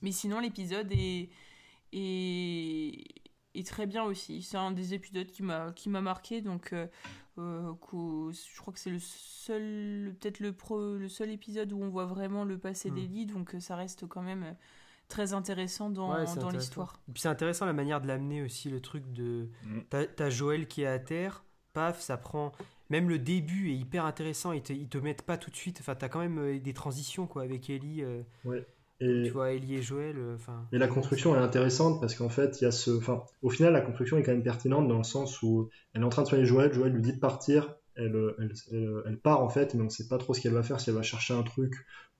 [0.00, 1.30] Mais sinon, l'épisode est,
[1.92, 3.04] est,
[3.54, 4.42] est très bien aussi.
[4.42, 6.42] C'est un des épisodes qui m'a, qui m'a marqué.
[6.42, 6.86] Donc, euh,
[7.38, 7.72] euh,
[8.30, 12.06] je crois que c'est le seul, peut-être le, pro, le seul épisode où on voit
[12.06, 12.94] vraiment le passé Mm.
[12.94, 13.26] d'Ellie.
[13.26, 14.52] Donc, euh, ça reste quand même euh,
[15.12, 16.94] très intéressant dans, Ouais, l'histoire.
[17.12, 19.48] Puis c'est intéressant la manière de l'amener aussi, le truc de.
[19.64, 19.80] Mm.
[20.16, 22.52] T'as Joël qui est à terre, paf, ça prend.
[22.90, 25.78] Même le début est hyper intéressant, ils te, ils te mettent pas tout de suite.
[25.80, 28.02] Enfin, t'as quand même euh, des transitions quoi avec Ellie.
[28.02, 28.22] euh,
[29.00, 30.16] Et, Tu vois, Ellie et Joël.
[30.18, 30.66] euh, Enfin.
[30.72, 32.90] et la construction est intéressante parce qu'en fait, il y a ce.
[32.90, 36.04] Enfin, au final, la construction est quand même pertinente dans le sens où elle est
[36.04, 39.42] en train de soigner Joël, Joël lui dit de partir, elle, elle, elle- elle part
[39.42, 41.34] en fait, mais on sait pas trop ce qu'elle va faire, si elle va chercher
[41.34, 41.74] un truc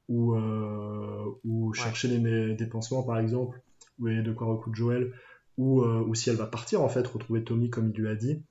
[0.09, 3.61] ou, euh, ou chercher des, des pansements par exemple,
[3.99, 5.13] ou de quoi recoudre Joël,
[5.59, 8.15] ou, euh, ou si elle va partir en fait, retrouver Tommy comme il lui a
[8.15, 8.43] dit.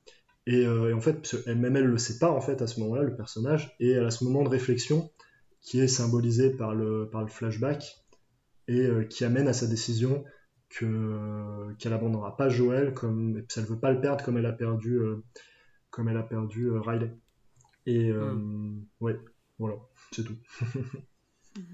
[0.48, 3.04] Et, euh, et en fait, même elle le sait pas en fait à ce moment-là,
[3.04, 5.12] le personnage, et elle a ce moment de réflexion
[5.62, 8.04] qui est symbolisé par le, par le flashback
[8.68, 10.24] et euh, qui amène à sa décision
[10.70, 14.46] que qu'elle abandonnera pas Joël comme et puis elle veut pas le perdre comme elle
[14.46, 15.22] a perdu euh,
[15.90, 17.12] comme elle a perdu euh, Riley.
[17.86, 18.36] Et euh,
[19.00, 19.20] ouais,
[19.60, 19.76] voilà,
[20.12, 20.38] c'est tout.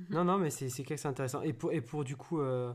[0.10, 1.42] Non, non, mais c'est c'est clair que c'est intéressant.
[1.42, 2.74] Et pour, et pour du coup euh,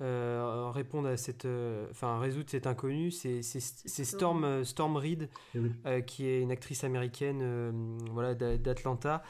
[0.00, 1.44] euh, répondre à cette.
[1.44, 5.70] euh, Enfin, résoudre cet inconnu, c'est Storm, Storm Reed, Et oui.
[5.86, 7.72] euh, qui est une actrice américaine euh,
[8.12, 9.22] voilà, d'A- d'Atlanta,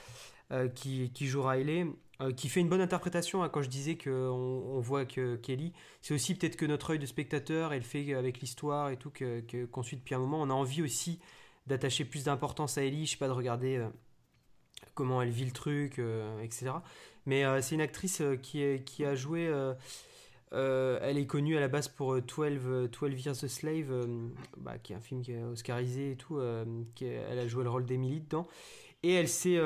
[0.52, 1.86] euh, qui, qui joue Riley,
[2.20, 3.42] euh, qui fait une bonne interprétation.
[3.42, 5.72] hein, quand je disais qu'on on voit que Kelly,
[6.02, 9.40] c'est aussi peut-être que notre œil de spectateur, elle fait avec l'histoire et tout, que-
[9.40, 10.42] que- qu'on suit depuis un moment.
[10.42, 11.20] On a envie aussi
[11.66, 13.86] d'attacher plus d'importance à Ellie, je sais pas, de regarder.
[14.98, 16.70] Comment elle vit le truc, euh, etc.
[17.26, 19.46] Mais euh, c'est une actrice euh, qui, est- qui a joué.
[20.52, 23.90] euh, elle est connue à la base pour euh, 12, euh, 12 Years a Slave,
[23.92, 26.38] euh, bah, qui est un film qui est oscarisé et tout.
[26.38, 26.64] euh,
[26.94, 28.46] qui est- elle a joué le rôle d'Emily dedans.
[29.02, 29.58] Et elle s'est,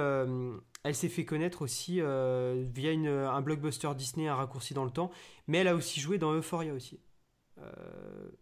[0.85, 5.11] elle s'est fait connaître aussi via une- un blockbuster Disney, un raccourci dans le temps.
[5.47, 7.01] Mais elle a aussi joué dans Euphoria aussi.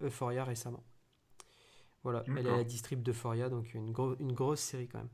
[0.02, 0.82] Euphoria récemment.
[2.02, 5.10] Voilà, elle est à la distrib d'Euphoria, donc une grosse série quand même.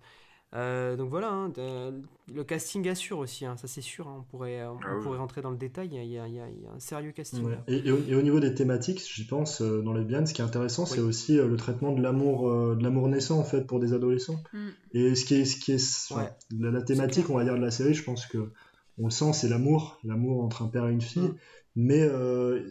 [0.54, 2.00] Euh, donc voilà, hein, de-
[2.32, 4.06] le casting assure aussi, hein, ça c'est sûr.
[4.08, 5.02] hein, on pourrait, on Ah oui.
[5.02, 5.88] pourrait rentrer dans le détail.
[5.92, 7.44] Il y a, y y y un sérieux casting.
[7.44, 7.52] Ouais.
[7.52, 7.64] là.
[7.68, 10.32] Et, et au, et au niveau des thématiques, j'y pense euh, dans les Biens, ce
[10.32, 13.44] qui est intéressant, c'est aussi euh, le traitement de l'amour, euh, de l'amour naissant en
[13.44, 14.40] fait pour des adolescents.
[14.52, 14.68] Mm.
[14.92, 16.30] Et ce qui est, ce qui est, Ouais.
[16.58, 18.50] la, la thématique, on va dire, de la série, je pense que
[18.98, 21.22] on le sent, c'est l'amour, l'amour entre un père et une fille.
[21.22, 21.34] Mm.
[21.78, 22.62] Mais euh,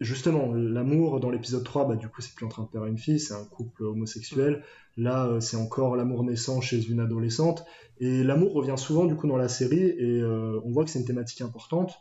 [0.00, 2.98] justement, l'amour dans l'épisode 3, bah, du coup, c'est plus entre un père et une
[2.98, 4.62] fille, c'est un couple homosexuel.
[4.96, 7.64] Là, euh, c'est encore l'amour naissant chez une adolescente.
[7.98, 10.98] Et l'amour revient souvent, du coup, dans la série, et euh, on voit que c'est
[11.00, 11.94] une thématique importante,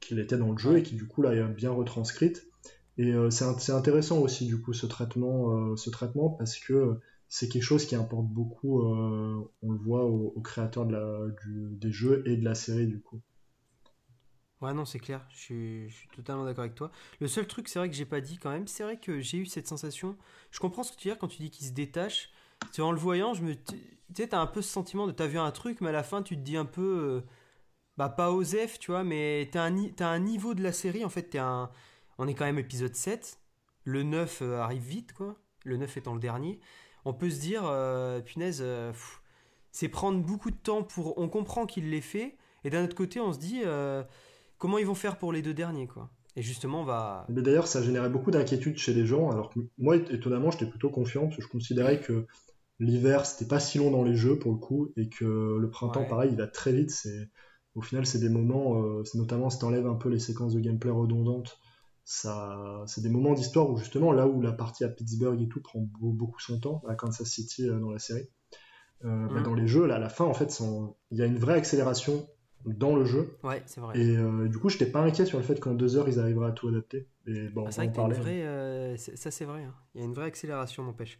[0.00, 2.46] qu'il était dans le jeu, et qui, du coup, là, est bien retranscrite.
[2.98, 6.58] Et euh, c'est int- c'est intéressant aussi, du coup, ce traitement, euh, ce traitement parce
[6.58, 6.98] que
[7.28, 11.76] c'est quelque chose qui importe beaucoup, on le voit aux, aux créateurs de la, du-
[11.76, 13.20] des jeux et de la série, du coup.
[14.62, 16.90] Ouais, non, c'est clair, je suis, totalement d'accord avec toi.
[17.20, 19.36] Le seul truc, c'est vrai que j'ai pas dit quand même, c'est vrai que j'ai
[19.36, 20.16] eu cette sensation.
[20.50, 22.30] Je comprends ce que tu veux dire quand tu dis qu'il se détache.
[22.72, 23.76] Tu en le voyant, je me, tu
[24.14, 26.22] sais, t'as un peu ce sentiment de t'as vu un truc, mais à la fin,
[26.22, 27.20] tu te dis un peu, euh,
[27.98, 31.10] bah pas Osef, tu vois, mais t'as un, t'as un niveau de la série, en
[31.10, 31.70] fait, t'es un,
[32.16, 33.38] on est quand même épisode 7,
[33.84, 36.60] le 9 euh, arrive vite, quoi, le 9 étant le dernier.
[37.04, 38.64] On peut se dire, euh, punaise,
[39.70, 43.20] c'est prendre beaucoup de temps pour, on comprend qu'il l'ait fait, et d'un autre côté,
[43.20, 43.62] on se dit,
[44.58, 46.10] comment ils vont faire pour les deux derniers, quoi.
[46.36, 49.60] Et justement, on va, Mais d'ailleurs, ça générait beaucoup d'inquiétude chez les gens, alors que
[49.78, 52.26] moi, étonnamment, j'étais plutôt confiant, parce que je considérais que
[52.78, 55.24] l'hiver, c'était pas si long dans les jeux, pour le coup, et que
[55.58, 56.08] le printemps, Ouais.
[56.08, 56.90] pareil, il va très vite.
[56.90, 57.30] C'est...
[57.74, 60.60] Au final, c'est des moments, euh, c'est notamment si t'enlèves un peu les séquences de
[60.60, 61.58] gameplay redondantes,
[62.04, 62.82] ça...
[62.86, 65.80] c'est des moments d'histoire où, justement, là où la partie à Pittsburgh et tout prend
[65.80, 68.28] beau- beaucoup son temps, à Kansas City euh, dans la série,
[69.04, 69.42] euh, bah, Mhm.
[69.42, 70.58] dans les jeux, là, à la fin, en fait,
[71.10, 72.28] il y a une vraie accélération
[72.66, 73.98] dans le jeu, ouais, c'est vrai.
[73.98, 76.48] et euh, du coup, j'étais pas inquiet sur le fait qu'en deux heures, ils arriveraient
[76.48, 77.06] à tout adapter.
[77.26, 78.16] Et bon, Ah, on c'est vrai que parlait.
[78.16, 79.74] vraie, euh, ça c'est vrai, hein.
[79.94, 81.18] il y a une vraie accélération n'empêche.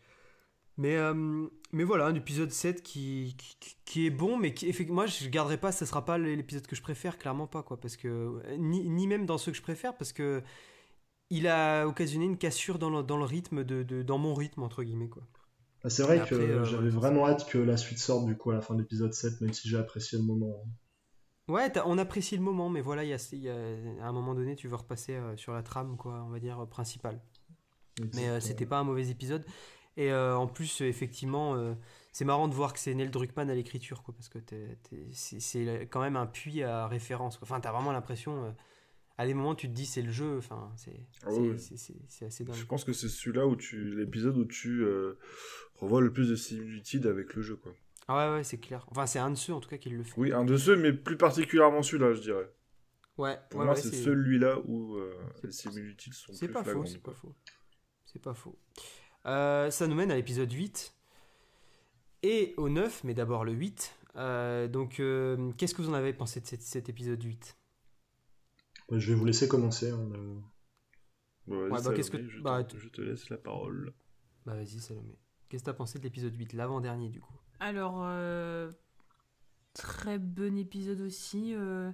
[0.78, 5.02] Mais, euh, mais voilà, un épisode 7 qui, qui, qui est bon, mais qui, effectivement,
[5.02, 7.96] moi je garderai pas, ça sera pas l'épisode que je préfère, clairement pas, quoi, parce
[7.96, 10.42] que, ni, ni même dans ceux que je préfère, parce que
[11.30, 14.62] il a occasionné une cassure dans le, dans le rythme, de, de- dans mon rythme,
[14.62, 15.22] entre guillemets, quoi.
[15.82, 18.36] Ah, C'est vrai Et que euh, j'avais ouais, vraiment hâte que la suite sorte du
[18.36, 20.62] coup à la fin de l'épisode 7, même si j'ai apprécié le moment.
[21.48, 24.12] Ouais, on apprécie le moment, mais voilà, il y a, il y a- à un
[24.12, 27.20] moment donné, tu veux repasser euh, sur la trame, quoi, on va dire, euh, principale.
[28.14, 29.44] Mais euh, c'était pas un mauvais épisode.
[29.96, 31.74] Et euh, en plus, effectivement, euh,
[32.12, 34.38] c'est marrant de voir que c'est Neil Druckmann à l'écriture, quoi, parce que
[35.12, 37.38] c'est quand même un puits à référence.
[37.38, 37.46] quoi.
[37.48, 38.50] Enfin, t'as vraiment l'impression, euh,
[39.16, 40.36] à des moments, tu te dis c'est le jeu.
[40.38, 41.30] Enfin, c'est Ah
[42.08, 42.56] c'est- assez dingue.
[42.56, 44.84] Je pense que c'est celui-là où tu, l'épisode où tu
[45.76, 47.72] revois le plus de similitudes avec le jeu, quoi.
[48.08, 48.84] Ah ouais, ouais, c'est clair.
[48.90, 50.14] Enfin, c'est un de ceux, en tout cas, qui le fait.
[50.20, 52.52] Oui, un de ceux, mais plus particulièrement celui-là, je dirais.
[53.18, 56.62] Ouais, Pour ouais, moi, ouais, c'est celui-là où euh, les similitudes sont C'est plus pas
[56.64, 57.34] faux, c'est pas faux.
[58.04, 58.58] C'est pas faux.
[59.26, 60.94] Euh, ça nous mène à l'épisode 8
[62.22, 63.94] et au 9, mais d'abord le 8.
[64.16, 67.56] Euh, donc, euh, qu'est-ce que vous en avez pensé de cet, cet épisode 8
[68.88, 69.90] Ouais, je vais vous laisser commencer.
[69.90, 70.34] hein, euh.
[71.46, 73.92] Bon, vas-y, Ouais, bah, Salomé, qu'est-ce que- je, bah, te, je te laisse la parole.
[74.44, 75.18] Bah vas-y, Salomé.
[75.48, 77.34] Qu'est-ce que t'as pensé de l'épisode 8, l'avant-dernier du coup?
[77.60, 78.70] Alors, euh,
[79.72, 81.54] très bon épisode aussi.
[81.54, 81.90] euh,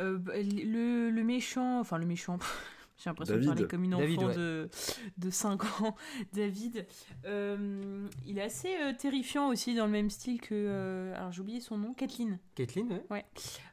[0.00, 2.38] euh, le, le méchant, enfin le méchant,
[2.98, 3.52] j'ai l'impression de David.
[3.54, 4.36] parler comme une David, enfant ouais.
[4.36, 4.70] de,
[5.18, 5.96] de 5 ans.
[6.32, 6.86] David,
[7.26, 10.54] euh, il est assez euh, terrifiant aussi dans le même style que...
[10.54, 12.38] euh, alors j'ai oublié son nom, Kathleen.
[12.54, 13.24] Kathleen, ouais Ouais.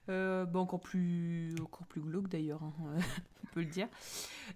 [0.09, 2.73] Euh, bah, encore plus encore plus glauque d'ailleurs, hein,
[3.43, 3.87] on peut le dire.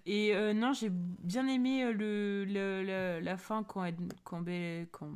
[0.04, 3.94] Et euh, non, j'ai bien aimé le, le- la, la fin quand elle-
[4.24, 4.42] quand
[4.90, 5.12] quand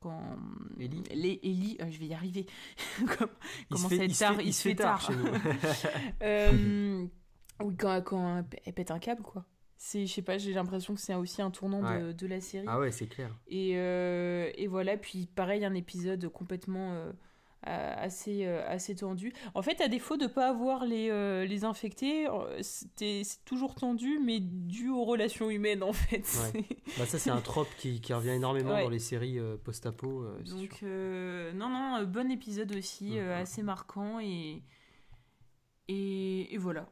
[0.00, 0.36] quand
[0.78, 1.02] Ellie.
[1.14, 2.46] les Ellie, euh, je vais y arriver.
[3.18, 3.28] Comme-
[3.70, 5.00] il se tard, il se fait tard.
[5.00, 5.26] chez nous.
[6.22, 7.06] Euh,
[7.62, 9.44] oui, quand, quand elle pète un câble quoi.
[9.78, 12.14] C'est, je sais pas, j'ai l'impression que c'est aussi un tournant de, Ouais.
[12.14, 12.64] de la série.
[12.68, 13.30] ah ouais, c'est clair.
[13.46, 16.94] Et, euh, et voilà, puis pareil, un épisode complètement
[17.62, 19.32] assez, euh, assez tendu.
[19.54, 23.44] En fait, à défaut de ne pas avoir les, euh, les infectés, euh, c'était- c'est
[23.44, 26.24] toujours tendu, mais dû aux relations humaines, en fait.
[26.54, 26.64] Ouais.
[26.98, 28.82] Bah ça, c'est un trope qui, qui revient énormément Ouais.
[28.84, 30.22] dans les séries euh, post-apo.
[30.22, 33.42] euh, Donc, euh, non, non, euh, bon épisode aussi, euh, Mhm.
[33.42, 34.62] assez marquant, et,
[35.88, 36.88] et, et voilà.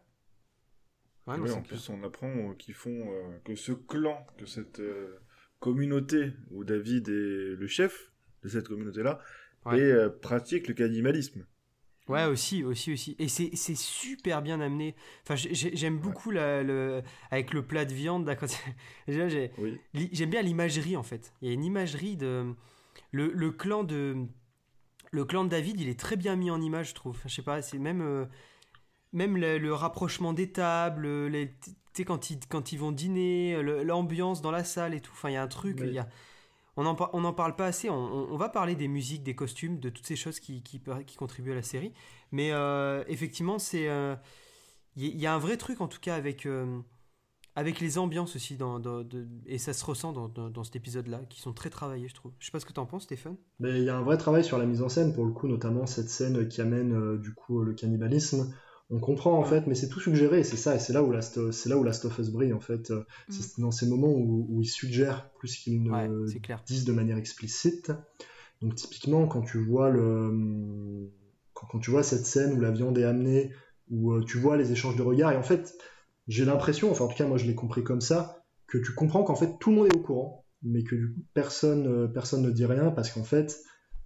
[1.26, 1.62] Ouais, non, en clair.
[1.62, 5.18] plus, on apprend euh, qu'ils font euh, que ce clan, que cette euh,
[5.58, 8.12] communauté où David est le chef
[8.42, 9.20] de cette communauté-là,
[9.66, 9.78] Ouais.
[9.78, 11.46] et euh, pratique le cannibalisme.
[12.06, 13.16] Ouais, aussi, aussi, aussi.
[13.18, 14.94] Et c'est super bien amené.
[15.22, 18.28] Enfin, j'ai- j'ai- j'aime beaucoup la, le, avec le plat de viande.
[19.08, 19.80] Oui.
[20.12, 21.32] J'aime bien l'imagerie en fait.
[21.40, 22.54] Il y a une imagerie de
[23.10, 24.16] le, le clan de
[25.12, 27.12] le clan de David, il est très bien mis en image, je trouve.
[27.16, 28.26] Enfin, je sais pas, c'est même euh,
[29.12, 31.54] même le, le rapprochement des tables, les
[32.04, 35.12] quand ils quand ils vont dîner, l'ambiance dans la salle et tout.
[35.14, 35.86] Enfin, il y a un truc, Oui.
[35.88, 36.08] il y a
[36.76, 37.88] on en, par- on en parle pas assez.
[37.90, 40.62] On, va parler des musiques, des costumes, de toutes ces choses qui,
[41.16, 41.92] contribuent à la série.
[42.32, 44.16] Mais euh, effectivement, c'est euh,
[44.96, 46.80] il y, il y a un vrai truc en tout cas avec euh,
[47.56, 48.80] avec les ambiances aussi dans,
[49.46, 52.32] et ça se ressent dans, cet épisode-là, qui sont très travaillés, je trouve.
[52.40, 53.36] Je sais pas ce que t'en penses, Stéphane.
[53.60, 55.46] Mais il y a un vrai travail sur la mise en scène, pour le coup,
[55.46, 58.52] notamment cette scène qui amène euh, du coup le cannibalisme.
[58.94, 61.50] On comprend en fait, mais c'est tout suggéré, c'est ça, et c'est là où Last,
[61.50, 62.92] c'est là où Last of Us brille en fait.
[62.92, 66.08] Euh, C'est dans ces moments où, où il suggère plus qu'il ne Ouais,
[66.64, 67.90] disent de manière explicite.
[68.62, 71.10] Donc typiquement, quand tu vois le,
[71.54, 73.50] quand, quand tu vois cette scène où la viande est amenée,
[73.90, 75.74] où euh, tu vois les échanges de regards, et en fait,
[76.28, 79.24] j'ai l'impression, enfin en tout cas moi je l'ai compris comme ça, que tu comprends
[79.24, 82.42] qu'en fait tout le monde est au courant, mais que du coup personne, euh, personne
[82.42, 83.60] ne dit rien parce qu'en fait,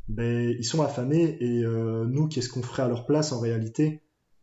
[0.08, 4.00] ben, ils sont affamés et euh, nous, qu'est-ce qu'on ferait à leur place en réalité?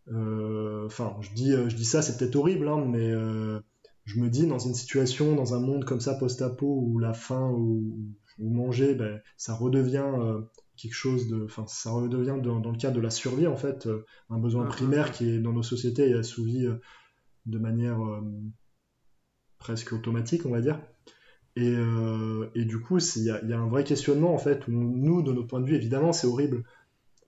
[0.07, 3.59] Enfin, je dis, euh, je dis ça, c'est peut-être horrible, hein, mais euh,
[4.05, 7.49] je me dis dans une situation, dans un monde comme ça post-apo où la faim
[7.51, 7.97] ou,
[8.39, 10.41] manger, ben, ça redevient euh,
[10.77, 13.87] quelque chose de, enfin, ça redevient dans, dans le cadre de la survie en fait,
[13.87, 14.69] euh, un besoin Mhm.
[14.69, 16.75] primaire qui est dans nos sociétés est assouvi euh,
[17.47, 18.21] de manière euh,
[19.59, 20.79] presque automatique, on va dire.
[21.55, 24.33] Et, euh, et du coup, c'est- il y a, il y a un vrai questionnement
[24.33, 26.63] en fait où nous, de notre point de vue, évidemment, c'est horrible,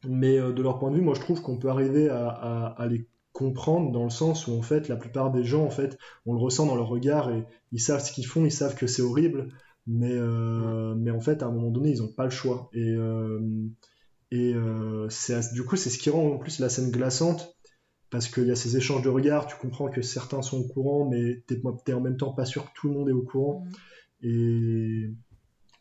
[0.08, 2.68] mais euh, de leur point de vue, moi, je trouve qu'on peut arriver à, à-
[2.82, 5.98] à les comprendre dans le sens où en fait, la plupart des gens, en fait,
[6.26, 8.88] on le ressent dans leur regard et ils savent ce qu'ils font, ils savent que
[8.88, 9.50] c'est horrible,
[9.86, 12.70] mais, euh, mais en fait, à un moment donné, ils n'ont pas le choix.
[12.74, 13.40] Et, euh,
[14.32, 15.08] et euh,
[15.54, 17.54] du coup, c'est ce qui rend en plus la scène glaçante.
[18.10, 21.10] Parce qu'il y a ces échanges de regards, tu comprends que certains sont au courant,
[21.10, 21.44] mais
[21.86, 23.66] t'es en même temps pas sûr que tout le monde est au courant.
[24.24, 24.30] Mhm.
[24.30, 25.12] Et,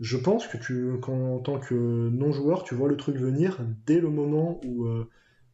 [0.00, 1.74] je pense que tu, quand, en tant que
[2.08, 5.08] non-joueur, tu vois le truc venir dès le moment où, euh,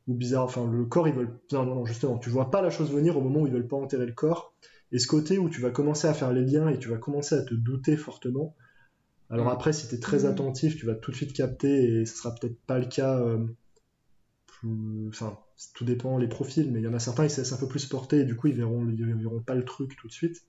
[0.06, 1.38] où bizarre, enfin, le corps, ils veulent.
[1.52, 3.66] Non, non, non, justement, tu vois pas la chose venir au moment où ils veulent
[3.68, 4.54] pas enterrer le corps.
[4.92, 7.34] Et ce côté où tu vas commencer à faire les liens et tu vas commencer
[7.34, 8.54] à te douter fortement.
[9.30, 9.52] Alors Mhm.
[9.52, 10.30] après, si tu es très Mhm.
[10.30, 13.18] attentif, tu vas tout de suite capter et ce sera peut-être pas le cas.
[13.20, 13.44] euh,
[14.46, 15.38] plus- Enfin,
[15.74, 17.68] tout dépend les profils, mais il y en a certains, ils se laissent un peu
[17.68, 20.42] plus porter et du coup, ils verront, ils verront pas le truc tout de suite.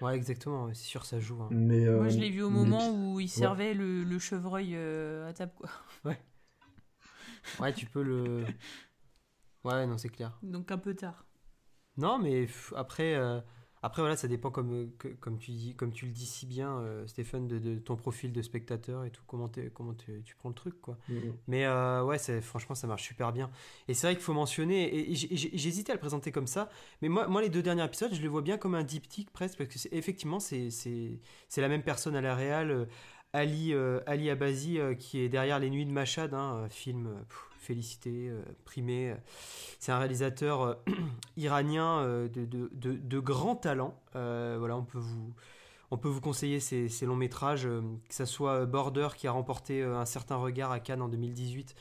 [0.00, 0.66] Ouais, exactement.
[0.66, 1.42] ouais, C'est sûr, ça joue.
[1.42, 1.48] hein.
[1.50, 5.28] Mais, Moi, euh, je l'ai vu au moment où il servait le, le chevreuil euh,
[5.28, 5.70] à table, quoi.
[7.60, 8.44] Ouais, tu peux le.
[9.64, 10.38] Ouais, non, c'est clair.
[10.42, 11.26] Donc un peu tard.
[11.96, 12.46] Non, mais
[12.76, 13.40] après, euh,
[13.82, 16.46] après voilà, ça dépend comme, euh, que- comme, tu, dis, comme tu le dis si
[16.46, 20.48] bien, euh, Stéphane, de, de ton profil de spectateur et tout, comment, comment tu, prends
[20.48, 20.98] le truc, quoi.
[21.08, 21.34] Mhm.
[21.46, 23.50] Mais euh, ouais, franchement, ça marche super bien.
[23.88, 26.68] Et c'est vrai qu'il faut mentionner, et, j'hésitais à le présenter comme ça,
[27.02, 29.58] mais moi, moi, les deux derniers épisodes, je les vois bien comme un diptyque presque,
[29.58, 31.20] parce que c'est- effectivement, c'est
[31.56, 32.88] la même personne à la réal,
[33.32, 37.22] Ali, euh, Ali Abazi, qui est derrière Les Nuits de Machad, hein, un film euh,
[37.28, 39.14] pff, félicité, euh, primé.
[39.78, 40.74] C'est un réalisateur euh,
[41.36, 44.00] iranien euh, de, de, de, grand talent.
[44.14, 45.34] Voilà, on peut vous,
[45.90, 50.04] on peut vous conseiller ces, longs métrages, que ce soit Border qui a remporté un
[50.04, 51.74] certain regard à Cannes en 2018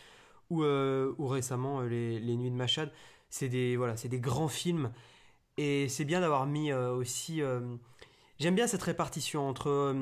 [0.50, 2.92] ou, ou récemment les, les Nuits de Machad.
[3.30, 4.92] C'est des, voilà, des grands films
[5.58, 7.42] et c'est bien d'avoir mis aussi.
[8.40, 9.96] J'aime bien cette répartition entre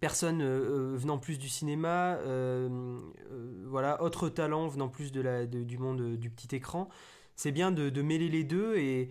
[0.00, 2.98] personnes euh, euh, venant plus du cinéma, euh,
[3.32, 6.88] euh, voilà, autres talents venant plus de la, de- du monde du petit écran.
[7.36, 9.10] C'est bien de, de mêler les deux et,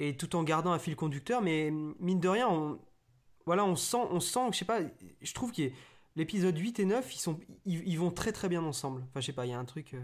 [0.00, 1.70] et tout en gardant un fil conducteur, mais
[2.00, 2.78] mine de rien, on,
[3.46, 4.80] voilà, on sent, on sent, je sais pas,
[5.22, 5.62] je trouve que
[6.16, 9.02] l'épisode 8 et 9, ils, sont, ils, ils vont très très bien ensemble.
[9.10, 9.94] Enfin, je sais pas, il y a un truc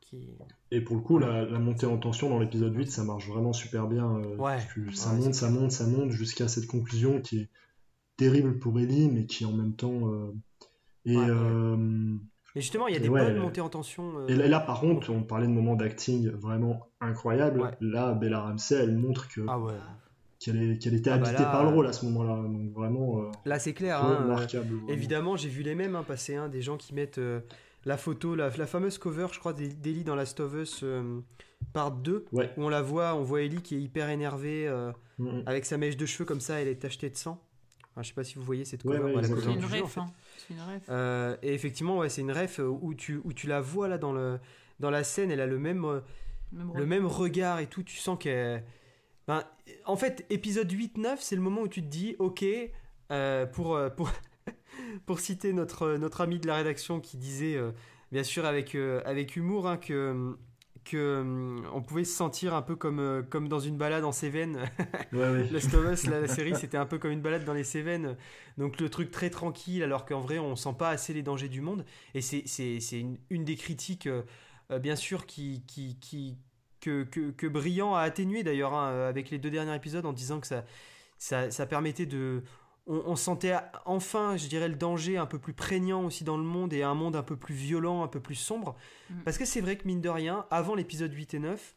[0.00, 0.28] qui.
[0.70, 3.52] Et pour le coup, la, la montée en tension dans l'épisode 8, ça marche vraiment
[3.52, 4.08] super bien.
[4.38, 4.58] Ouais.
[4.72, 7.48] tu- ça Ouais, monte, ça monte, ça monte jusqu'à cette conclusion qui est
[8.16, 10.08] terrible pour Ellie, mais qui en même temps.
[10.12, 10.32] euh,
[11.04, 11.30] Et, Ouais, ouais.
[11.30, 11.76] euh,
[12.54, 14.18] Mais justement, il y a des ouais, bonnes montées en tension.
[14.20, 17.76] euh, et là, là, par contre, on parlait de moments d'acting vraiment incroyables.
[17.80, 19.74] Là, Bella Ramsey, elle montre que Ah ouais.
[20.38, 22.36] qu'elle est- était Ah bah habitée là, par le rôle à ce moment-là.
[22.48, 24.00] Donc vraiment euh, Là, c'est clair.
[24.02, 24.68] hein, remarquable.
[24.88, 27.40] Évidemment, j'ai vu les mêmes hein, passer, hein, des gens qui mettent euh,
[27.84, 30.84] la photo, la, la fameuse cover, je crois, d'E- d'Ellie dans Last of Us
[31.72, 32.50] part 2, Ouais.
[32.56, 35.42] où on la voit, on voit Ellie qui est hyper énervée, euh, Mhm.
[35.46, 37.40] avec sa mèche de cheveux comme ça, elle est tachetée de sang.
[38.00, 39.84] Je sais pas si vous voyez cette cover, ouais, la cover une du jeu, en
[39.84, 39.92] ref.
[39.92, 40.00] fait.
[40.00, 40.12] hein.
[40.38, 40.82] C'est une ref.
[40.88, 43.98] Euh, et effectivement, ouais, c'est une ref euh, où tu, où tu la vois là
[43.98, 44.38] dans, le,
[44.80, 46.00] dans la scène, elle a le même, euh,
[46.52, 48.64] Même le même regard et tout, tu sens qu'elle...
[49.28, 49.44] Ben,
[49.84, 52.44] en fait, épisode 8-9, c'est le moment où tu te dis, ok,
[53.12, 54.10] euh, pour, pour,
[55.06, 57.70] pour citer notre, notre ami de la rédaction qui disait, euh,
[58.10, 60.36] bien sûr avec, euh, avec humour, hein, que,
[60.84, 64.12] que euh, on pouvait se sentir un peu comme, euh, comme dans une balade en
[64.12, 64.58] Cévennes.
[65.12, 65.48] Ouais, ouais.
[65.50, 68.16] Last of Us, la, la série, c'était un peu comme une balade dans les Cévennes.
[68.56, 71.60] Donc le truc très tranquille, alors qu'en vrai, on sent pas assez les dangers du
[71.60, 71.84] monde.
[72.14, 76.38] Et c'est, c'est, c'est une, une des critiques, euh, bien sûr, qui, qui, qui,
[76.80, 80.40] que, que, que Brillant a atténué d'ailleurs hein, avec les deux derniers épisodes en disant
[80.40, 80.64] que ça,
[81.18, 82.42] ça, ça permettait de...
[82.86, 83.54] On, on sentait
[83.84, 86.94] enfin, je dirais, le danger un peu plus prégnant aussi dans le monde et un
[86.94, 88.76] monde un peu plus violent, un peu plus sombre.
[89.10, 89.22] Mm.
[89.24, 91.74] Parce que c'est vrai que mine de rien, avant l'épisode 8 et 9,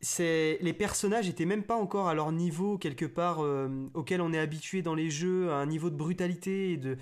[0.00, 4.32] c'est les personnages étaient même pas encore à leur niveau quelque part euh, auquel on
[4.32, 6.98] est habitué dans les jeux, à un niveau de brutalité et de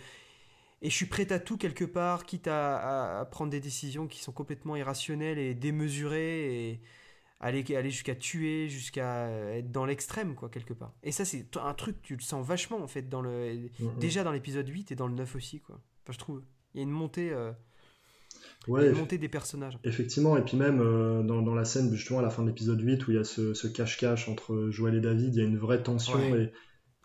[0.82, 2.76] et je suis prêt à tout quelque part, quitte à,
[3.16, 6.80] à- à prendre des décisions qui sont complètement irrationnelles et démesurées et
[7.40, 10.94] aller, aller jusqu'à tuer, jusqu'à être dans l'extrême quoi quelque part.
[11.02, 13.98] Et ça c'est un truc tu le sens vachement en fait dans le Mhm.
[13.98, 15.80] déjà dans l'épisode 8 et dans le 9 aussi quoi.
[16.02, 16.42] Enfin je trouve
[16.74, 17.52] il y a une montée euh,
[18.66, 19.78] Ouais, une montée des personnages.
[19.84, 22.80] Effectivement, et puis même euh, dans, dans la scène, justement, à la fin de l'épisode
[22.80, 25.46] 8, où il y a ce ce cache-cache entre Joël et David, il y a
[25.46, 26.52] une vraie tension, Ouais.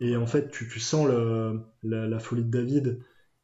[0.02, 3.00] et, et en fait, tu, tu sens le, la, la folie de David.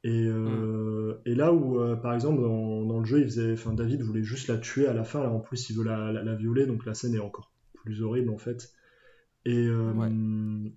[0.06, 3.74] Et, euh, et là où, euh, par exemple, dans, dans le jeu, il faisait, enfin,
[3.74, 6.24] David voulait juste la tuer à la fin, là, en plus, il veut la, la,
[6.24, 8.72] la violer, donc la scène est encore plus horrible, en fait.
[9.46, 10.12] Et euh, Ouais.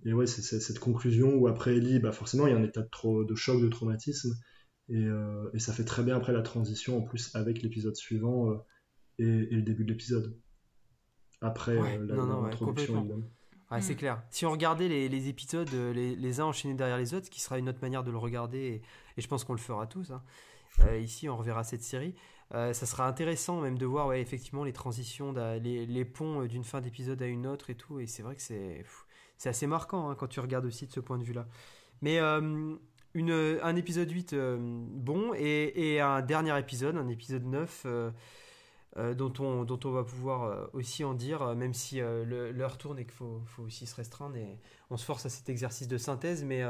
[0.09, 2.63] et ouais, c'est c'est cette conclusion où après Ellie, bah forcément, il y a un
[2.63, 4.33] état de, trop, de choc, de traumatisme.
[4.89, 8.49] Et, euh, et ça fait très bien après la transition en plus avec l'épisode suivant
[8.51, 8.55] euh,
[9.19, 10.35] et, et le début de l'épisode.
[11.41, 13.07] Après Ouais, euh, la, ouais, l'introduction.
[13.71, 13.97] Ouais, c'est Mm.
[13.97, 14.23] clair.
[14.31, 17.39] Si on regardait les, les épisodes, les, les uns enchaînés derrière les autres, ce qui
[17.39, 18.81] sera une autre manière de le regarder,
[19.19, 20.23] et, je pense qu'on le fera tous, hein.
[20.81, 22.13] Euh, ici on reverra cette série,
[22.53, 26.79] euh, ça sera intéressant même de voir effectivement les transitions, les, ponts euh, d'une fin
[26.79, 28.85] d'épisode à une autre et tout, et c'est vrai que c'est
[29.49, 31.47] assez marquant hein, quand tu regardes aussi de ce point de vue-là.
[32.01, 37.83] Mais euh, un épisode 8 euh, bon, et, un dernier épisode, un épisode 9...
[37.85, 38.11] euh,
[38.97, 43.39] euh, dont, on, va pouvoir aussi en dire, même si l'heure tourne et qu'il faut,
[43.45, 44.57] faut aussi se restreindre et
[44.89, 46.43] on se force à cet exercice de synthèse.
[46.43, 46.63] Mais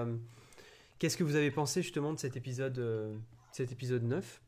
[1.00, 3.18] qu'est-ce que vous avez pensé justement de cet épisode, euh,
[3.52, 4.42] cet épisode 9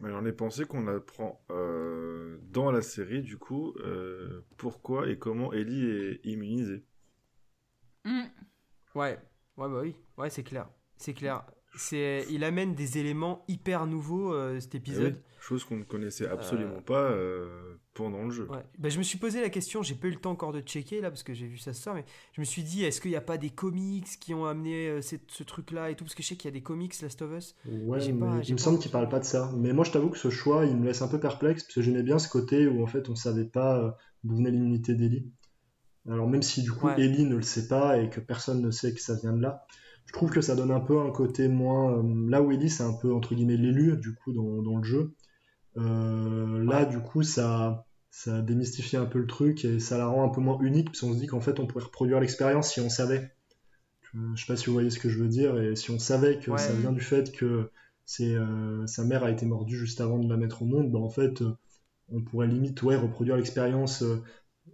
[0.00, 5.18] Mais J'en ai pensé qu'on apprend euh, dans la série, du coup, euh, pourquoi et
[5.18, 6.84] comment Ellie est immunisée.
[8.04, 8.22] Mm.
[8.94, 9.18] Ouais,
[9.56, 10.68] ouais, bah oui, ouais, c'est clair.
[10.96, 11.44] C'est clair.
[11.76, 15.14] C'est, il amène des éléments hyper nouveaux euh, cet Eh épisode.
[15.14, 18.46] oui, chose qu'on ne connaissait absolument pas euh, pendant le jeu.
[18.50, 18.64] Ouais.
[18.78, 21.00] Bah, je me suis posé la question, j'ai pas eu le temps encore de checker
[21.00, 23.10] là parce que j'ai vu ça ce soir, mais je me suis dit est-ce qu'il
[23.10, 26.04] n'y a pas des comics qui ont amené euh, cette- ce truc-là et tout?
[26.04, 27.54] Parce que je sais qu'il y a des comics Last of Us.
[27.66, 29.52] Ouais, J'ai mais pas- il me pas semble qu'il parle pas de ça.
[29.56, 31.82] Mais moi, je t'avoue que ce choix, il me laisse un peu perplexe, parce que
[31.82, 33.90] j'aimais bien ce côté où en fait on savait pas euh,
[34.22, 35.30] d'où venait l'immunité d'Ellie.
[36.08, 37.00] Alors même si du coup Ouais.
[37.00, 39.66] Ellie ne le sait pas et que personne ne sait que ça vient de là,
[40.06, 41.98] je trouve que ça donne un peu un côté moins...
[41.98, 44.84] euh, là où Ellie c'est un peu entre guillemets l'élu du coup dans, dans le
[44.84, 45.14] jeu,
[45.76, 46.86] euh, là Ouais.
[46.86, 50.40] du coup ça, ça démystifie un peu le truc et ça la rend un peu
[50.40, 53.32] moins unique, parce qu'on se dit qu'en fait on pourrait reproduire l'expérience si on savait.
[54.34, 56.38] Je sais pas si vous voyez ce que je veux dire, et si on savait
[56.38, 56.58] que Ouais.
[56.58, 57.70] ça vient du fait que
[58.04, 61.00] c'est euh, sa mère a été mordue juste avant de la mettre au monde, bah
[61.00, 61.42] en fait,
[62.10, 64.22] on pourrait limite ouais, reproduire l'expérience euh,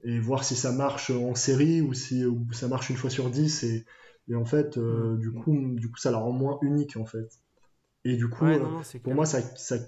[0.04, 3.62] et voir si ça marche en série ou si ça marche une fois sur dix.
[3.64, 3.84] Et,
[4.30, 7.40] et en fait, euh, du, coup, du coup, ça la rend moins unique en fait.
[8.04, 9.16] Et du coup, Ouais, euh, non, non, c'est pour clair.
[9.16, 9.78] moi, ça, ça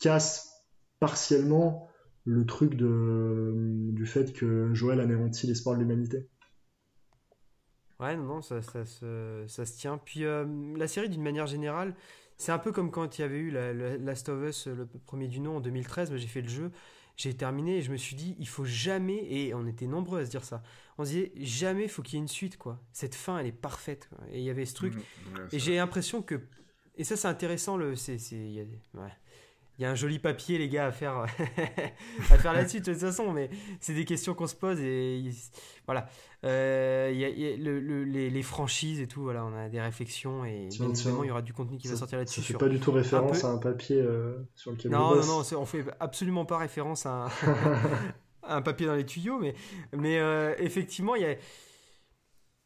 [0.00, 0.64] casse
[1.00, 1.88] partiellement
[2.24, 3.54] le truc de,
[3.92, 6.28] du fait que Joël anéantit l'espoir de l'humanité.
[7.98, 9.96] Ouais, non, non, ça, ça, se- ça se tient.
[9.98, 10.44] Puis euh,
[10.76, 11.94] la série, d'une manière générale,
[12.36, 14.86] c'est un peu comme quand il y avait eu la, la- Last of Us, le
[14.86, 16.10] premier du nom, en 2013.
[16.10, 16.70] Moi, j'ai fait le jeu,
[17.16, 20.24] j'ai terminé et je me suis dit, il faut jamais, et on était nombreux à
[20.26, 20.62] se dire ça,
[20.98, 22.80] on se disait, jamais il faut qu'il y ait une suite, quoi.
[22.92, 24.08] Cette fin, elle est parfaite.
[24.08, 24.24] quoi.
[24.30, 24.94] Et il y avait ce truc.
[24.94, 25.02] Ouais,
[25.52, 26.40] Et j'ai l'impression que.
[26.96, 27.76] Et ça, c'est intéressant.
[27.76, 28.16] Le, c'est,
[28.94, 29.12] ouais.
[29.78, 31.26] Il y a un joli papier, les gars, à faire,
[32.30, 35.34] à faire là-dessus, de toute façon, mais c'est des questions qu'on se pose et il-
[35.84, 36.08] voilà.
[36.44, 39.54] Euh, y a, il y a le- le- les, les franchises et tout, voilà, on
[39.54, 42.40] a des réflexions et Tiens, évidemment, il y aura du contenu qui va sortir là-dessus.
[42.40, 45.14] Ça fait pas du tout référence peu- à un papier euh, sur lequel Non, non,
[45.16, 45.26] bosse.
[45.28, 47.30] non, c'est- on fait absolument pas référence à un, à
[48.56, 49.54] un papier dans les tuyaux, mais,
[49.94, 51.34] mais euh, effectivement, il y a.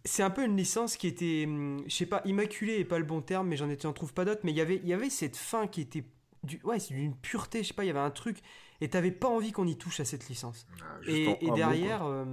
[0.05, 3.05] C'est un peu une licence qui était, hum, je sais pas, immaculée est pas le
[3.05, 4.41] bon terme, mais j'en trouve pas d'autres.
[4.45, 6.05] Mais il y avait, il y avait cette fin qui était,
[6.45, 8.39] du, ouais, c'est d'une pureté, je sais pas, il y avait un truc,
[8.81, 10.67] et t'avais pas envie qu'on y touche à cette licence.
[10.83, 12.25] Ah, juste Et, et derrière, euh,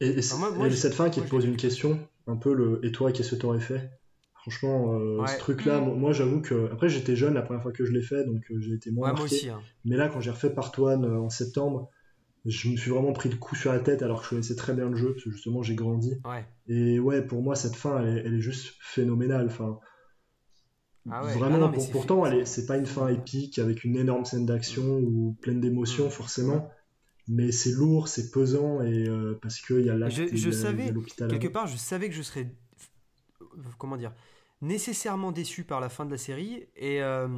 [0.00, 1.98] Et, et c'est- moi- moi, et je- cette fin qui moi, te pose une question,
[2.26, 3.90] un peu le et toi, qu'est-ce que t'aurais fait?
[4.34, 5.26] Franchement, euh, Ouais.
[5.28, 5.98] ce truc-là, Mm.
[5.98, 6.70] moi, j'avoue que.
[6.72, 9.08] Après, j'étais jeune la première fois que je l'ai fait, donc euh, j'ai été moins
[9.08, 9.36] ouais, moi marqué.
[9.36, 9.48] aussi.
[9.50, 9.60] hein.
[9.84, 11.90] Mais là, quand j'ai refait Part 1 euh, en septembre,
[12.46, 14.72] je me suis vraiment pris le coup sur la tête alors que je connaissais très
[14.72, 16.14] bien le jeu, parce que justement, j'ai grandi.
[16.24, 16.46] Ouais.
[16.68, 19.46] Et ouais, pour moi, cette fin, elle est, elle est juste phénoménale.
[19.46, 19.78] Enfin,
[21.12, 21.34] Ah ouais.
[21.34, 23.96] Vraiment, Ah non, mais pour- c'est pourtant, fait- c'est pas une fin épique avec une
[23.96, 26.70] énorme scène d'action ou pleine d'émotions, forcément.
[27.28, 30.32] Mais c'est lourd, c'est pesant, et euh, parce qu'il y a l'acte Je- et je
[30.32, 32.52] il y a- il y a savais, l'hôpital Quelque part, je savais que je serais,
[33.42, 33.44] euh,
[33.78, 34.12] comment dire,
[34.62, 36.66] nécessairement déçu par la fin de la série.
[36.76, 37.28] Et euh,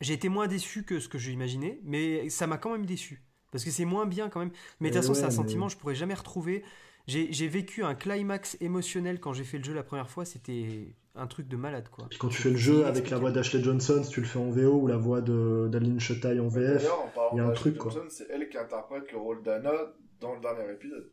[0.00, 3.22] j'ai été moins déçu que ce que j'imaginais, mais ça m'a quand même déçu.
[3.52, 4.50] Parce que c'est moins bien quand même.
[4.80, 6.62] Mais de toute Eh façon, c'est un mais- sentiment que je pourrais jamais retrouver.
[7.06, 10.24] J'ai vécu un climax émotionnel quand j'ai fait le jeu la première fois.
[10.24, 12.06] C'était un truc de malade, quoi.
[12.10, 14.38] Puis quand tu fais le jeu avec la voix d'Ashley Johnson, si tu le fais
[14.38, 17.52] en VO ou la voix d'Adeline Chetaille en VF, en parlant il y a un
[17.52, 17.92] truc, quoi.
[18.08, 19.72] C'est elle qui interprète le rôle d'Anna
[20.20, 21.10] dans le dernier épisode.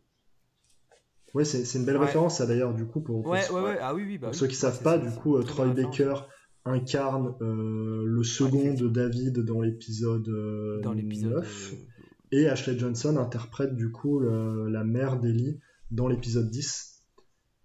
[1.34, 2.06] ouais, c'est une belle Ouais.
[2.06, 3.78] référence, ça d'ailleurs, du coup, pour, pour Ouais, ceux- ouais, ouais.
[3.82, 4.18] Ah oui, oui.
[4.18, 4.40] Bah pour oui.
[4.40, 5.68] ceux qui Ouais, savent pas, du coup, euh, Troy.
[5.68, 6.16] Baker
[6.66, 8.88] incarne euh, le second de.
[8.88, 11.34] David dans l'épisode euh, Dans l'épisode.
[11.34, 11.74] 9.
[11.74, 11.76] euh,
[12.38, 15.60] Et Ashley Johnson interprète du coup le- la mère d'Ellie
[15.94, 16.90] dans l'épisode 10.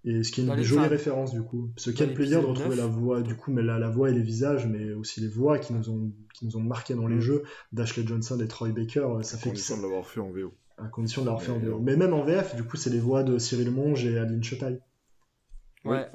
[0.04, 1.70] Et ce qui est une jolie référence du coup.
[1.74, 2.78] Parce que dans quel plaisir de retrouver 9.
[2.78, 5.58] la voix, du coup, mais la, la voix et les visages, mais aussi les voix
[5.58, 7.20] qui nous ont, qui nous ont marqué dans les Mm.
[7.20, 7.42] jeux
[7.72, 9.18] d'Ashley Johnson et Troy Baker.
[9.22, 10.54] Ça À fait condition de l'avoir fait en VO.
[10.78, 11.80] à condition de l'avoir fait en VO.
[11.80, 14.80] Mais même en VF, du coup, c'est les voix de Cyril Monge et Aline Chetaille.
[15.84, 16.06] Ouais,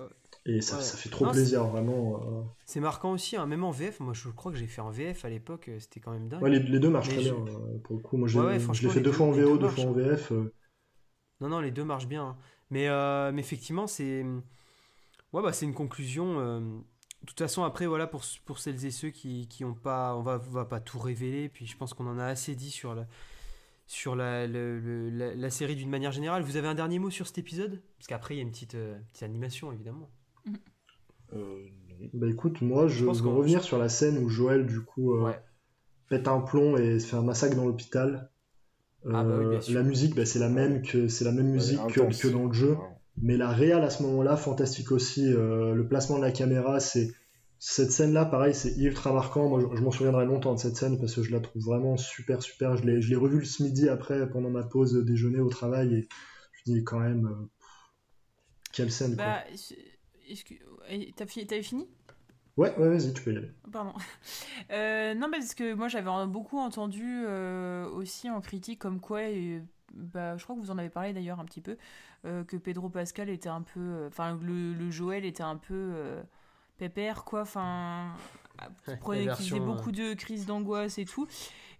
[0.45, 0.81] Et ça, Ouais.
[0.81, 2.21] ça fait trop Non, plaisir, vraiment.
[2.21, 2.41] euh.
[2.65, 3.99] c'est marquant aussi, hein, même en VF.
[4.01, 5.69] Moi, je crois que j'ai fait en VF à l'époque.
[5.69, 6.41] euh, C'était quand même dingue.
[6.43, 8.17] Ouais, les, les deux marchent Mais très je- bien, euh, pour le coup.
[8.17, 9.93] Moi, j'ai- Ouais, ouais, je l'ai fait deux fois en VO, deux deux fois en
[9.93, 10.31] VF.
[10.33, 10.53] euh.
[11.41, 12.23] Non, non, les deux marchent bien.
[12.25, 12.37] hein.
[12.69, 14.23] Mais, euh, mais effectivement, c'est.
[15.33, 16.39] Ouais, bah, c'est une conclusion.
[16.39, 20.15] euh, De toute façon, après, voilà, pour, pour celles et ceux qui, qui ont pas.
[20.15, 21.49] On va, on va pas tout révéler.
[21.49, 23.07] Puis je pense qu'on en a assez dit sur la,
[23.87, 26.43] sur la, le- le- la, la série d'une manière générale.
[26.43, 27.81] Vous avez un dernier mot sur cet épisode?
[27.97, 30.09] Parce qu'après, il y a une petite, euh, petite animation, évidemment.
[31.33, 32.09] Euh, non.
[32.13, 35.15] Bah écoute, moi, je, pense veux qu'on- revenir sur la scène où Joël, du coup,
[35.15, 35.41] euh, Ouais.
[36.09, 38.29] pète un plomb et se fait un massacre dans l'hôpital.
[39.05, 39.73] Ah bah oui, Euh, bien sûr.
[39.75, 42.21] la musique, bah, c'est la même que c'est la même musique que, intense.
[42.21, 42.77] que dans le jeu.
[43.21, 45.25] Mais la réal à ce moment-là, fantastique aussi.
[45.31, 47.11] euh, le placement de la caméra, c'est
[47.59, 49.47] cette scène-là, pareil, c'est ultra marquant.
[49.49, 51.95] Moi, je, je m'en souviendrai longtemps de cette scène parce que je la trouve vraiment
[51.95, 52.75] super, super.
[52.77, 56.07] Je l'ai, je l'ai revue ce midi après, pendant ma pause déjeuner au travail, et
[56.53, 57.45] je dis quand même, euh,
[58.73, 59.25] quelle scène, quoi.
[59.25, 59.77] Bah, c'est-
[60.29, 60.59] excuse-
[61.15, 61.87] t'as fi- t'avais fini?
[62.55, 63.51] Ouais, ouais, vas-y, tu peux y aller.
[63.71, 63.93] Pardon.
[64.71, 69.19] Euh, non, parce que moi j'avais beaucoup entendu euh, aussi en critique comme quoi,
[69.93, 71.77] bah, je crois que vous en avez parlé d'ailleurs un petit peu,
[72.25, 73.79] euh, que Pedro Pascal était un peu.
[73.79, 75.73] euh, Enfin, le, le Joël était un peu.
[75.73, 76.23] euh,
[76.77, 77.41] pépère, quoi.
[77.41, 78.13] Enfin,
[78.99, 81.27] prenait, faisait beaucoup de crises d'angoisse et tout.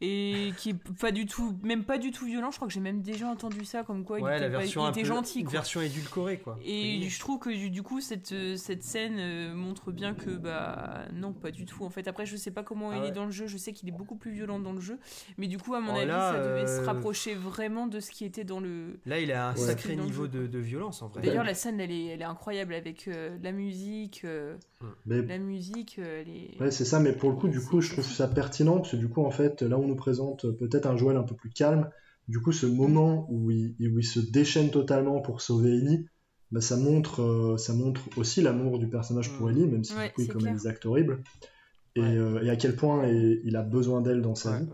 [0.02, 2.52] Et qui est pas du tout, même pas du tout violent.
[2.52, 4.82] Je crois que j'ai même déjà entendu ça, comme quoi il était, la pas- version
[4.84, 5.52] il un était peu- gentil, une quoi.
[5.54, 6.58] version édulcorée quoi.
[6.64, 10.32] Et je trouve que du, du coup cette, euh, cette scène euh, montre bien que
[10.32, 13.08] bah non pas du tout en fait après je sais pas comment Ah il ouais.
[13.10, 15.00] est dans le jeu je sais qu'il est beaucoup plus violent dans le jeu
[15.38, 18.00] mais du coup à mon Oh avis là, ça devait se euh, rapprocher vraiment de
[18.00, 19.60] ce qui était dans le Là, il a un Ouais.
[19.60, 21.22] sacré niveau de, de violence en vrai.
[21.22, 24.56] d'ailleurs la scène elle est, elle est incroyable avec euh, la musique euh,
[25.06, 26.24] Mais la musique euh,
[26.60, 28.98] Ouais, c'est ça, mais pour le coup, du coup, je trouve ça pertinent parce que
[28.98, 31.90] du coup, en fait, là, on nous présente peut-être un Joël un peu plus calme.
[32.28, 36.06] Du coup, ce moment où il, où il se déchaîne totalement pour sauver Ellie,
[36.52, 39.52] bah, ça montre, euh, ça montre aussi l'amour du personnage pour Mm.
[39.52, 40.56] Ellie, même si Ouais, du coup, il commet clair.
[40.56, 41.24] des actes horribles.
[41.96, 42.08] Et, Ouais.
[42.18, 44.68] euh, et à quel point il, il a besoin d'elle dans sa vie.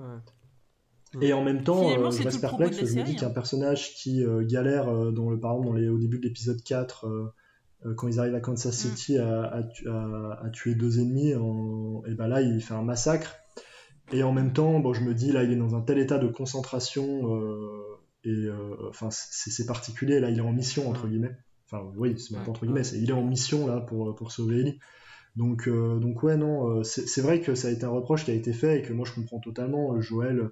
[1.22, 2.78] Et en même temps, euh, je reste perplexe.
[2.86, 3.32] Je me dis qu'un hein.
[3.32, 6.62] personnage qui euh, galère, euh, dans le, par exemple, dans les, au début de l'épisode
[6.64, 7.32] 4, euh, euh,
[7.96, 8.90] quand ils arrivent à Kansas Mm.
[8.90, 12.04] City à, à tu- à- à tuer deux ennemis, en...
[12.06, 13.36] et ben là, il fait un massacre.
[14.12, 16.18] Et en même temps, bon, je me dis, là, il est dans un tel état
[16.18, 17.84] de concentration, euh,
[18.24, 20.20] et euh, enfin, c'est c'est particulier.
[20.20, 21.10] Là, il est en mission, entre Mm.
[21.10, 21.38] guillemets.
[21.72, 24.62] Enfin, oui, c'est même pas entre guillemets, il est en mission, là, pour, pour sauver
[24.62, 24.80] Ellie.
[25.36, 28.32] Donc, euh, donc ouais, non, euh, c'est vrai que ça a été un reproche qui
[28.32, 29.94] a été fait et que moi je comprends totalement.
[29.94, 30.50] Euh, Joël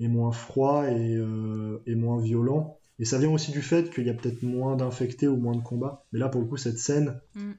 [0.00, 2.79] est moins froid et, euh, et moins violent.
[3.00, 5.62] Et ça vient aussi du fait qu'il y a peut-être moins d'infectés ou moins de
[5.62, 6.04] combats.
[6.12, 7.52] Mais là, pour le coup, cette scène, Mm.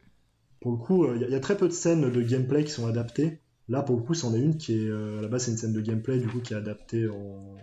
[0.61, 2.21] pour le coup, euh, il y, a- il y a très peu de scènes de
[2.21, 3.41] gameplay qui sont adaptées.
[3.67, 4.87] Là, pour le coup, c'en est une qui est.
[4.87, 7.57] euh, à la base, c'est une scène de gameplay, du coup, qui est adaptée en,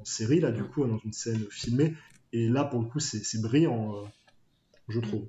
[0.00, 0.68] en série, là, du Mm.
[0.68, 1.94] coup, dans une scène filmée.
[2.32, 4.06] Et là, pour le coup, c'est c'est brillant, euh,
[4.88, 5.26] je trouve.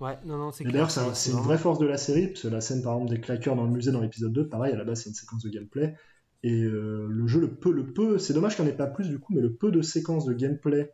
[0.00, 2.42] Ouais, non, non, c'est d'ailleurs, c'est un- c'est une vraie force de la série, parce
[2.42, 4.76] que la scène, par exemple, des claqueurs dans le musée dans l'épisode 2, pareil, à
[4.76, 5.94] la base, c'est une séquence de gameplay.
[6.42, 8.88] Et euh, le jeu, le peu, le peu, c'est dommage qu'il n'y en ait pas
[8.88, 10.90] plus du coup, mais le peu de séquences de gameplay,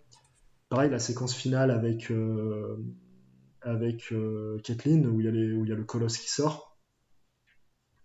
[0.69, 2.77] pareil, la séquence finale avec, euh,
[3.63, 6.79] avec euh, Kathleen, où il y, a y a le colosse qui sort,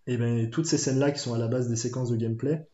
[0.06, 2.66] et ben toutes ces scènes-là qui sont à la base des séquences de gameplay,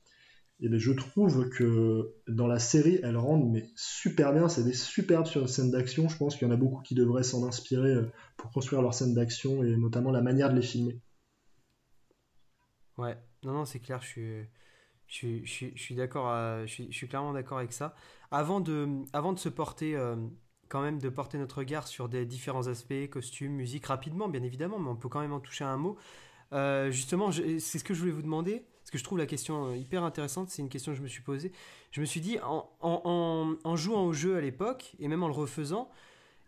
[0.61, 4.75] et ben je trouve que dans la série, elles rendent mais super bien, c'est des
[4.75, 7.95] superbes sur- scènes d'action, je pense qu'il y en a beaucoup qui devraient s'en inspirer
[7.95, 8.07] euh,
[8.37, 11.01] pour construire leurs scènes d'action, et notamment la manière de les filmer.
[12.97, 14.49] Ouais, non, non, c'est clair, je suis,
[15.09, 17.95] je suis, je d'accord, à- je clairement d'accord avec ça.
[18.31, 20.17] Avant de, avant de se porter, euh,
[20.69, 24.79] quand même, de porter notre regard sur des différents aspects, costumes, musique, rapidement, bien évidemment,
[24.79, 25.97] mais on peut quand même en toucher un mot.
[26.53, 29.71] Euh, justement, c'est ce que je voulais vous demander, parce que je trouve la question
[29.73, 31.53] euh, hyper intéressante, c'est une question que je me suis posée.
[31.93, 32.69] Je me suis dit, en,
[33.65, 35.91] en jouant au jeu à l'époque, et même en le refaisant,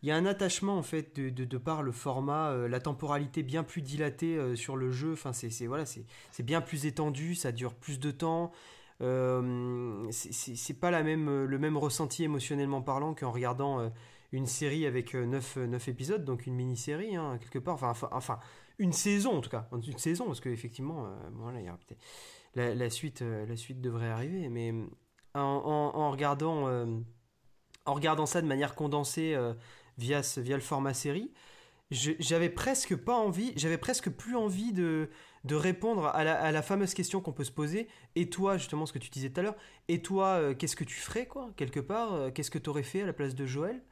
[0.03, 3.43] il y a un attachement en fait de, de, par le format, euh, la temporalité
[3.43, 5.13] bien plus dilatée euh, sur le jeu.
[5.13, 8.51] Enfin, c'est voilà, c'est bien plus étendu, ça dure plus de temps.
[9.01, 13.91] Euh, c'est- pas la même, euh, le même ressenti émotionnellement parlant qu'en regardant
[14.33, 15.59] une série avec 9,
[15.89, 17.75] épisodes, donc une mini-série, hein, quelque part.
[17.83, 18.39] Enfin, enfin,
[18.79, 19.69] une saison en tout cas.
[19.73, 21.53] Une saison, parce qu'effectivement, euh, bon,
[22.55, 24.49] la, suite, la suite devrait arriver.
[24.49, 24.73] Mais
[25.35, 26.67] en, en- regardant,
[27.85, 29.37] en regardant ça de manière condensée
[29.99, 31.31] via, via le format série,
[31.93, 35.09] j'avais presque pas envie, j'avais presque plus envie de,
[35.51, 37.89] répondre à la, fameuse question qu'on peut se poser.
[38.15, 39.57] Et toi, justement, ce que tu disais tout à l'heure,
[39.89, 42.83] et toi, euh, qu'est-ce que tu ferais, quoi, quelque part euh, Qu'est-ce que tu aurais
[42.83, 43.83] fait à la place de Joël?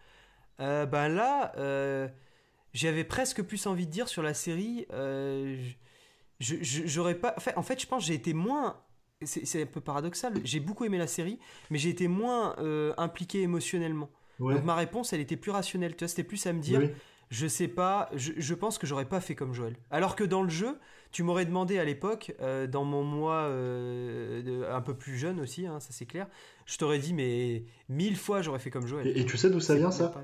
[0.60, 1.52] Euh, Ben là,
[2.72, 4.86] j'avais presque plus envie de dire sur la série,
[6.40, 7.34] j'aurais pas.
[7.56, 8.80] En fait, je pense j'ai été moins.
[9.22, 10.32] C'est un peu paradoxal.
[10.44, 11.38] J'ai beaucoup aimé la série,
[11.70, 12.56] mais j'ai été moins
[12.96, 14.10] impliqué émotionnellement.
[14.40, 14.54] Ouais.
[14.54, 15.94] Donc ma réponse, elle était plus rationnelle.
[15.94, 16.90] Tu vois, c'était plus à me dire, Oui.
[17.30, 19.76] je sais pas, je, je pense que j'aurais pas fait comme Joël.
[19.90, 20.78] Alors que dans le jeu,
[21.12, 25.66] tu m'aurais demandé à l'époque, euh, dans mon mois euh, un peu plus jeune aussi,
[25.66, 26.26] hein, ça c'est clair,
[26.66, 29.06] je t'aurais dit, mais mille fois j'aurais fait comme Joël.
[29.06, 30.22] Et, et tu sais d'où ça vient ça pas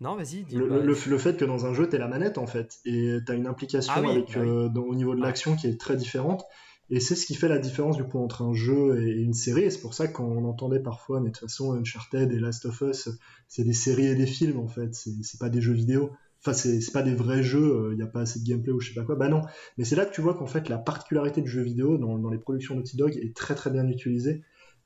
[0.00, 2.76] Non, vas-y, le, le- le fait que dans un jeu, t'es la manette en fait,
[2.84, 4.48] et t'as une implication Ah oui, avec, bah oui.
[4.48, 6.44] euh, dans- au niveau de l'action qui est très différente,
[6.88, 9.62] et c'est ce qui fait la différence du coup entre un jeu et une série,
[9.62, 12.80] et c'est pour ça qu'on entendait parfois, mais de toute façon, Uncharted et Last of
[12.82, 13.08] Us,
[13.48, 16.12] c'est des séries et des films en fait, c'est pas des jeux vidéo.
[16.40, 18.90] Enfin, c'est pas des vrais jeux, il n'y a pas assez de gameplay ou je
[18.90, 19.16] sais pas quoi.
[19.16, 19.42] Bah non,
[19.78, 22.38] mais c'est là que tu vois qu'en fait la particularité du jeu vidéo dans, les
[22.38, 24.42] productions Naughty Dog est très très bien utilisée.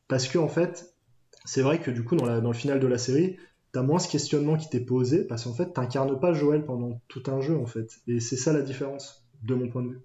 [0.09, 0.95] Parce que en fait,
[1.45, 3.37] c'est vrai que du coup, dans le final de la série,
[3.73, 7.23] t'as moins ce questionnement qui t'est posé, parce qu'en fait, t'incarnes pas Joël pendant tout
[7.27, 7.91] un jeu en fait.
[8.07, 10.01] Et c'est ça la différence, de mon point de vue.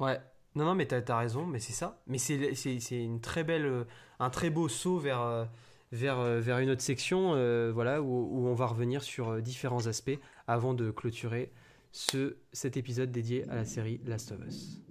[0.00, 0.20] Ouais.
[0.58, 2.02] Non, non, mais t'as as raison, mais c'est ça.
[2.08, 3.84] Mais c'est une très belle, euh,
[4.18, 5.44] un très beau saut vers, euh,
[5.92, 7.28] vers, euh, vers une autre section,
[7.72, 10.18] voilà, où, on va revenir sur différents aspects
[10.48, 11.52] avant de clôturer
[11.92, 14.82] ce, cet épisode dédié à la série Last of Us.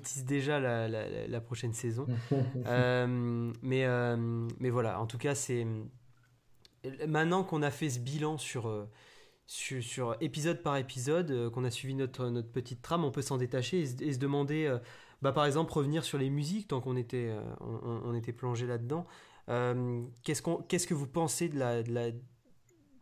[0.00, 2.06] Tease déjà la, la- la- la prochaine saison.
[2.66, 4.16] Euh, mais, euh,
[4.58, 5.66] mais voilà, en tout cas, c'est.
[7.06, 8.88] Maintenant qu'on a fait ce bilan sur, euh,
[9.46, 13.36] sur, sur épisode par épisode, qu'on a suivi notre, notre petite trame, on peut s'en
[13.36, 14.74] détacher et, se- et se demander,
[15.20, 19.06] bah, par exemple, revenir sur les musiques, tant qu'on était, on, était plongé là-dedans.
[20.22, 22.20] Qu'est-ce qu'on- qu'est-ce que vous pensez de la, de la, de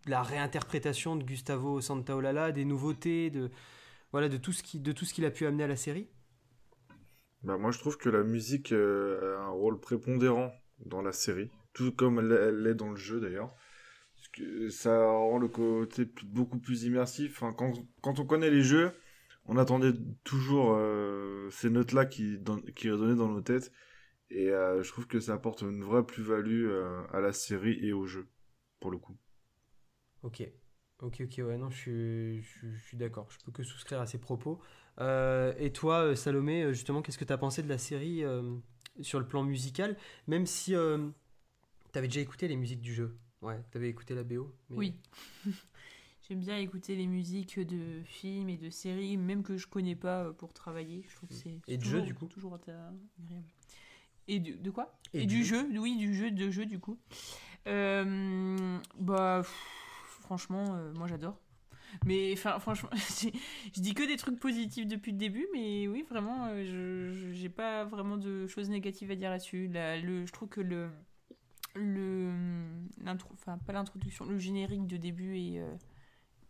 [0.07, 3.51] la réinterprétation de Gustavo Santaolalla, des nouveautés, de,
[4.11, 6.09] voilà, de tout ce qui- de tout ce qu'il a pu amener à la série?
[7.43, 10.53] Bah, moi, je trouve que la musique euh, a un rôle prépondérant
[10.85, 13.55] dans la série, tout comme elle l'est dans le jeu d'ailleurs.
[14.17, 17.41] Parce que ça rend le côté beaucoup plus immersif.
[17.57, 18.93] Quand, quand on connaît les jeux,
[19.47, 19.93] on attendait
[20.25, 22.39] toujours euh, ces notes-là qui,
[22.77, 23.73] qui résonnaient dans nos têtes.
[24.31, 26.71] Et euh, je trouve que ça apporte une vraie plus-value
[27.13, 28.29] à la série et au jeu,
[28.81, 29.17] pour le coup.
[30.23, 30.43] Ok,
[31.01, 34.19] ok, ok, ouais, non, je, suis- je suis d'accord, je peux que souscrire à ces
[34.19, 34.61] propos.
[35.01, 38.23] Euh, et toi, euh, Salomé, euh, justement, qu'est-ce que tu as pensé de la série
[39.01, 39.97] sur le plan musical?
[40.27, 43.17] Même si tu avais déjà écouté les musiques du jeu.
[43.43, 44.95] Ouais, tu avais écouté la BO mais- Oui.
[46.29, 50.31] J'aime bien écouter les musiques de films et de séries, même que je connais pas
[50.35, 51.03] pour travailler.
[51.09, 52.27] Je trouve que c'est Et de toujours- jeux, du coup?
[52.27, 52.99] Toujours agréable.
[54.27, 54.99] Et de quoi?
[55.15, 56.99] Et Et, du du jeu, oui, du jeu, de jeu du coup.
[57.67, 61.41] Euh, bah, pff, franchement, euh, moi j'adore.
[62.07, 66.47] Mais enfin, franchement, je dis que des trucs positifs depuis le début, mais oui, vraiment,
[66.51, 69.71] euh, je j'ai pas vraiment de choses négatives à dire là-dessus.
[69.73, 70.91] Le, je trouve que le
[71.75, 72.33] le
[73.03, 75.75] l'intro, enfin pas l'introduction, le générique de début est euh,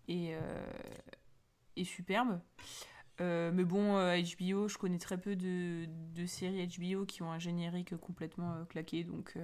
[0.08, 0.72] est, euh,
[1.76, 2.40] est superbe.
[3.20, 7.96] Mais bon, HBO, je connais très peu de, de séries HBO qui ont un générique
[7.96, 9.36] complètement claqué, donc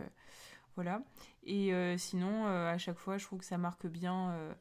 [0.76, 1.02] voilà.
[1.44, 4.54] Et sinon, à chaque fois, je trouve que ça marque bien.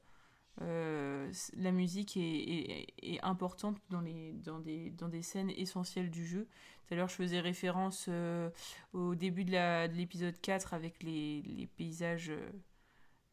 [0.62, 6.10] Euh, la musique est, est- est importante dans, les, dans, des, dans des scènes essentielles
[6.12, 6.48] du jeu.
[6.88, 8.50] Tout à l'heure, je faisais référence euh,
[8.94, 12.30] au début de l'épisode 4 avec les, les paysages.
[12.30, 12.50] euh,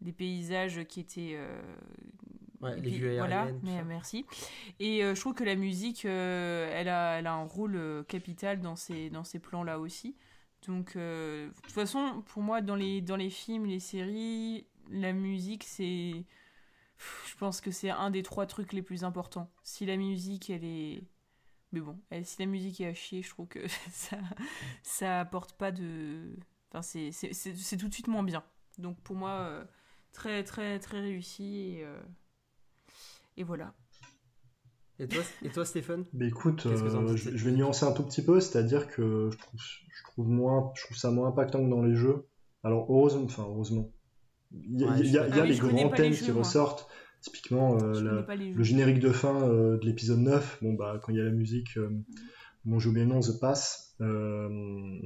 [0.02, 1.38] les paysages qui étaient
[2.62, 3.60] Ouais, les vues voilà, aériennes.
[3.62, 4.24] mais- merci.
[4.78, 9.10] Et je trouve que la musique, elle, a, elle a un rôle capital dans ces,
[9.10, 10.16] dans ces plans-là aussi.
[10.66, 15.64] Donc, de toute façon, pour moi, dans les, dans les films, les séries, la musique,
[15.64, 16.24] c'est.
[17.26, 19.50] Je pense que c'est un des trois trucs les plus importants.
[19.62, 21.02] Si la musique, elle est.
[21.72, 23.60] Mais bon, elle- si la musique est à chier, je trouve que
[23.92, 24.18] ça,
[24.82, 26.36] ça apporte pas de.
[26.70, 28.44] Enfin, c'est- c'est c'est- c'est tout de suite moins bien.
[28.78, 29.64] Donc, pour moi, euh,
[30.12, 31.58] très, très, très réussi.
[31.78, 32.00] Et, euh,
[33.36, 33.74] et voilà.
[34.98, 36.04] Et toi, et toi Stéphane?
[36.12, 39.30] Mais écoute, que t'en euh, je, je vais nuancer un tout petit peu, c'est-à-dire que
[39.32, 42.28] je trouve, je trouve moins, je trouve ça moins impactant que dans les jeux.
[42.62, 43.88] Alors heureusement, enfin heureusement,
[44.52, 45.96] il y a, Ouais, il y a- je- il y a oui, les grands les
[45.96, 46.42] thèmes jeux, qui moi.
[46.42, 46.86] ressortent.
[47.20, 51.18] Typiquement, euh, la- le générique de fin euh, de l'épisode 9, bon bah quand il
[51.18, 51.90] y a la musique, euh,
[52.64, 54.48] bon j'ai oublié le nom, The Pass, euh,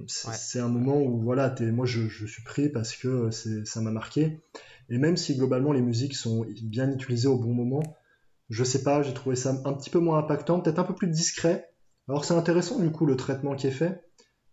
[0.06, 0.64] c'est Ouais.
[0.64, 4.40] un moment où voilà, t'es- moi je, je suis pris parce que ça m'a marqué.
[4.90, 7.82] Et même si globalement les musiques sont bien utilisées au bon moment,
[8.48, 11.08] je sais pas, j'ai trouvé ça un petit peu moins impactant, peut-être un peu plus
[11.08, 11.68] discret.
[12.06, 14.03] Alors c'est intéressant du coup le traitement qui est fait.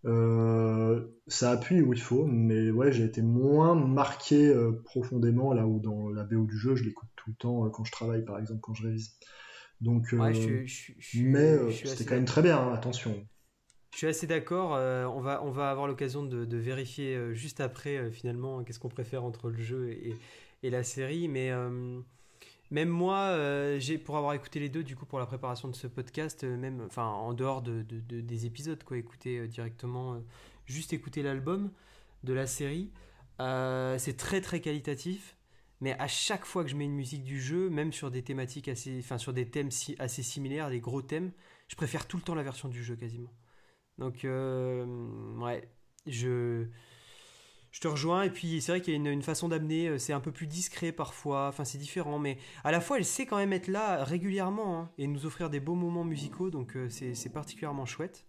[0.05, 5.67] Euh, ça appuie où il faut, mais ouais, j'ai été moins marqué euh, profondément là
[5.67, 8.25] où dans la BO du jeu, je l'écoute tout le temps euh, quand je travaille,
[8.25, 9.13] par exemple, quand je révise.
[9.81, 13.27] Donc, Ouais, je, je- je- mais c'était quand même très bien, hein, attention.
[13.91, 14.75] Je suis assez d'accord.
[14.75, 18.63] euh, on, va, on va avoir l'occasion de, de vérifier euh, juste après, euh, finalement,
[18.63, 20.19] qu'est-ce qu'on préfère entre le jeu et,
[20.63, 21.27] et la série.
[21.27, 21.51] Mais
[22.71, 25.87] même moi, euh, pour avoir écouté les deux, du coup, pour la préparation de ce
[25.87, 30.21] podcast, euh, même enfin, en dehors de, de- de- des épisodes, quoi, écouter euh, directement,
[30.65, 31.71] juste écouter l'album
[32.23, 32.91] de la série.
[33.39, 35.35] C'est très très qualitatif.
[35.81, 38.67] Mais à chaque fois que je mets une musique du jeu, même sur des thématiques
[38.67, 41.31] assez, enfin sur des thèmes assez similaires, des gros thèmes,
[41.67, 43.33] je préfère tout le temps la version du jeu quasiment.
[43.97, 45.69] Donc, ouais,
[46.05, 46.67] je,
[47.71, 48.23] je te rejoins.
[48.23, 50.47] Et puis, c'est vrai qu'il y a une, façon d'amener, euh, c'est un peu plus
[50.47, 54.03] discret parfois, enfin, c'est différent, mais à la fois, elle sait quand même être là
[54.03, 58.25] régulièrement hein, et nous offrir des beaux moments musicaux, donc euh, c'est particulièrement chouette.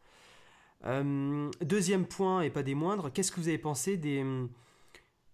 [0.84, 4.50] Euh, deuxième point, et pas des moindres, qu'est-ce que vous avez pensé des, hum,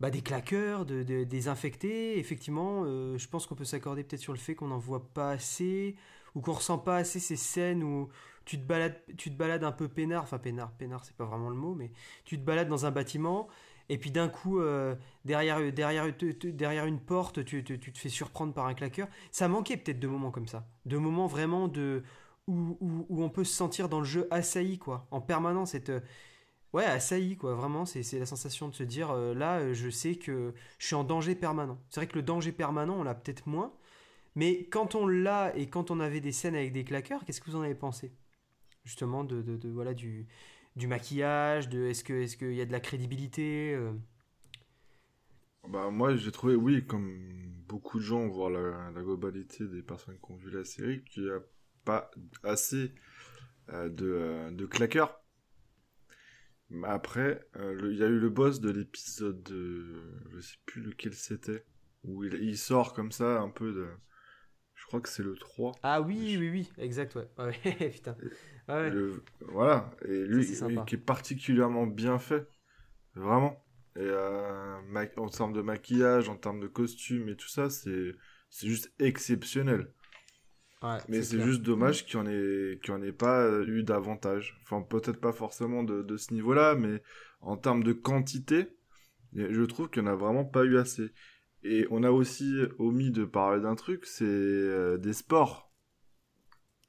[0.00, 2.18] bah, des claqueurs, de, de- des infectés?
[2.18, 5.96] Effectivement, je pense qu'on peut s'accorder peut-être sur le fait qu'on n'en voit pas assez,
[6.34, 8.08] ou qu'on ressent pas assez ces scènes où
[8.44, 11.50] tu te balades, tu te balades un peu peinard, enfin peinard, peinard c'est pas vraiment
[11.50, 11.90] le mot, mais
[12.24, 13.48] tu te balades dans un bâtiment
[13.88, 14.94] et puis d'un coup euh,
[15.24, 16.06] derrière, derrière,
[16.44, 19.08] derrière une porte tu, te- fais surprendre par un claqueur.
[19.30, 22.02] Ça manquait peut-être de moments comme ça, de moments vraiment de
[22.46, 25.92] où, où- où on peut se sentir dans le jeu assailli quoi, en permanence cette
[26.72, 30.16] ouais assailli quoi, vraiment c'est la sensation de se dire euh, là euh, je sais
[30.16, 31.78] que je suis en danger permanent.
[31.90, 33.72] C'est vrai que le danger permanent on l'a peut-être moins,
[34.36, 37.50] mais quand on l'a et quand on avait des scènes avec des claqueurs, qu'est-ce que
[37.50, 38.12] vous en avez pensé?
[38.84, 40.26] Justement de- de- voilà du,
[40.76, 43.92] du maquillage, de est-ce que est-ce qu'il y a de la crédibilité euh,
[45.68, 50.18] Bah, moi, j'ai trouvé, oui, comme beaucoup de gens, voire la, la globalité des personnes
[50.18, 51.40] qui ont vu la série, qu'il n'y a
[51.84, 52.10] pas
[52.42, 52.92] assez
[53.70, 55.22] euh, de, euh, de claqueurs.
[56.70, 59.46] Mais Après, il y a eu le boss de l'épisode,
[60.32, 61.64] je sais plus lequel c'était,
[62.04, 63.86] où il, il sort comme ça un peu de...
[64.74, 65.72] Je crois que c'est le 3.
[65.82, 67.28] Ah oui, oui, oui, exact, ouais.
[67.38, 68.16] Ouais, putain.
[68.68, 68.90] Ouais.
[68.90, 70.44] Le- voilà, et lui,
[70.86, 72.48] qui est particulièrement bien fait,
[73.14, 73.64] vraiment.
[73.96, 74.76] Et euh,
[75.16, 78.14] en termes de maquillage, en termes de costume et tout ça, c'est
[78.50, 79.92] c'est juste exceptionnel.
[80.82, 83.66] Ouais, Mais c'est juste dommage qu'il n'y en, ait- qu'il y en ait pas euh,
[83.66, 84.58] eu davantage.
[84.62, 87.02] Enfin, peut-être pas forcément de, de ce niveau-là, mais
[87.40, 88.68] en termes de quantité,
[89.34, 91.10] je trouve qu'il n'y en a vraiment pas eu assez.
[91.64, 95.67] Et on a aussi omis de parler d'un truc, c'est euh, des sports.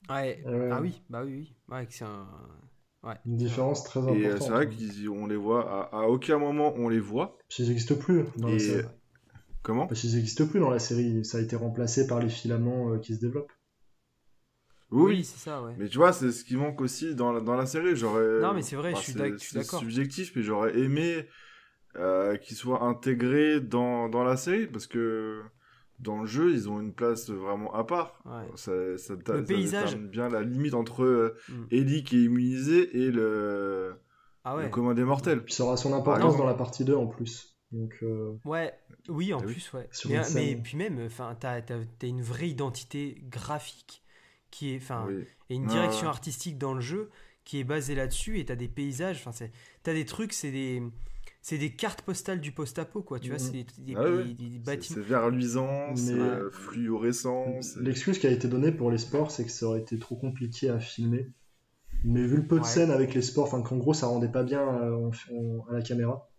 [0.10, 0.42] Ouais.
[0.46, 0.70] Ouais.
[0.72, 1.56] Ah oui, bah oui, oui.
[1.70, 2.28] Ouais, c'est un.
[3.04, 3.16] Ouais.
[3.26, 4.42] Une différence très Et euh, importante.
[4.42, 7.38] c'est vrai qu'on les voit, à, à aucun moment on les voit.
[7.48, 8.88] Parce qu'ils n'existent plus dans la Et série.
[9.62, 9.88] comment?
[9.88, 11.24] Parce qu'ils n'existent plus dans la série.
[11.24, 13.52] Ça a été remplacé par les filaments euh, qui se développent.
[14.92, 15.76] Oui, c'est ça, ouais.
[15.78, 17.96] Mais tu vois, c'est ce qui manque aussi dans la, dans la série.
[17.96, 18.42] J'aurais.
[18.42, 19.80] Non, mais c'est vrai, je enfin, suis c'est- d'ac- je suis c'est d'accord.
[19.80, 21.26] subjectif, mais j'aurais aimé
[21.98, 25.42] euh, qu'ils soient intégrés dans, dans la série parce que
[26.00, 28.20] dans le jeu, ils ont une place vraiment à part.
[28.26, 28.48] Ouais.
[28.56, 29.86] Ça, ça, ça Le paysage.
[29.86, 31.64] détermine bien la limite entre euh, Mm.
[31.72, 33.96] Ellie qui est immunisé et le,
[34.44, 34.70] Ah le ouais.
[34.70, 35.44] commun des mortels.
[35.44, 37.56] Puis ça aura son importance dans la partie 2 en plus.
[37.72, 38.74] Donc, euh, Ouais,
[39.10, 39.54] oui, en oui.
[39.54, 39.88] plus, ouais.
[40.34, 44.02] Mais, puis même, enfin, t'as, t'as- t'as une vraie identité graphique
[44.52, 45.24] qui est, enfin, Oui.
[45.52, 47.10] et une direction artistique dans le jeu
[47.46, 48.40] qui est basée là-dessus.
[48.40, 49.52] Et t'as des paysages, enfin, c'est,
[49.84, 50.82] t'as des trucs, c'est des,
[51.42, 53.20] c'est des cartes postales du post-apo, quoi.
[53.20, 53.40] Tu vois, Mhm.
[53.40, 54.24] c'est des, des- Ah ouais.
[54.26, 54.96] des- des C'est bâtiments.
[55.02, 57.62] c'est vert luisant, c'est Mais- euh, fluorescent.
[57.62, 60.16] c'est- L'excuse qui a été donnée pour les sports, c'est que ça aurait été trop
[60.16, 61.28] compliqué à filmer.
[62.04, 64.44] Mais vu le peu de scènes avec les sports, enfin qu'en gros ça rendait pas
[64.44, 65.10] bien euh,
[65.70, 66.30] à la caméra.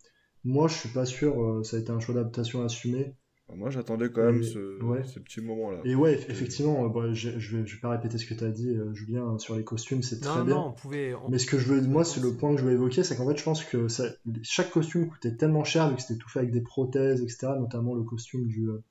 [0.45, 3.15] Moi je suis pas sûr, euh, ça a été un choix d'adaptation assumé.
[3.57, 5.03] Moi, j'attendais quand même Et- ce, ouais.
[5.25, 5.79] petits moments-là.
[5.85, 8.35] Et ouais, eff- effectivement, euh, bon, je, je vais, je vais pas répéter ce que
[8.35, 10.55] tu as dit, euh, Julien, sur les costumes, c'est très Non, bien.
[10.55, 11.15] non, on pouvait.
[11.15, 13.17] on- Mais ce que je veux, moi, c'est le point que je veux évoquer, c'est
[13.17, 14.09] qu'en fait, je pense que ça-
[14.43, 17.49] chaque costume coûtait tellement cher vu que c'était tout fait avec des prothèses, etc.
[17.59, 18.83] Notamment le costume du, euh,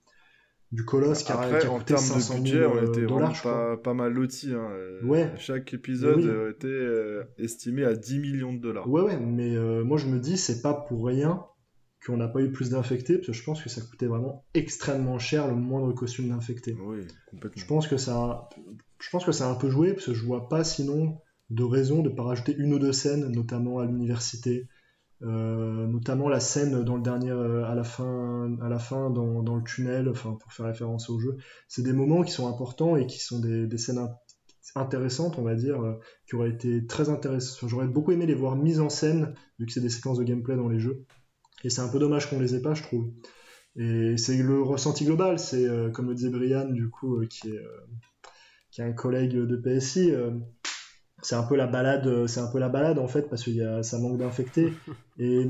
[0.72, 2.92] du colosse qui a, Après, qui a en coûté termes 500 de 000 budget, on
[2.92, 4.54] était dollars, vraiment pas, pas mal lotis.
[4.54, 4.70] Hein.
[5.04, 5.32] Ouais.
[5.38, 6.52] Chaque épisode Oui.
[6.52, 8.88] était euh, estimé à 10 millions de dollars.
[8.88, 11.44] Ouais, ouais, mais euh, moi je me dis, c'est pas pour rien
[12.06, 15.20] qu'on n'a pas eu plus d'infectés, parce que je pense que ça coûtait vraiment extrêmement
[15.20, 16.78] cher le moindre costume d'infecté.
[16.80, 17.00] Oui,
[17.30, 17.62] complètement.
[17.62, 18.50] Je pense que ça, a-
[19.00, 21.20] je pense que ça a un peu joué, parce que je vois pas sinon
[21.50, 24.68] de raison de pas rajouter une ou deux scènes, notamment à l'université,
[25.22, 29.44] euh, notamment la scène dans le dernier, euh, à la fin, à la fin dans,
[29.44, 31.36] dans le tunnel, enfin pour faire référence au jeu.
[31.68, 34.16] C'est des moments qui sont importants et qui sont des, des scènes in-
[34.76, 37.68] intéressantes, on va dire, euh, qui auraient été très intéressantes.
[37.70, 40.56] J'aurais beaucoup aimé les voir mises en scène, vu que c'est des séquences de gameplay
[40.56, 41.04] dans les jeux.
[41.64, 43.12] Et c'est un peu dommage qu'on les ait pas, je trouve.
[43.76, 47.50] Et c'est le ressenti global, c'est euh, comme le disait Brian, du coup, euh, qui
[47.50, 47.88] est, euh,
[48.72, 50.12] qui est un collègue de PSI.
[51.22, 53.62] c'est un peu la balade, c'est un peu la balade en fait, parce que y
[53.62, 54.74] a, ça manque d'infectés.
[55.20, 55.48] Et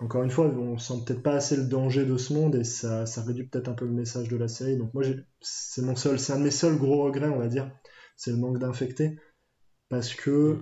[0.00, 3.04] encore une fois, on sent peut-être pas assez le danger de ce monde et ça,
[3.04, 4.76] ça réduit peut-être un peu le message de la série.
[4.76, 5.02] Donc moi,
[5.40, 7.68] c'est mon seul, c'est un de mes seuls gros regrets, on va dire,
[8.16, 9.18] c'est le manque d'infectés.
[9.88, 10.58] Parce que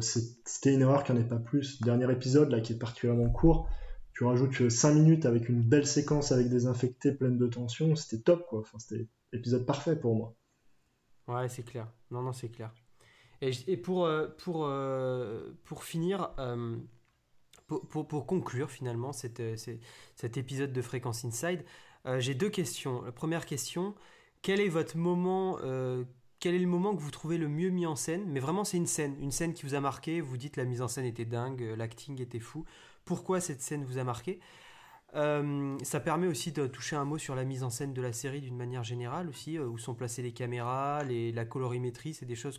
[0.00, 1.82] c'est- c'était une erreur qu'il n'y en ait pas plus.
[1.82, 3.68] Dernier épisode, là, qui est particulièrement court,
[4.16, 8.22] tu rajoutes 5 minutes avec une belle séquence avec des infectés pleines de tension, c'était
[8.22, 8.60] top, quoi.
[8.60, 10.34] Enfin, c'était épisode parfait pour moi.
[11.28, 11.92] Ouais, c'est clair.
[12.10, 12.72] Non, non, c'est clair.
[13.42, 16.78] Et, pour, euh, pour, euh, pour finir, euh,
[17.66, 19.10] pour, pour, conclure finalement
[19.40, 19.56] euh,
[20.14, 21.62] cet épisode de Fréquence Inside,
[22.06, 23.02] euh, j'ai deux questions.
[23.02, 23.94] La première question,
[24.40, 26.04] quel est votre moment, euh,
[26.40, 28.24] quel est le moment que vous trouvez le mieux mis en scène?
[28.28, 30.20] Mais vraiment, c'est une scène, une scène qui vous a marqué.
[30.20, 32.64] Vous dites la mise en scène était dingue, euh, l'acting était fou.
[33.06, 34.40] Pourquoi cette scène vous a marqué
[35.14, 38.12] Euh, ça permet aussi de toucher un mot sur la mise en scène de la
[38.12, 42.26] série d'une manière générale aussi, euh, où sont placées les caméras, les, la colorimétrie, c'est
[42.26, 42.58] des choses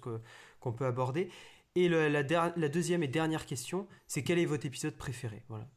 [0.62, 1.30] qu'on peut aborder.
[1.76, 5.44] Et le- la, der- la deuxième et dernière question, c'est quel est votre épisode préféré?
[5.50, 5.68] Voilà.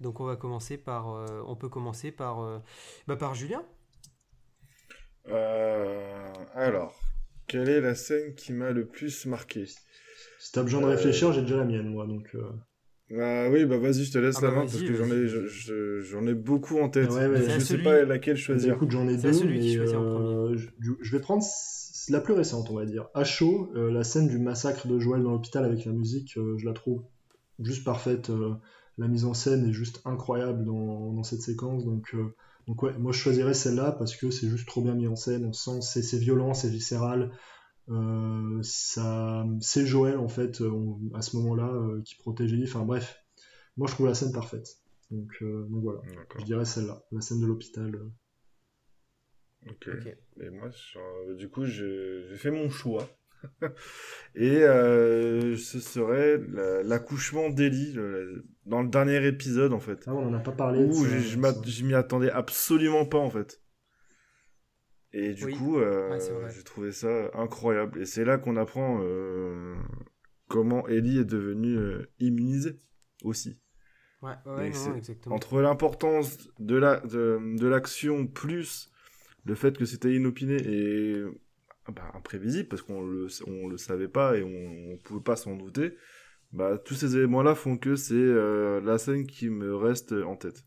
[0.00, 2.58] Donc on va commencer par, euh, on peut commencer par, euh,
[3.06, 3.64] bah, par Julien.
[5.28, 6.98] Euh, alors,
[7.46, 9.66] quelle est la scène qui m'a le plus marqué?
[9.66, 12.06] Si t'as besoin de réfléchir, j'ai déjà la mienne, moi.
[12.06, 12.50] Donc, euh,
[13.18, 15.26] Ah oui, bah vas-y, je te laisse Ah la bah main parce que j'en ai,
[15.26, 17.10] je- j'en ai beaucoup en tête.
[17.10, 17.42] Ouais, ouais.
[17.42, 18.74] je à sais celui- pas laquelle bah, choisir.
[18.74, 20.02] écoute, j'en ai deux, celui qui choisit en
[20.52, 21.42] euh, je, je vais prendre
[22.08, 23.08] la plus récente, on va dire.
[23.14, 26.56] À chaud, euh, la scène du massacre de Joël dans l'hôpital avec la musique, euh,
[26.58, 27.02] je la trouve
[27.58, 28.30] juste parfaite.
[28.30, 28.54] euh,
[28.98, 31.84] la mise en scène est juste incroyable dans, dans cette séquence.
[31.84, 32.34] Donc, euh,
[32.68, 35.44] donc ouais, moi je choisirais celle-là parce que c'est juste trop bien mis en scène.
[35.46, 37.30] On sent c'est c'est violent, c'est viscéral.
[37.90, 40.70] Euh, ça, c'est Joël en fait euh,
[41.14, 42.64] à ce moment-là euh, qui protège Ellie.
[42.64, 43.24] Enfin bref,
[43.76, 44.76] moi je trouve la scène parfaite.
[45.10, 46.00] Donc, euh, donc voilà,
[46.38, 47.98] je dirais celle-là, la scène de l'hôpital.
[49.68, 49.88] Ok.
[50.40, 53.08] Et moi, je- du coup, j'ai fait mon choix.
[54.34, 60.04] Et euh, ce serait la- l'accouchement d'Ellie le- dans le dernier épisode, en fait.
[60.06, 60.86] Ah, on en a pas parlé.
[61.20, 63.59] je, m'att- je m'y attendais absolument pas, en fait.
[65.12, 65.54] Et du Oui.
[65.54, 68.00] coup, euh, Ouais, j'ai trouvé ça incroyable.
[68.00, 69.74] Et c'est là qu'on apprend euh,
[70.48, 72.78] comment Ellie est devenue euh, immunisée
[73.24, 73.58] aussi.
[74.22, 75.34] Ouais, ouais, non, exactement.
[75.34, 78.90] Entre l'importance de la de, de l'action plus
[79.46, 81.24] le fait que c'était inopiné et
[81.88, 85.56] bah, imprévisible parce qu'on le on le savait pas et on, on pouvait pas s'en
[85.56, 85.96] douter,
[86.52, 88.14] bah tous ces éléments-là font que c'est
[88.82, 90.64] la scène qui me reste en tête.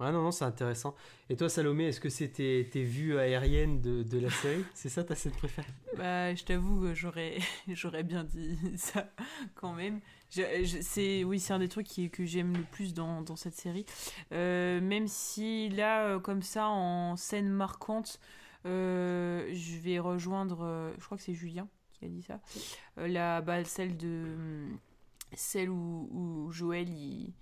[0.00, 0.94] Ouais, non, non, c'est intéressant.
[1.30, 4.64] Et toi, Salomé, est-ce que c'était tes vues aériennes de, de la série?
[4.74, 5.68] C'est ça ta scène préférée?
[5.96, 7.38] Bah, je t'avoue que j'aurais,
[7.68, 9.08] j'aurais bien dit ça
[9.54, 10.00] quand même.
[10.30, 13.36] Je- je- c'est, oui, c'est un des trucs qui, que j'aime le plus dans, dans
[13.36, 13.86] cette série.
[14.32, 18.18] Euh, même si là, euh, comme ça, en scène marquante,
[18.66, 22.40] euh, je vais rejoindre, je crois que c'est Julien qui a dit ça,
[22.98, 24.66] euh, la, bah, celle de,
[25.34, 27.32] celle où, où Joël il,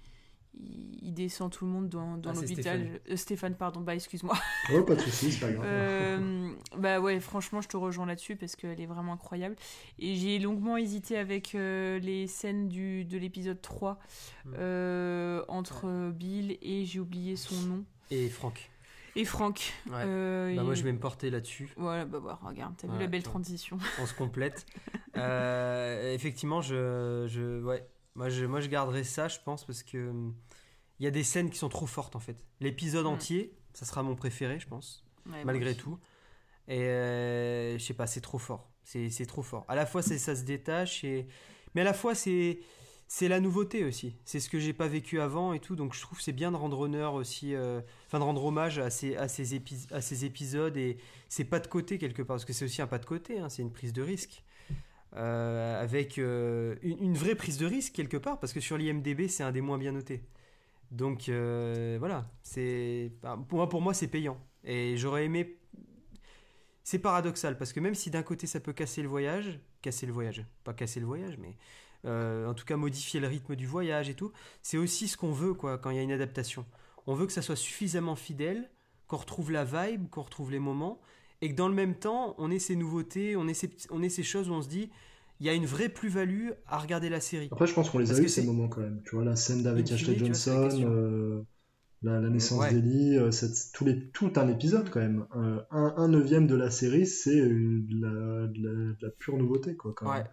[0.55, 2.81] il, descend tout le monde dans, dans Ah, l'hôpital.
[2.81, 2.99] Stéphane.
[3.11, 4.35] Euh, Stéphane, pardon, bah excuse-moi.
[4.73, 5.65] Oh, pas de soucis, c'est pas grave.
[5.67, 9.57] Euh, bah ouais, franchement, je te rejoins là-dessus parce qu'elle est vraiment incroyable.
[9.99, 13.99] Et j'ai longuement hésité avec euh, les scènes du, de l'épisode 3
[14.45, 14.55] Mm.
[14.59, 17.85] euh, entre Bill et j'ai oublié son nom.
[18.11, 18.71] Et Franck
[19.15, 19.73] Et Franck.
[19.87, 20.03] Ouais.
[20.05, 21.73] Euh, Bah, moi, je vais me porter là-dessus.
[21.77, 23.79] Voilà, bah, bah regarde, t'as vu la belle transition.
[24.01, 24.67] On se complète.
[25.15, 30.11] Euh, effectivement, je, je, ouais, moi, je, moi, je garderai ça, je pense, parce que
[30.11, 30.35] hum,
[31.01, 32.37] il y a des scènes qui sont trop fortes, en fait.
[32.61, 33.09] L'épisode Mm.
[33.09, 35.05] entier, ça sera mon préféré, je pense.
[35.27, 35.79] Ouais, malgré moi aussi.
[35.81, 35.99] tout.
[36.69, 38.71] Et euh, je sais pas, c'est trop fort.
[38.85, 39.65] C'est c'est trop fort.
[39.69, 41.27] À la fois, c'est- ça se détache, et...
[41.75, 42.61] mais à la fois, c'est
[43.09, 44.17] c'est la nouveauté aussi.
[44.25, 45.77] C'est ce que j'ai pas vécu avant et tout.
[45.77, 48.79] Donc, je trouve que c'est bien de rendre honneur aussi, euh, enfin, de rendre hommage
[48.79, 50.97] à ces, à ces, épis- à ces épisodes et
[51.29, 53.49] c'est pas de côté quelque part, parce que c'est aussi un pas de côté, hein,
[53.51, 54.43] c'est une prise de risque.
[55.17, 59.43] Euh, avec euh, une, vraie prise de risque quelque part, parce que sur l'IMDB, c'est
[59.43, 60.25] un des moins bien notés.
[60.91, 63.13] Donc euh, voilà, c'est
[63.49, 64.39] pour moi, pour moi c'est payant.
[64.65, 65.59] Et j'aurais aimé.
[66.83, 70.13] C'est paradoxal parce que même si d'un côté ça peut casser le voyage, casser le
[70.13, 71.57] voyage, pas casser le voyage, mais
[72.05, 74.33] en tout cas modifier le rythme du voyage et tout,
[74.63, 76.67] c'est aussi ce qu'on veut quoi quand il y a une adaptation.
[77.07, 78.71] On veut que ça soit suffisamment fidèle,
[79.07, 81.01] qu'on retrouve la vibe, qu'on retrouve les moments,
[81.43, 84.03] et que dans le même temps on ait ces nouveautés, on ait ces, petits- on
[84.03, 84.91] ait ces choses où on se dit
[85.41, 87.49] il y a une vraie plus-value à regarder la série.
[87.51, 89.03] Après, je pense qu'on les Parce a eu ces moments quand même.
[89.05, 91.43] Tu vois, la scène d'avec Ashley vois, la Johnson, euh,
[92.03, 92.73] la, la naissance Ouais.
[92.73, 93.31] d'Ellie, euh,
[94.13, 95.27] tout un épisode quand même.
[95.35, 99.93] Euh, un, un neuvième de la série, c'est de la, pure nouveauté quoi.
[99.97, 100.19] Quand Ouais.
[100.19, 100.29] même.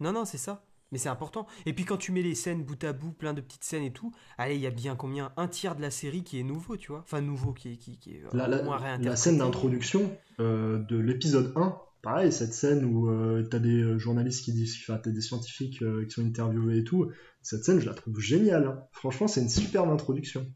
[0.00, 0.64] Non, non, c'est ça.
[0.92, 1.46] Mais c'est important.
[1.66, 3.92] Et puis quand tu mets les scènes bout à bout, plein de petites scènes et
[3.92, 5.32] tout, allez, il y a bien combien?
[5.36, 7.00] Un tiers de la série qui est nouveau, tu vois?
[7.00, 11.52] Enfin, nouveau, qui est, qui, qui est La, moins la scène d'introduction euh, de l'épisode
[11.56, 15.20] 1, pareil, cette scène où euh, t'as des euh, journalistes qui disent, enfin, t'as des
[15.20, 17.10] scientifiques euh, qui sont interviewés et tout,
[17.40, 18.66] cette scène, je la trouve géniale.
[18.66, 18.84] hein.
[18.92, 20.46] Franchement, c'est une superbe introduction.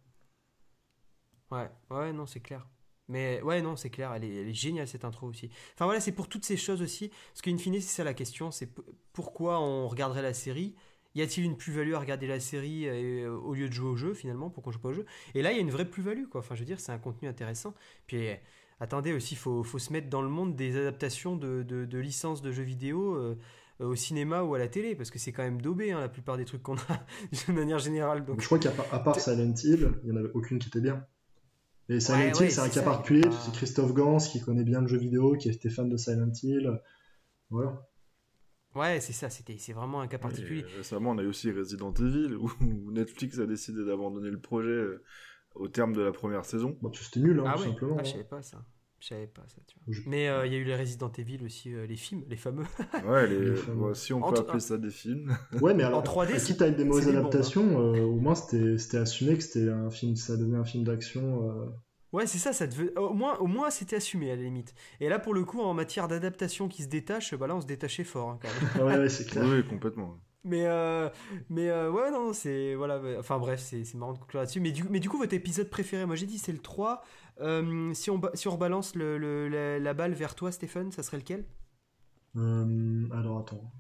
[1.51, 2.69] Ouais, ouais, non, c'est clair.
[3.09, 5.49] Mais ouais, non, c'est clair, elle est, elle est géniale cette intro aussi.
[5.75, 7.09] Enfin voilà, c'est pour toutes ces choses aussi.
[7.33, 8.69] Parce qu'in fine, c'est ça la question c'est
[9.13, 10.75] pourquoi on regarderait la série?
[11.15, 14.13] Y a-t-il une plus-value à regarder la série euh, au lieu de jouer au jeu
[14.13, 15.07] finalement Pourquoi on joue pas au jeu?
[15.35, 16.41] Et là, il y a une vraie plus-value quoi.
[16.41, 17.75] Enfin, je veux dire, c'est un contenu intéressant.
[18.07, 18.35] Puis euh,
[18.81, 21.99] attendez aussi, il faut, faut se mettre dans le monde des adaptations de, de, de
[21.99, 23.15] licences de jeux vidéo.
[23.15, 23.39] euh,
[23.83, 26.09] euh, au cinéma ou à la télé parce que c'est quand même daubé hein, la
[26.09, 27.07] plupart des trucs qu'on a
[27.49, 30.59] de manière générale donc je crois qu'à part Silent Hill, il n'y en avait aucune
[30.59, 31.07] qui était bien.
[31.89, 34.81] Et Silent Ouais, Hill, ouais, c'est un cas particulier, c'est Christophe Gans qui connaît bien
[34.81, 36.81] le jeu vidéo, qui était fan de Silent Hill.
[37.51, 37.87] Voilà.
[38.75, 41.51] ouais c'est ça c'était c'est vraiment un cas particulier Et récemment, on a eu aussi
[41.53, 42.51] Resident Evil, où
[42.93, 45.05] Netflix a décidé d'abandonner le projet euh,
[45.55, 46.77] au terme de la première saison.
[46.83, 47.97] Bon, c'était nul, hein, Ah tout ouais, simplement.
[47.99, 48.13] ah, je hein.
[48.13, 48.65] savais pas ça.
[49.09, 49.95] Je savais pas ça, tu vois.
[49.95, 52.37] Je- Mais euh, il y a eu les Resident Evil aussi, euh, les films, les
[52.37, 52.65] fameux.
[53.07, 53.51] Ouais, les...
[53.51, 53.83] Les fameux.
[53.89, 55.37] ouais, si on peut appeler ça des films.
[55.63, 58.03] Ouais, mais alors, En 3D, euh, c'est- quitte à être des mauvaises bombes, adaptations, euh,
[58.03, 61.49] au moins c'était c'était assumé que c'était un film, ça donnait un film d'action.
[61.49, 61.67] euh,
[62.13, 62.97] Ouais, c'est ça, ça devait...
[62.99, 64.75] au moins, au moins c'était assumé à la limite.
[65.01, 67.67] Et là, pour le coup, en matière d'adaptation qui se détache, bah là, on se
[67.67, 68.87] détachait fort hein, quand même.
[68.87, 69.45] Ouais, ouais, c'est clair.
[69.45, 70.19] oui, complètement.
[70.47, 71.09] Mais, euh,
[71.51, 72.75] mais euh, ouais, non, c'est.
[72.75, 74.61] Voilà, enfin bref, c'est marrant de conclure là-dessus.
[74.61, 77.03] Mais du, mais du coup, votre épisode préféré, moi j'ai dit c'est le 3.
[77.41, 81.03] Euh, si, on, si on rebalance le, le- la, la balle vers toi, Stéphane, ça
[81.03, 81.45] serait lequel?
[83.11, 83.73] Alors attends.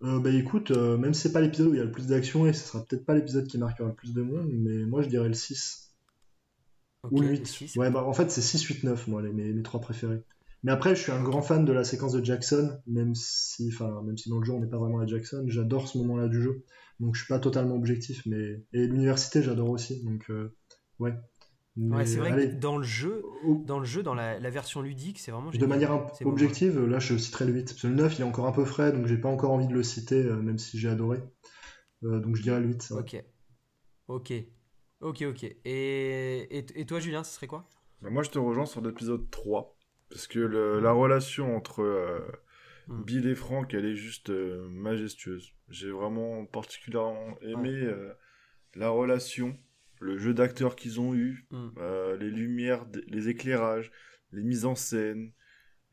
[0.00, 2.52] Bah écoute, même si c'est pas l'épisode où il y a le plus d'action et
[2.52, 5.28] ce sera peut-être pas l'épisode qui marquera le plus de monde, mais moi je dirais
[5.28, 5.94] le 6
[7.02, 7.46] Ok, ou le le 8.
[7.46, 7.76] six.
[7.76, 10.22] Ouais, bah en fait c'est 6, 8, 9, moi, les, mes, mes trois préférés.
[10.64, 14.02] Mais après, je suis un grand fan de la séquence de Jackson, même si, enfin,
[14.02, 16.42] même si dans le jeu on n'est pas vraiment à Jackson, j'adore ce moment-là du
[16.42, 16.64] jeu.
[17.00, 20.02] Donc je suis pas totalement objectif, mais et l'université j'adore aussi.
[20.04, 20.52] Donc euh,
[20.98, 21.14] ouais.
[21.76, 23.22] Mais, Ouais, c'est vrai allez, que dans le jeu,
[23.64, 26.98] dans le jeu, dans la, la version ludique, c'est vraiment de manière un- objective, là
[26.98, 27.66] je citerai le 8.
[27.68, 29.68] Parce que le 9 il est encore un peu frais, donc j'ai pas encore envie
[29.68, 31.22] de le citer, euh, même si j'ai adoré.
[32.02, 32.82] Euh, donc je dirais le 8.
[32.82, 33.00] ça va.
[33.02, 33.16] Ok.
[34.08, 34.32] Ok.
[35.00, 35.44] Ok, ok.
[35.44, 35.56] Et,
[36.58, 37.68] et, et toi, Julien, ce serait quoi?
[38.02, 39.77] Bah, moi, je te rejoins sur l'épisode 3.
[40.10, 42.20] Parce que le- la relation entre euh,
[42.88, 43.02] Mm.
[43.04, 45.52] Bill et Frank, elle est juste euh, majestueuse.
[45.68, 48.14] J'ai vraiment particulièrement aimé euh,
[48.74, 49.58] la relation,
[50.00, 51.68] le jeu d'acteurs qu'ils ont eu, Mm.
[52.20, 53.90] les lumières, les éclairages,
[54.32, 55.32] les mises en scène,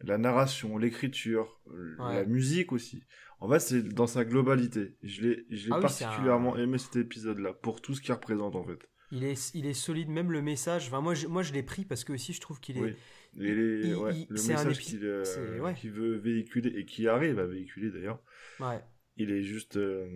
[0.01, 2.15] la narration, l'écriture, Ouais.
[2.15, 3.03] la musique aussi.
[3.41, 4.95] En fait, c'est dans sa globalité.
[5.03, 8.63] Je l'ai Ah oui, un- particulièrement aimé cet épisode-là, pour tout ce qu'il représente en
[8.63, 8.79] fait.
[9.11, 10.87] il est, il est solide, même le message.
[10.87, 12.81] Enfin, moi, je, moi, je l'ai pris parce que aussi, je trouve qu'il est.
[12.81, 12.95] Oui.
[13.35, 15.73] Les- il- ouais, il- le message qu'il euh, ouais.
[15.73, 18.19] qu'il veut véhiculer et qui arrive à véhiculer d'ailleurs,
[18.59, 18.79] Ouais.
[19.17, 19.77] il est juste.
[19.77, 20.07] euh,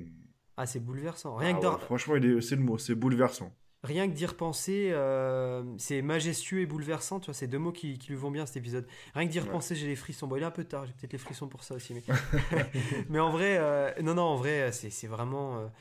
[0.57, 1.35] Ah, c'est bouleversant.
[1.35, 3.53] Rien, ah que ouais, franchement, c'est le mot, c'est bouleversant.
[3.83, 7.19] rien que d'y repenser, euh, c'est majestueux et bouleversant.
[7.21, 8.85] Tu vois, c'est deux mots qui, qui lui vont bien cet épisode.
[9.15, 10.27] Rien que d'y repenser, j'ai les frissons.
[10.27, 11.93] Bon, il est un peu tard, j'ai peut-être les frissons pour ça aussi.
[11.93, 12.03] Mais,
[13.09, 15.71] mais en vrai, non, non, en vrai, c'est c'est vraiment.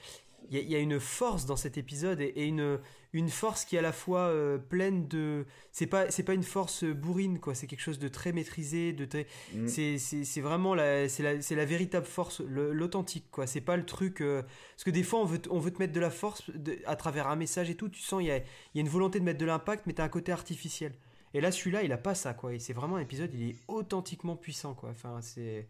[0.51, 2.79] Il y, a- il y a une force dans cet épisode et, et une,
[3.12, 5.45] une force qui est à la fois euh, pleine de.
[5.73, 7.55] C'est pas, c'est pas une force bourrine, quoi.
[7.55, 9.27] C'est quelque chose de très maîtrisé, de très.
[9.55, 9.69] Mm.
[9.69, 13.47] C'est- C'est vraiment la, c'est la, c'est la véritable force, l'authentique, quoi.
[13.47, 14.20] C'est pas le truc.
[14.20, 16.51] euh, parce que des fois, on veut, te- on veut te mettre de la force
[16.51, 17.89] de- à travers un message et tout.
[17.89, 18.43] Tu sens, il y a, il
[18.75, 20.95] y a une volonté de mettre de l'impact, mais t'as un côté artificiel.
[21.35, 22.55] Et là, celui-là, il a pas ça, quoi.
[22.55, 24.89] Et c'est vraiment un épisode, il est authentiquement puissant, quoi.
[24.91, 25.66] Enfin, c'est.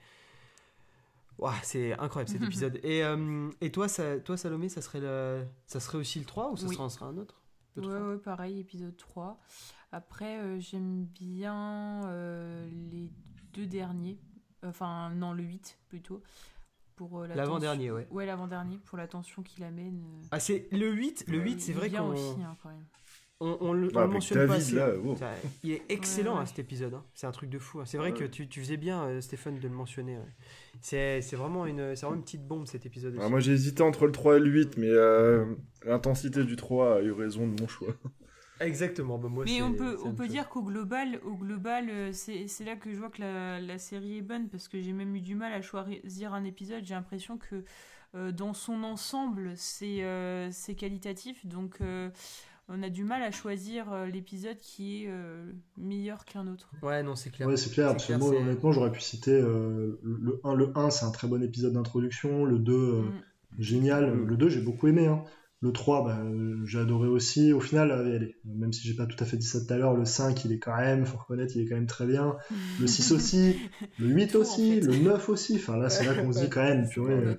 [1.39, 2.81] Ouah, c'est incroyable cet épisode.
[2.82, 6.51] Et, euh, et toi, ça, toi, Salomé, ça serait, le, ça serait aussi le 3
[6.51, 6.74] ou ça Oui.
[6.74, 7.40] sera, sera un autre?
[7.77, 8.09] Le Ouais, 3?
[8.09, 9.39] ouais, pareil, épisode 3.
[9.93, 13.10] Après, euh, j'aime bien euh, les
[13.55, 14.19] deux derniers.
[14.65, 16.23] Enfin, non, le 8 plutôt.
[16.97, 18.09] Pour euh, la L'avant-dernier, ouais.
[18.10, 20.02] Ouais, l'avant-dernier, pour la tension qu'il amène.
[20.02, 21.44] euh, Ah, c'est le 8, le Ouais.
[21.44, 22.85] 8 c'est vrai qu'on aussi, hein, quand même.
[23.40, 24.74] On, on le, on Ah, le mentionne David, pas assez.
[24.74, 24.93] là.
[25.16, 25.32] Ça,
[25.62, 26.43] Il est excellent Ouais, ouais.
[26.43, 26.94] hein, cet épisode.
[26.94, 27.05] hein.
[27.15, 27.81] C'est un truc de fou.
[27.81, 27.85] hein.
[27.86, 28.19] C'est vrai Ouais.
[28.19, 30.16] que tu, tu faisais bien, euh, Stéphane, de le mentionner.
[30.16, 30.24] ouais.
[30.81, 33.23] C'est c'est vraiment, une, c'est vraiment une petite bombe cet épisode aussi.
[33.24, 35.44] Ah, moi, j'ai hésité entre le 3 et le 8, mais euh,
[35.85, 37.89] l'intensité du 3 a eu raison de mon choix.
[38.60, 39.19] Exactement.
[39.19, 40.32] bah, moi, Mais c'est- on peut, on peut chose.
[40.32, 43.78] dire qu'au global, au global euh, c'est c'est là que je vois que la, la
[43.78, 46.85] série est bonne parce que j'ai même eu du mal à choisir un épisode.
[46.85, 47.62] J'ai l'impression que
[48.16, 51.47] euh, dans son ensemble, c'est euh, c'est qualitatif.
[51.47, 52.10] Donc euh,
[52.68, 56.70] on a du mal à choisir euh, l'épisode qui est euh, meilleur qu'un autre.
[56.82, 57.48] Ouais, non, c'est clair.
[57.48, 57.98] Ouais, c'est clair.
[58.00, 60.54] C'est- honnêtement, j'aurais pu citer euh, le 1.
[60.54, 62.44] Le 1, c'est un très bon épisode d'introduction.
[62.44, 63.12] Le 2, euh, Mm.
[63.58, 64.14] génial.
[64.14, 64.26] Mm.
[64.26, 65.06] Le 2, j'ai beaucoup aimé.
[65.06, 65.24] hein.
[65.60, 67.52] Le 3, bah, euh, j'ai adoré aussi.
[67.52, 69.76] Au final, euh, allez, même si j'ai pas tout à fait dit ça tout à
[69.76, 72.36] l'heure, le 5, il est quand même, faut reconnaître, il est quand même très bien.
[72.80, 73.56] Le 6 aussi.
[73.98, 74.74] Le 8 Tout, en aussi.
[74.74, 74.86] fait.
[74.86, 75.56] Le 9 aussi.
[75.56, 77.36] Enfin, là, c'est là qu'on se dit quand même, purée, Ouais,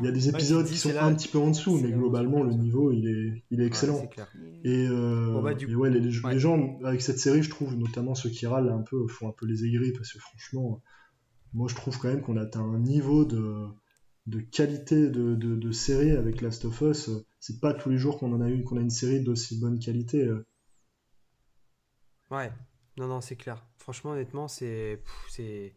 [0.00, 2.42] il y a des épisodes qui sont là- un petit peu en dessous, mais globalement,
[2.42, 4.06] le niveau, il est, il est Ouais, excellent.
[4.08, 4.28] clair.
[4.64, 7.48] Et, euh, Bon, bah, du et coup- ouais, les, les gens avec cette série, je
[7.48, 10.82] trouve, notamment ceux qui râlent un peu, font un peu les aigris parce que franchement,
[11.54, 13.54] moi je trouve quand même qu'on atteint un niveau de,
[14.26, 17.10] de qualité de, de, de série avec Last of Us.
[17.40, 19.78] C'est pas tous les jours qu'on en a une, qu'on a une série d'aussi bonne
[19.78, 20.30] qualité.
[22.30, 22.50] Ouais,
[22.96, 23.64] non, non, c'est clair.
[23.78, 25.00] Franchement, honnêtement, c'est.
[25.28, 25.74] c'est...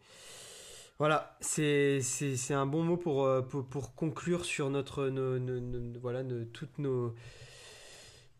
[0.98, 5.08] Voilà, c'est, c'est, c'est un bon mot pour, euh, pour, pour conclure sur notre.
[5.08, 7.14] nos- voilà, toutes nos.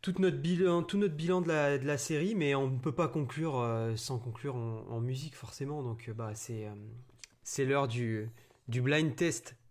[0.01, 2.95] Toute notre bilan, tout notre bilan de la, de la série, mais on ne peut
[2.95, 5.83] pas conclure euh, sans conclure en, musique forcément.
[5.83, 6.75] Donc, euh, bah, c'est, euh,
[7.43, 8.31] c'est l'heure du,
[8.69, 9.57] du blind test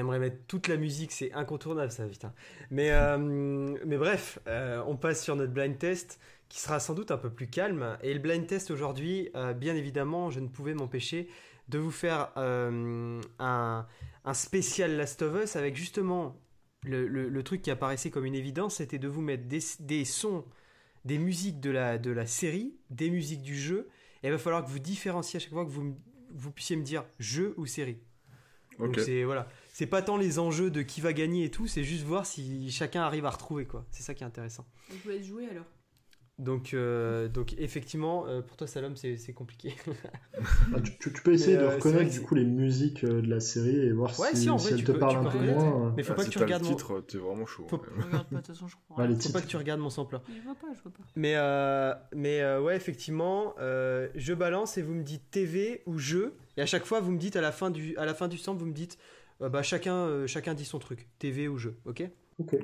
[0.00, 2.32] aimerait mettre toute la musique, c'est incontournable ça, putain.
[2.70, 3.16] Mais, euh,
[3.86, 6.18] mais bref, euh, on passe sur notre blind test
[6.48, 7.96] qui sera sans doute un peu plus calme.
[8.02, 11.28] Et le blind test aujourd'hui, euh, bien évidemment, je ne pouvais m'empêcher
[11.68, 16.36] de vous faire un, un spécial Last of Us avec justement
[16.82, 20.04] le, le- le truc qui apparaissait comme une évidence, c'était de vous mettre des, des
[20.04, 20.44] sons,
[21.04, 23.88] des musiques de la, de la série, des musiques du jeu.
[24.22, 25.96] Et il va falloir que vous différenciez à chaque fois que vous,
[26.34, 27.98] vous puissiez me dire jeu ou série.
[28.78, 29.46] Donc c'est voilà,
[29.80, 32.70] c'est pas tant les enjeux de qui va gagner et tout, c'est juste voir si
[32.70, 33.86] chacun arrive à retrouver quoi.
[33.90, 34.66] C'est ça qui est intéressant.
[34.92, 35.64] On peut être joué alors.
[36.38, 39.74] Donc, euh, donc effectivement, euh, pour toi Salom, c'est c'est compliqué.
[40.74, 43.20] Ah, tu, tu- tu peux essayer Mais, de euh, reconnaître du coup les musiques euh,
[43.22, 44.98] de la série et voir Ouais, si, si, en si vrai, elles tu te peux-
[44.98, 45.92] parlent tu un peu moins.
[45.96, 47.66] Mais faut Ah, pas si que tu regardes le mon- titre, t'es vraiment chaud.
[47.68, 47.82] Faut-.
[47.98, 49.08] Je regarde pas, de toute façon, je comprends Ouais, rien.
[49.10, 49.32] les Faut titres.
[49.34, 50.22] pas que tu regardes mon sampleur.
[50.34, 51.02] Je vois pas, je vois pas.
[51.16, 55.98] Mais, euh, mais euh, ouais, effectivement, euh, je balance et vous me dites TV ou
[55.98, 56.36] jeu.
[56.56, 58.38] Et à chaque fois, vous me dites à la fin du, à la fin du
[58.38, 59.04] sample, vous me dites euh,
[59.48, 61.08] bah, chacun, euh, chacun dit son truc.
[61.18, 62.02] TV ou jeu, ok?
[62.38, 62.56] Ok.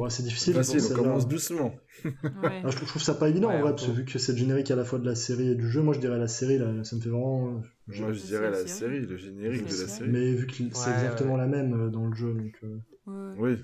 [0.00, 0.54] Bon, c'est difficile.
[0.54, 1.74] Facile, on commence doucement.
[2.04, 2.62] Ouais.
[2.64, 4.32] Ah, je, je trouve ça pas évident Ouais, en vrai, parce que vu que c'est
[4.32, 6.28] le générique à la fois de la série et du jeu, moi je dirais la
[6.28, 7.48] série, là, ça me fait vraiment.
[7.48, 9.00] euh, je- Moi, je dirais la série.
[9.00, 10.10] le générique de la série.
[10.10, 11.38] Mais vu que c'est exactement ouais.
[11.40, 12.58] la même euh, dans le jeu, donc.
[12.64, 13.34] euh, Ouais.
[13.38, 13.56] Oui,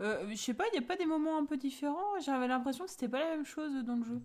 [0.00, 2.18] Euh, je sais pas, il y a pas des moments un peu différents?
[2.24, 4.20] J'avais l'impression que c'était pas la même chose dans le jeu.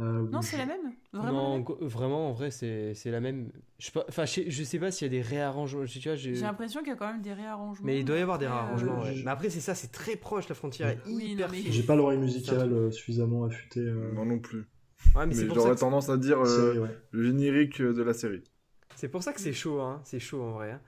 [0.00, 2.94] Euh, Non, je- c'est la même Vraiment non, la même go- vraiment, en vrai, c'est
[2.94, 3.50] c'est la même.
[3.78, 5.84] Je sais pas, enfin, je sais, je sais pas s'il y a des réarrangements.
[5.84, 7.84] Tu vois, j'ai- J'ai l'impression qu'il y a quand même des réarrangements.
[7.86, 9.00] mais il doit y avoir des réarrangements.
[9.02, 9.22] euh, ouais.
[9.24, 10.48] Mais après, c'est ça, c'est très proche.
[10.48, 11.72] La frontière est Oui, hyper mais- fine.
[11.72, 13.80] J'ai pas l'oreille musicale euh, suffisamment affûtée.
[13.80, 14.64] euh, moi non plus.
[15.14, 16.96] Ouais, mais j'aurais que- tendance à dire euh, série, ouais.
[17.10, 18.42] le générique de la série.
[18.96, 19.80] c'est pour ça que c'est chaud.
[19.80, 20.00] Hein.
[20.04, 20.72] C'est chaud en vrai.
[20.72, 20.80] hein.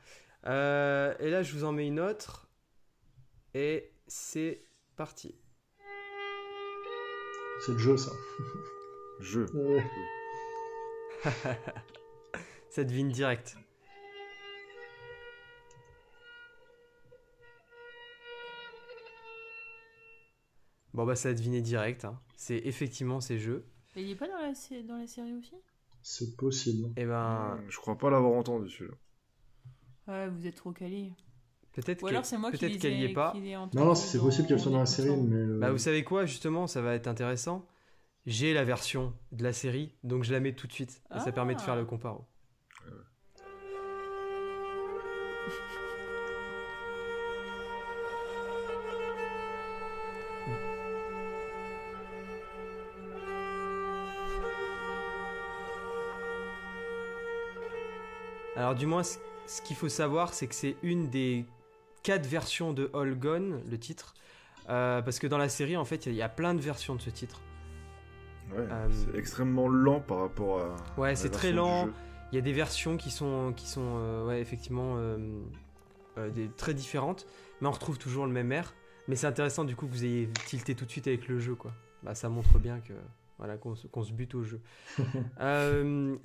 [0.47, 2.49] Euh, et là, je vous en mets une autre.
[3.55, 4.65] Et c'est
[4.97, 5.35] parti.
[7.65, 8.11] C'est le jeu, ça.
[9.21, 9.47] Jeu.
[9.55, 9.85] Ouais.
[12.71, 13.57] Ça devine direct.
[20.95, 22.05] Bon bah ça a deviné direct.
[22.05, 22.19] hein.
[22.37, 23.65] C'est effectivement ces jeux.
[23.97, 25.55] Mais il est pas dans la, sé- dans la série aussi?
[26.03, 26.91] C'est possible.
[26.97, 28.97] Et ben Je crois pas l'avoir entendu celui-là.
[30.09, 31.13] Ouais, vous êtes trop calé.
[31.73, 33.33] peut-être Ou qu'elle- alors c'est moi qui peut-être les qu'elle y est pas.
[33.33, 35.37] qui les ai Non, non, c'est possible qu'elle soit dans la en série, mais.
[35.37, 36.27] euh, Bah vous savez quoi?
[36.27, 37.67] Justement ça va être intéressant.
[38.27, 41.33] J'ai la version de la série donc je la mets tout de suite et ça
[41.33, 41.79] permet de faire Ah.
[41.79, 42.25] le comparo.
[58.57, 61.45] Alors du moins, ce qu'il faut savoir, c'est que c'est une des
[62.03, 64.15] quatre versions de All Gone, le titre.
[64.69, 66.55] Euh, parce que dans la série, en fait, il y, a- il y a plein
[66.55, 67.41] de versions de ce titre.
[68.57, 71.01] Ouais, Euh, c'est extrêmement lent par rapport à.
[71.01, 71.89] Ouais, c'est très lent.
[72.33, 76.73] Il y a des versions qui sont, qui sont euh, ouais, effectivement euh, des, très
[76.73, 77.27] différentes,
[77.61, 78.75] mais on retrouve toujours le même air.
[79.07, 81.55] Mais c'est intéressant du coup que vous ayez tilté tout de suite avec le jeu,
[81.55, 81.73] quoi.
[82.03, 82.95] Bah, ça montre bien que
[83.39, 84.61] voilà qu'on se, qu'on se bute au jeu.
[85.41, 86.17] Euh,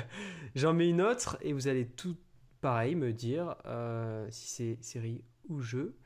[0.54, 2.16] J'en mets une autre et vous allez tout
[2.60, 5.96] pareil me dire euh, si c'est série ou jeu.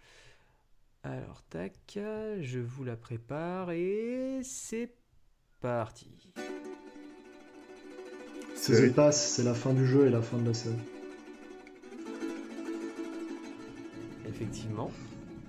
[1.03, 4.95] Alors tac, je vous la prépare et c'est
[5.63, 6.09] parti.
[8.55, 10.75] C'est Pass, c'est la fin du jeu et la fin de la série.
[14.29, 14.91] Effectivement.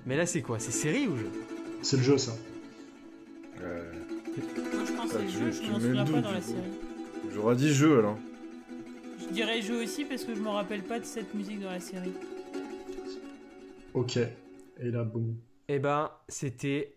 [0.06, 0.60] Mais là c'est quoi?
[0.60, 1.30] C'est série ou jeu?
[1.82, 2.32] C'est le jeu, ça.
[3.62, 3.92] Euh,
[4.74, 6.60] Moi, je pense que Ah, c'est le jeu, je m'en souviens pas dans la série.
[7.34, 8.18] J'aurais dit jeu alors.
[9.20, 11.80] Je dirais jeu aussi parce que je me rappelle pas de cette musique dans la
[11.80, 12.14] série.
[13.94, 14.18] Ok.
[14.18, 15.36] Et là, boum.
[15.68, 16.96] Eh ben, c'était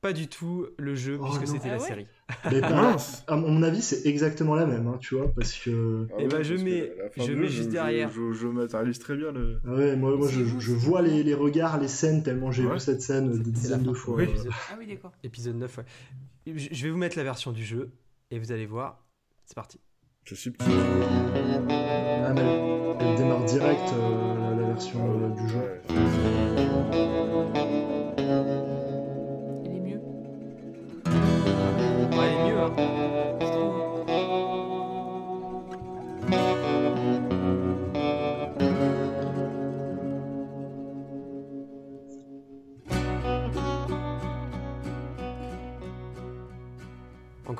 [0.00, 1.52] pas du tout le jeu Oh puisque non.
[1.54, 2.06] c'était Ah la ouais série.
[2.50, 3.24] Mais pas- Mince.
[3.26, 6.06] à mon avis, c'est exactement la même, hein, tu vois, parce que.
[6.10, 8.10] Ah Eh ouais, ben, je mets- je mets juste derrière.
[8.10, 8.46] Je, je,
[9.00, 9.60] très bien le.
[9.66, 10.42] Ah ouais, moi, moi je,
[10.72, 12.74] vois les, les regards, les scènes, tellement j'ai Ouais.
[12.74, 14.16] vu cette scène des dizaines de fois.
[14.16, 14.24] Oui.
[14.24, 14.28] euh.
[14.28, 15.12] Épisode, Ah oui, d'accord.
[15.24, 15.84] épisode 9, ouais.
[16.56, 17.90] Je vais vous mettre la version du jeu
[18.30, 19.04] et vous allez voir.
[19.44, 19.80] C'est parti.
[20.24, 20.68] Je suis petit.
[20.70, 27.07] Ah, mais elle démarre direct euh, la, la version euh, du jeu.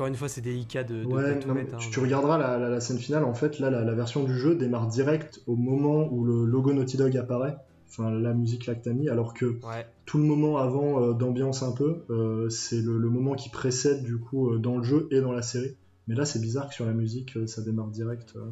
[0.09, 1.75] Une fois, c'est délicat de, de Ouais, non, mettre.
[1.75, 1.79] hein.
[1.79, 4.37] tu, tu regarderas la, la- la scène finale, en fait, là, la, la version du
[4.37, 7.57] jeu démarre direct au moment où le logo Naughty Dog apparaît,
[7.89, 11.13] enfin la musique là que t'as mis, alors que Ouais, tout le moment avant euh,
[11.15, 14.83] d'ambiance un peu, euh, c'est le, le moment qui précède du coup euh, dans le
[14.83, 15.77] jeu et dans la série.
[16.07, 18.45] Mais là, c'est bizarre que sur la musique, euh, ça démarre direct euh,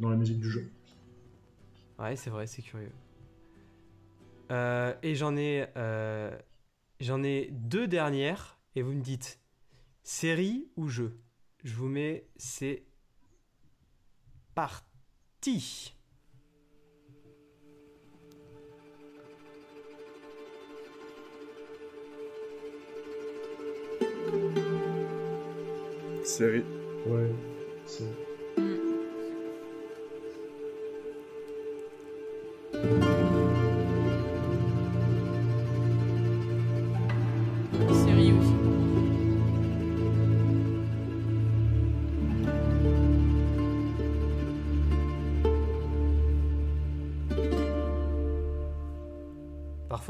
[0.00, 0.66] dans la musique du jeu.
[1.98, 2.92] Ouais, c'est vrai, c'est curieux.
[4.50, 6.30] Euh, et j'en ai, euh,
[7.00, 9.38] j'en ai deux dernières, et vous me dites
[10.06, 11.18] série ou jeu?
[11.64, 12.84] Je vous mets, c'est
[14.54, 15.92] parti.
[26.24, 26.64] Série.
[27.06, 27.30] Ouais.
[27.86, 28.35] c'est-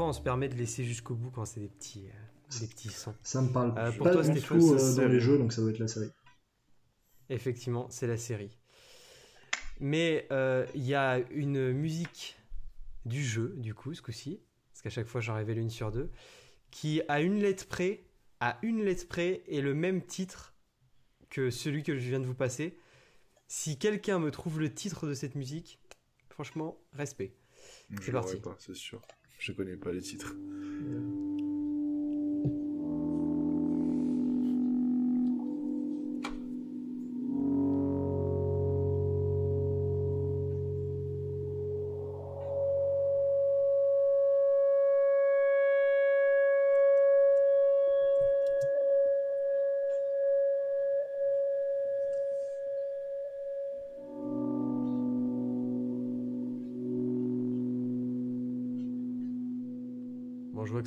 [0.07, 3.15] on se permet de laisser jusqu'au bout quand c'est des petits, euh, des petits sons.
[3.23, 5.53] Ça me parle Euh, pour pas toi, du tout c'est euh, dans les jeux, donc
[5.53, 6.11] ça doit être la série.
[7.29, 8.57] Effectivement, c'est la série.
[9.79, 12.37] Mais euh, il y a une musique
[13.05, 16.09] du jeu, du coup, ce coup-ci, parce qu'à chaque fois j'en révèle une sur deux,
[16.71, 18.03] qui à une lettre près,
[18.39, 20.53] à une lettre près, est le même titre
[21.29, 22.77] que celui que je viens de vous passer.
[23.47, 25.79] Si quelqu'un me trouve le titre de cette musique,
[26.29, 27.35] franchement, respect.
[27.89, 28.35] Je C'est parti.
[28.37, 29.01] pas, c'est sûr.
[29.37, 30.35] Je connais pas les titres.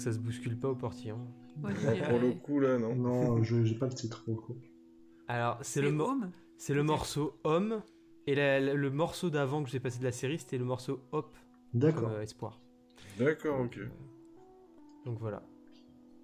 [0.05, 1.19] Que ça se bouscule pas au portillon.
[1.63, 1.73] Ouais,
[2.09, 2.95] pour le coup, là, non.
[2.97, 4.57] Non, je j'ai pas le titre pour le coup.
[5.29, 6.15] Alors, c'est le, mo-
[6.69, 7.83] le morceau Homme,
[8.27, 11.01] et la- la- le morceau d'avant que j'ai passé de la série, c'était le morceau
[11.13, 11.37] Hop,
[11.75, 12.09] D'accord.
[12.11, 12.61] euh, Espoir.
[13.19, 13.79] D'accord, ok.
[15.05, 15.43] Donc voilà.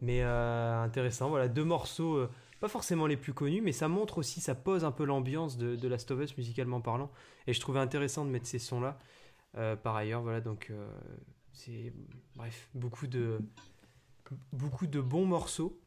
[0.00, 2.30] Mais euh, intéressant, voilà, deux morceaux, euh,
[2.60, 5.76] pas forcément les plus connus, mais ça montre aussi, ça pose un peu l'ambiance de,
[5.76, 7.10] de Last of Us musicalement parlant.
[7.46, 8.98] Et je trouvais intéressant de mettre ces sons-là.
[9.56, 10.86] Euh, par ailleurs, voilà, donc euh,
[12.36, 13.40] Bref, beaucoup de,
[15.00, 15.78] bons morceaux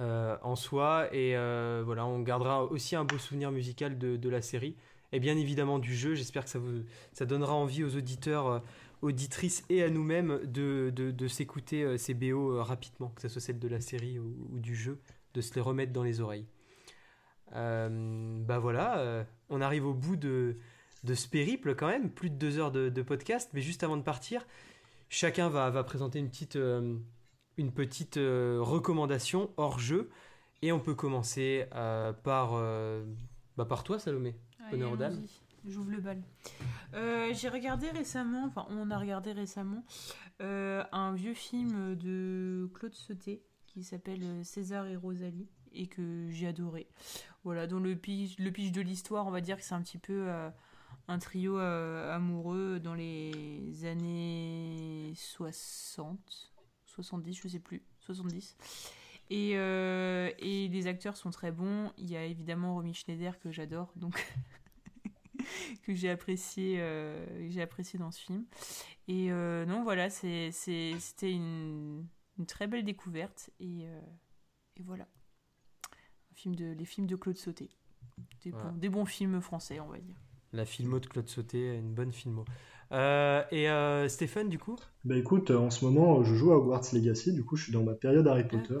[0.00, 1.08] euh, en soi.
[1.14, 4.76] Et euh, voilà, on gardera aussi un beau souvenir musical de, la série.
[5.12, 6.14] Et bien évidemment du jeu.
[6.14, 6.82] J'espère que ça, vous,
[7.26, 8.46] donnera envie aux auditeurs.
[8.46, 8.60] euh,
[9.02, 13.66] auditrices et à nous-mêmes de, de, s'écouter ces BO rapidement, que ce soit celle de
[13.66, 15.00] la série ou, du jeu,
[15.34, 16.46] de se les remettre dans les oreilles.
[17.50, 20.56] Bah voilà, on arrive au bout de,
[21.02, 24.02] de ce périple quand même, plus de deux heures de podcast, mais juste avant de
[24.02, 24.46] partir,
[25.12, 26.96] chacun va, va présenter une petite, euh,
[27.58, 30.10] une petite euh, recommandation hors jeu,
[30.62, 32.52] et on peut commencer euh, par,
[33.56, 34.34] bah par toi Salomé.
[34.72, 35.20] Honneur aux dames.
[35.64, 36.20] J'ouvre le bal.
[36.94, 39.84] Euh, J'ai regardé récemment, enfin on a regardé récemment,
[40.40, 46.46] euh, un vieux film de Claude Sauté qui s'appelle César et Rosalie et que j'ai
[46.46, 46.88] adoré.
[47.44, 49.98] Voilà, dont le pitch, le pitch de l'histoire, on va dire que c'est un petit
[49.98, 50.48] peu euh,
[51.08, 56.52] un trio euh, amoureux dans les années 60,
[56.86, 58.56] 70, je sais plus, 70.
[59.30, 61.92] Et, euh, et les acteurs sont très bons.
[61.96, 64.14] Il y a évidemment Romy Schneider que j'adore, donc
[65.82, 68.44] que j'ai apprécié, euh, j'ai apprécié dans ce film.
[69.08, 72.06] Et non, voilà, c'était une,
[72.38, 73.50] une très belle découverte.
[73.58, 73.84] Et,
[74.76, 75.08] et voilà,
[76.30, 77.70] Un film de, les films de Claude Sauté.
[78.44, 80.16] Des, bons, des bons films français, on va dire.
[80.52, 82.44] La filmo de Claude Sauté, une bonne filmo.
[82.92, 84.76] Euh, et euh, Stéphane, du coup?
[85.04, 87.82] Bah écoute, en ce moment, je joue à Hogwarts Legacy, du coup, je suis dans
[87.82, 88.78] ma période Harry Potter.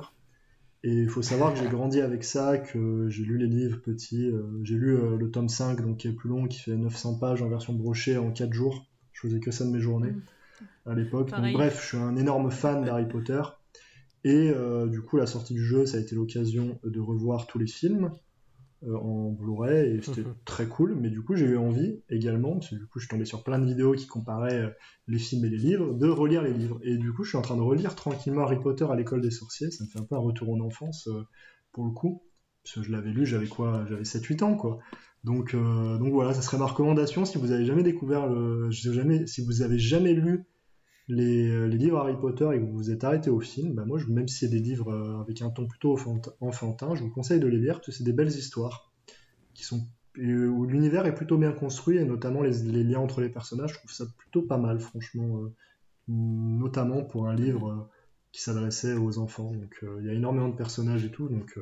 [0.84, 4.26] Et il faut savoir que j'ai grandi avec ça, que j'ai lu les livres petits.
[4.28, 7.18] euh, j'ai lu euh, le tome 5, donc qui est plus long, qui fait 900
[7.18, 8.84] pages en version brochée en 4 jours.
[9.12, 10.90] Je faisais que ça de mes journées Mm.
[10.90, 11.30] à l'époque.
[11.30, 13.40] Donc bref, je suis un énorme fan d'Harry Potter.
[14.24, 17.58] Et euh, du coup, la sortie du jeu, ça a été l'occasion de revoir tous
[17.58, 18.10] les films
[18.86, 20.94] euh, en Blu-ray, et c'était très cool.
[20.94, 23.44] Mais du coup, j'ai eu envie également, parce que du coup, je suis tombé sur
[23.44, 24.70] plein de vidéos qui comparaient euh,
[25.06, 26.80] les films et les livres, de relire les livres.
[26.82, 29.30] Et du coup, je suis en train de relire tranquillement Harry Potter à l'école des
[29.30, 29.70] sorciers.
[29.70, 31.22] Ça me fait un peu un retour en enfance, euh,
[31.72, 32.22] pour le coup.
[32.64, 33.84] Parce que je l'avais lu, j'avais quoi?
[33.88, 34.78] J'avais 7-8 ans, quoi.
[35.24, 38.70] Donc, donc voilà, ça serait ma recommandation si vous avez jamais découvert le.
[38.70, 40.46] je sais jamais, si vous avez jamais lu
[41.08, 43.98] les, euh, les livres Harry Potter et vous vous êtes arrêté au film, bah moi,
[43.98, 47.10] je- même si c'est des livres euh, avec un ton plutôt enfant- enfantin, je vous
[47.10, 48.92] conseille de les lire parce que c'est des belles histoires
[49.54, 49.86] qui sont
[50.18, 53.78] euh, où l'univers est plutôt bien construit et notamment les, liens entre les personnages, je
[53.78, 55.42] trouve ça plutôt pas mal, franchement,
[56.08, 57.90] notamment pour un livre
[58.32, 59.52] qui s'adressait aux enfants.
[59.52, 61.58] Donc il y a énormément de personnages et tout, donc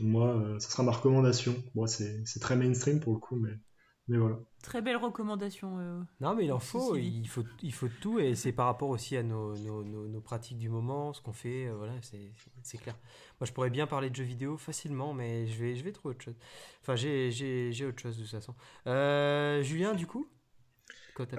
[0.00, 1.54] moi, ça sera ma recommandation.
[1.86, 3.52] C'est c'est très mainstream pour le coup, mais
[4.08, 4.38] Mais voilà.
[4.62, 5.78] Très belle recommandation.
[5.78, 6.00] euh.
[6.20, 9.16] Non, mais il en faut, il faut, il faut tout, et c'est par rapport aussi
[9.16, 12.32] à nos, nos, nos- nos pratiques du moment, ce qu'on fait, euh, voilà, c'est
[12.62, 12.96] c'est clair.
[13.40, 16.14] Moi, je pourrais bien parler de jeux vidéo facilement, mais je vais, je vais trouver
[16.14, 16.36] autre chose.
[16.80, 18.54] Enfin, j'ai j'ai- j'ai autre chose de toute façon.
[18.86, 20.28] Euh, Julien, du coup?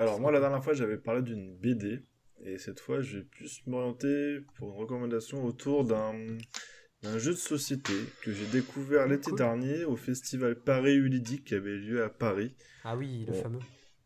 [0.01, 2.03] Alors moi la dernière fois j'avais parlé d'une BD
[2.43, 6.13] et cette fois je vais plus m'orienter pour une recommandation autour d'un
[7.03, 7.93] d'un jeu de société
[8.23, 9.37] que j'ai découvert l'été Cool.
[9.37, 13.41] dernier au festival Paris Ulidique qui avait lieu à Paris Ah oui, le Bon.
[13.41, 13.59] fameux.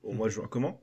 [0.03, 0.48] au mois de juin.
[0.49, 0.82] Comment?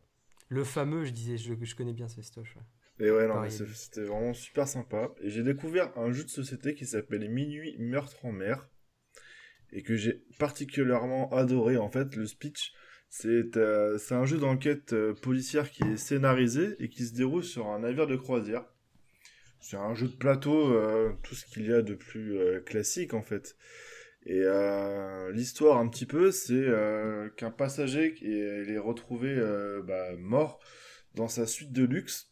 [0.49, 2.57] Le fameux, je disais, je, je connais bien ce stoche.
[2.57, 3.07] ouais.
[3.07, 5.11] Et ouais, non, c'était vraiment super sympa.
[5.23, 8.69] Et j'ai découvert un jeu de société qui s'appelle Minuit Meurtre en mer.
[9.73, 11.77] Et que j'ai particulièrement adoré.
[11.79, 12.73] En fait, le speech,
[13.09, 17.69] c'est euh, un jeu d'enquête euh, policière qui est scénarisé et qui se déroule sur
[17.69, 18.65] un navire de croisière.
[19.61, 23.13] C'est un jeu de plateau, euh, tout ce qu'il y a de plus euh, classique
[23.15, 23.57] en fait.
[24.25, 26.67] Et euh, l'histoire un petit peu, c'est
[27.37, 29.35] qu'un passager est, retrouvé
[29.85, 30.61] bah, mort
[31.15, 32.31] dans sa suite de luxe.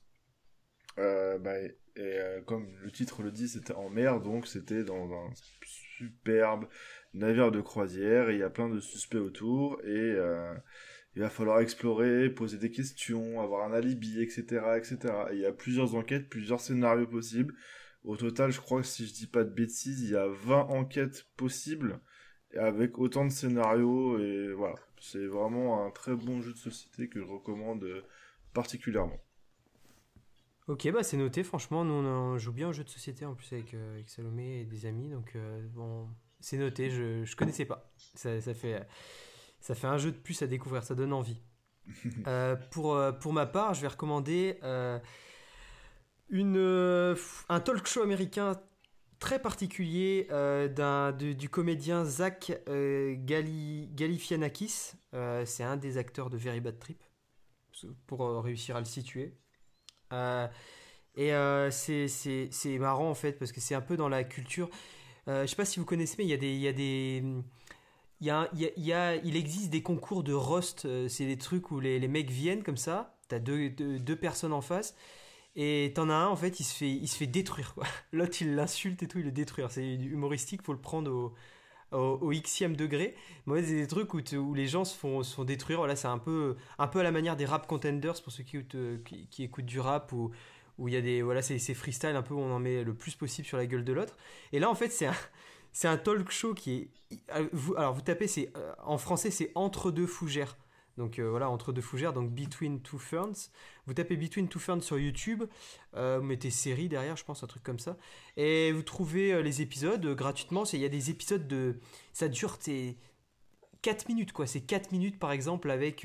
[0.96, 1.54] Bah,
[1.96, 5.30] et comme le titre le dit, c'était en mer, donc c'était dans un
[5.62, 6.66] superbe
[7.14, 8.30] navire de croisière.
[8.30, 10.14] Il y a plein de suspects autour et
[11.18, 14.42] il va falloir explorer, poser des questions, avoir un alibi, etc.,
[14.76, 14.98] etc.
[15.32, 17.56] Et il y a plusieurs enquêtes, plusieurs scénarios possibles.
[18.04, 20.68] Au total, je crois que si je dis pas de bêtises, il y a 20
[20.68, 21.98] enquêtes possibles
[22.56, 24.76] avec autant de scénarios et voilà.
[25.00, 28.02] C'est vraiment un très bon jeu de société que je recommande euh,
[28.54, 29.18] particulièrement.
[30.68, 33.52] Ok, bah c'est noté, franchement, nous on, joue bien au jeu de société en plus
[33.52, 36.06] avec, euh, Salomé et des amis, donc euh, bon,
[36.38, 37.90] c'est noté, je, je connaissais pas.
[38.14, 38.86] Ça, ça fait,
[39.60, 41.40] ça fait un jeu de plus à découvrir, ça donne envie.
[42.26, 44.98] Euh, pour, euh, pour ma part, je vais recommander euh,
[46.28, 47.16] une,
[47.48, 48.60] un talk show américain
[49.18, 50.68] très particulier euh,
[51.12, 54.92] de- du comédien Zach Gali- Galifianakis.
[55.46, 57.02] C'est un des acteurs de Very Bad Trip,
[58.06, 59.34] pour réussir à le situer.
[60.12, 61.30] Et
[61.70, 64.68] c'est, c'est, c'est marrant en fait parce que c'est un peu dans la culture.
[65.26, 67.24] Je sais pas si vous connaissez, mais il y a des, il y a des,
[68.20, 70.84] il existe des concours de roast.
[70.84, 73.16] euh, C'est des trucs où les, mecs viennent comme ça.
[73.28, 74.94] T'as deux, deux, personnes en face.
[75.56, 77.74] Et t'en as un, en fait, il se fait, détruire.
[77.74, 77.84] quoi.
[78.12, 79.64] L'autre, il l'insulte et tout, il le détruit.
[79.70, 81.34] C'est humoristique, faut le prendre au,
[81.96, 83.14] au, au xème degré.
[83.46, 85.78] Moi, c'est des trucs où, les gens se font, détruire.
[85.78, 89.66] Voilà, c'est un peu, à la manière des rap contenders pour ceux qui, écoutent- écoutent
[89.66, 90.32] du rap où
[90.86, 93.14] il y a des voilà c'est freestyle un peu où on en met le plus
[93.16, 94.16] possible sur la gueule de l'autre
[94.52, 95.14] et là en fait c'est un
[95.78, 96.90] c'est un talk show qui est
[97.36, 100.58] euh, alors vous tapez c'est euh, en français c'est entre deux fougères.
[100.96, 103.52] Donc euh, voilà entre deux fougères donc between two ferns.
[103.86, 105.44] Vous tapez between two ferns sur YouTube
[105.92, 107.96] vous mettez série derrière je pense un truc comme ça.
[108.36, 110.64] Et vous trouvez les épisodes gratuitement.
[110.64, 111.78] Il y a des épisodes de
[112.12, 112.96] ça dure c'est
[113.82, 114.48] 4 minutes quoi.
[114.48, 116.04] C'est 4 minutes par exemple avec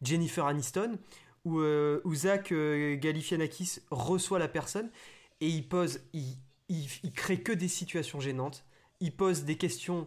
[0.00, 0.98] Jennifer Aniston
[1.44, 4.90] où, où Zach Galifianakis reçoit la personne
[5.42, 6.38] et il pose, il,
[6.70, 8.65] il crée que des situations gênantes.
[9.00, 10.06] Il pose des questions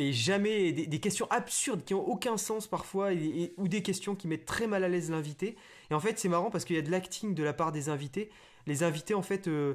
[0.00, 4.28] et jamais des, questions absurdes qui ont aucun sens parfois et, ou des questions qui
[4.28, 5.56] mettent très mal à l'aise l'invité.
[5.90, 7.90] Et en fait, c'est marrant parce qu'il y a de l'acting de la part des
[7.90, 8.30] invités.
[8.66, 9.74] Les invités en fait euh,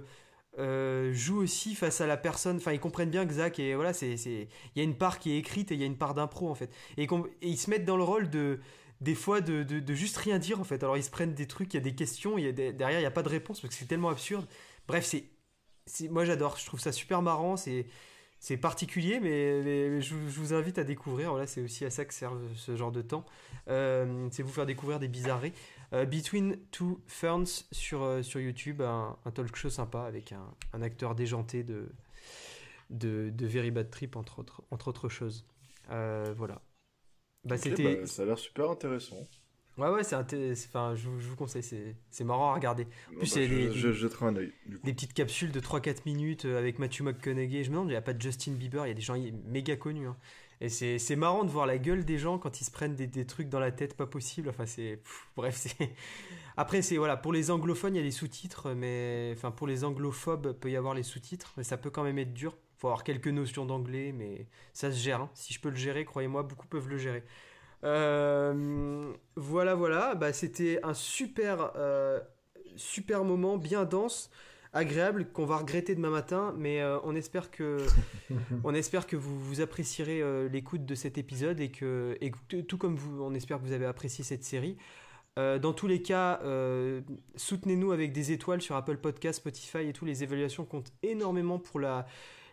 [0.57, 2.57] euh, jouent aussi face à la personne.
[2.57, 5.31] Enfin, ils comprennent bien que Zach et voilà, c'est il y a une part qui
[5.31, 6.72] est écrite et il y a une part d'impro en fait.
[6.97, 7.07] Et,
[7.41, 8.59] ils se mettent dans le rôle de
[9.01, 10.81] des fois de, de, juste rien dire en fait.
[10.81, 13.03] Alors ils se prennent des trucs, il y a des questions, il y derrière il
[13.03, 14.47] n'y a pas de réponse parce que c'est tellement absurde.
[14.88, 17.85] Bref, c'est- moi j'adore, je trouve ça super marrant, c'est,
[18.45, 21.31] c'est particulier, mais, mais je, vous- je vous invite à découvrir.
[21.31, 23.26] Voilà, c'est aussi à ça que servent ce genre de temps.
[23.69, 25.51] Euh, c'est vous faire découvrir des bizarreries.
[25.93, 30.45] Euh, Between Two Ferns sur, euh, sur YouTube, un, un talk show sympa avec un,
[30.73, 31.89] un acteur déjanté de,
[32.91, 35.47] de, de Very Bad Trip, entre autres, entre autres choses.
[35.89, 36.61] Voilà.
[37.45, 37.95] Bah, c'était.
[37.95, 39.17] bah, ça a l'air super intéressant.
[39.77, 41.64] Ouais, ouais, c'est enfin, je, vous- je vous conseille,
[42.10, 42.85] c'est marrant à regarder.
[42.85, 44.53] Bon, plus, bah, c'est je, des- je jetterai un œil.
[44.68, 44.85] Du coup.
[44.85, 47.64] Des petites capsules de 3-4 minutes euh, avec Matthew McConaughey.
[47.65, 49.15] Je me demande, il n'y a pas de Justin Bieber, il y a des gens
[49.47, 50.07] méga connus.
[50.07, 50.15] hein.
[50.61, 53.26] Et c'est marrant de voir la gueule des gens quand ils se prennent des, des
[53.26, 54.47] trucs dans la tête pas possible.
[54.47, 55.02] Enfin, c'est.
[55.35, 55.76] Bref, c'est.
[56.57, 56.95] Après, c'est.
[56.95, 59.34] Voilà, pour les anglophones, il y a les sous-titres, mais.
[59.35, 62.34] Enfin, pour les anglophobes, peut y avoir les sous-titres, mais ça peut quand même être
[62.34, 62.56] dur.
[62.77, 65.19] faut avoir quelques notions d'anglais, mais ça se gère.
[65.23, 65.30] hein.
[65.34, 67.26] Si je peux le gérer, croyez-moi, beaucoup peuvent le gérer.
[67.85, 70.15] Euh, voilà, voilà.
[70.15, 72.19] Bah, C'était un super, euh,
[72.75, 74.29] super moment, bien dense,
[74.73, 76.53] agréable, qu'on va regretter demain matin.
[76.57, 77.77] Mais euh, on espère que,
[78.63, 82.61] on espère que vous, vous apprécierez euh, l'écoute de cet épisode et que, et que
[82.61, 84.77] tout comme vous, on espère que vous avez apprécié cette série.
[85.37, 87.01] Euh, dans tous les cas, euh,
[87.35, 90.05] soutenez-nous avec des étoiles sur Apple Podcast, Spotify et tout.
[90.05, 92.05] Les évaluations comptent énormément pour la,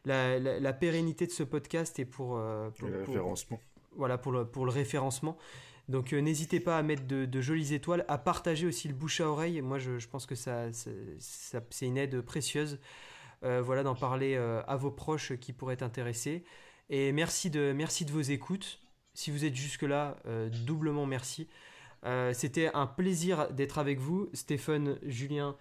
[0.05, 3.61] la, la- la pérennité de ce podcast et pour, euh, pour- Et le pour- référencement.
[3.97, 5.37] Voilà pour le, référencement.
[5.89, 9.29] Donc euh, n'hésitez pas à mettre de, jolies étoiles, à partager aussi le bouche à
[9.29, 9.61] oreille.
[9.63, 12.79] Moi, je, pense que ça, ça- c'est une aide précieuse.
[13.45, 16.45] Euh, voilà, d'en parler euh, à vos proches qui pourraient être intéressés.
[16.91, 18.81] Et merci de, merci de vos écoutes.
[19.15, 20.17] Si vous êtes jusque-là,
[20.65, 21.49] doublement merci.
[22.33, 25.57] C'était un plaisir d'être avec vous, Stéphane, Julien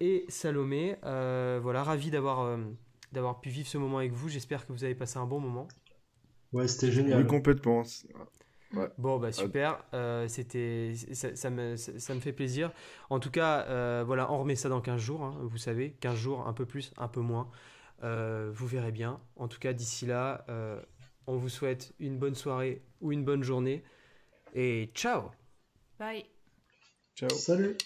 [0.00, 0.96] et Salomé.
[1.02, 4.28] Voilà, ravi d'avoir pu vivre ce moment avec vous.
[4.28, 5.68] J'espère que vous avez passé un bon moment.
[6.52, 7.26] Ouais, c'était Oui, génial.
[7.26, 7.82] complètement.
[8.98, 9.82] Bon, bah super.
[9.94, 12.72] Euh, C'était, ça, ça me, ça, ça me fait plaisir.
[13.08, 15.22] En tout cas, euh, voilà, on remet ça dans 15 jours.
[15.24, 17.50] hein, vous savez, 15 jours, un peu plus, un peu moins.
[18.02, 19.20] Euh, vous verrez bien.
[19.36, 20.80] En tout cas, d'ici là, euh,
[21.26, 23.82] on vous souhaite une bonne soirée ou une bonne journée.
[24.54, 25.30] Et ciao
[25.98, 26.24] Bye.
[27.14, 27.28] Ciao.
[27.30, 27.76] Salut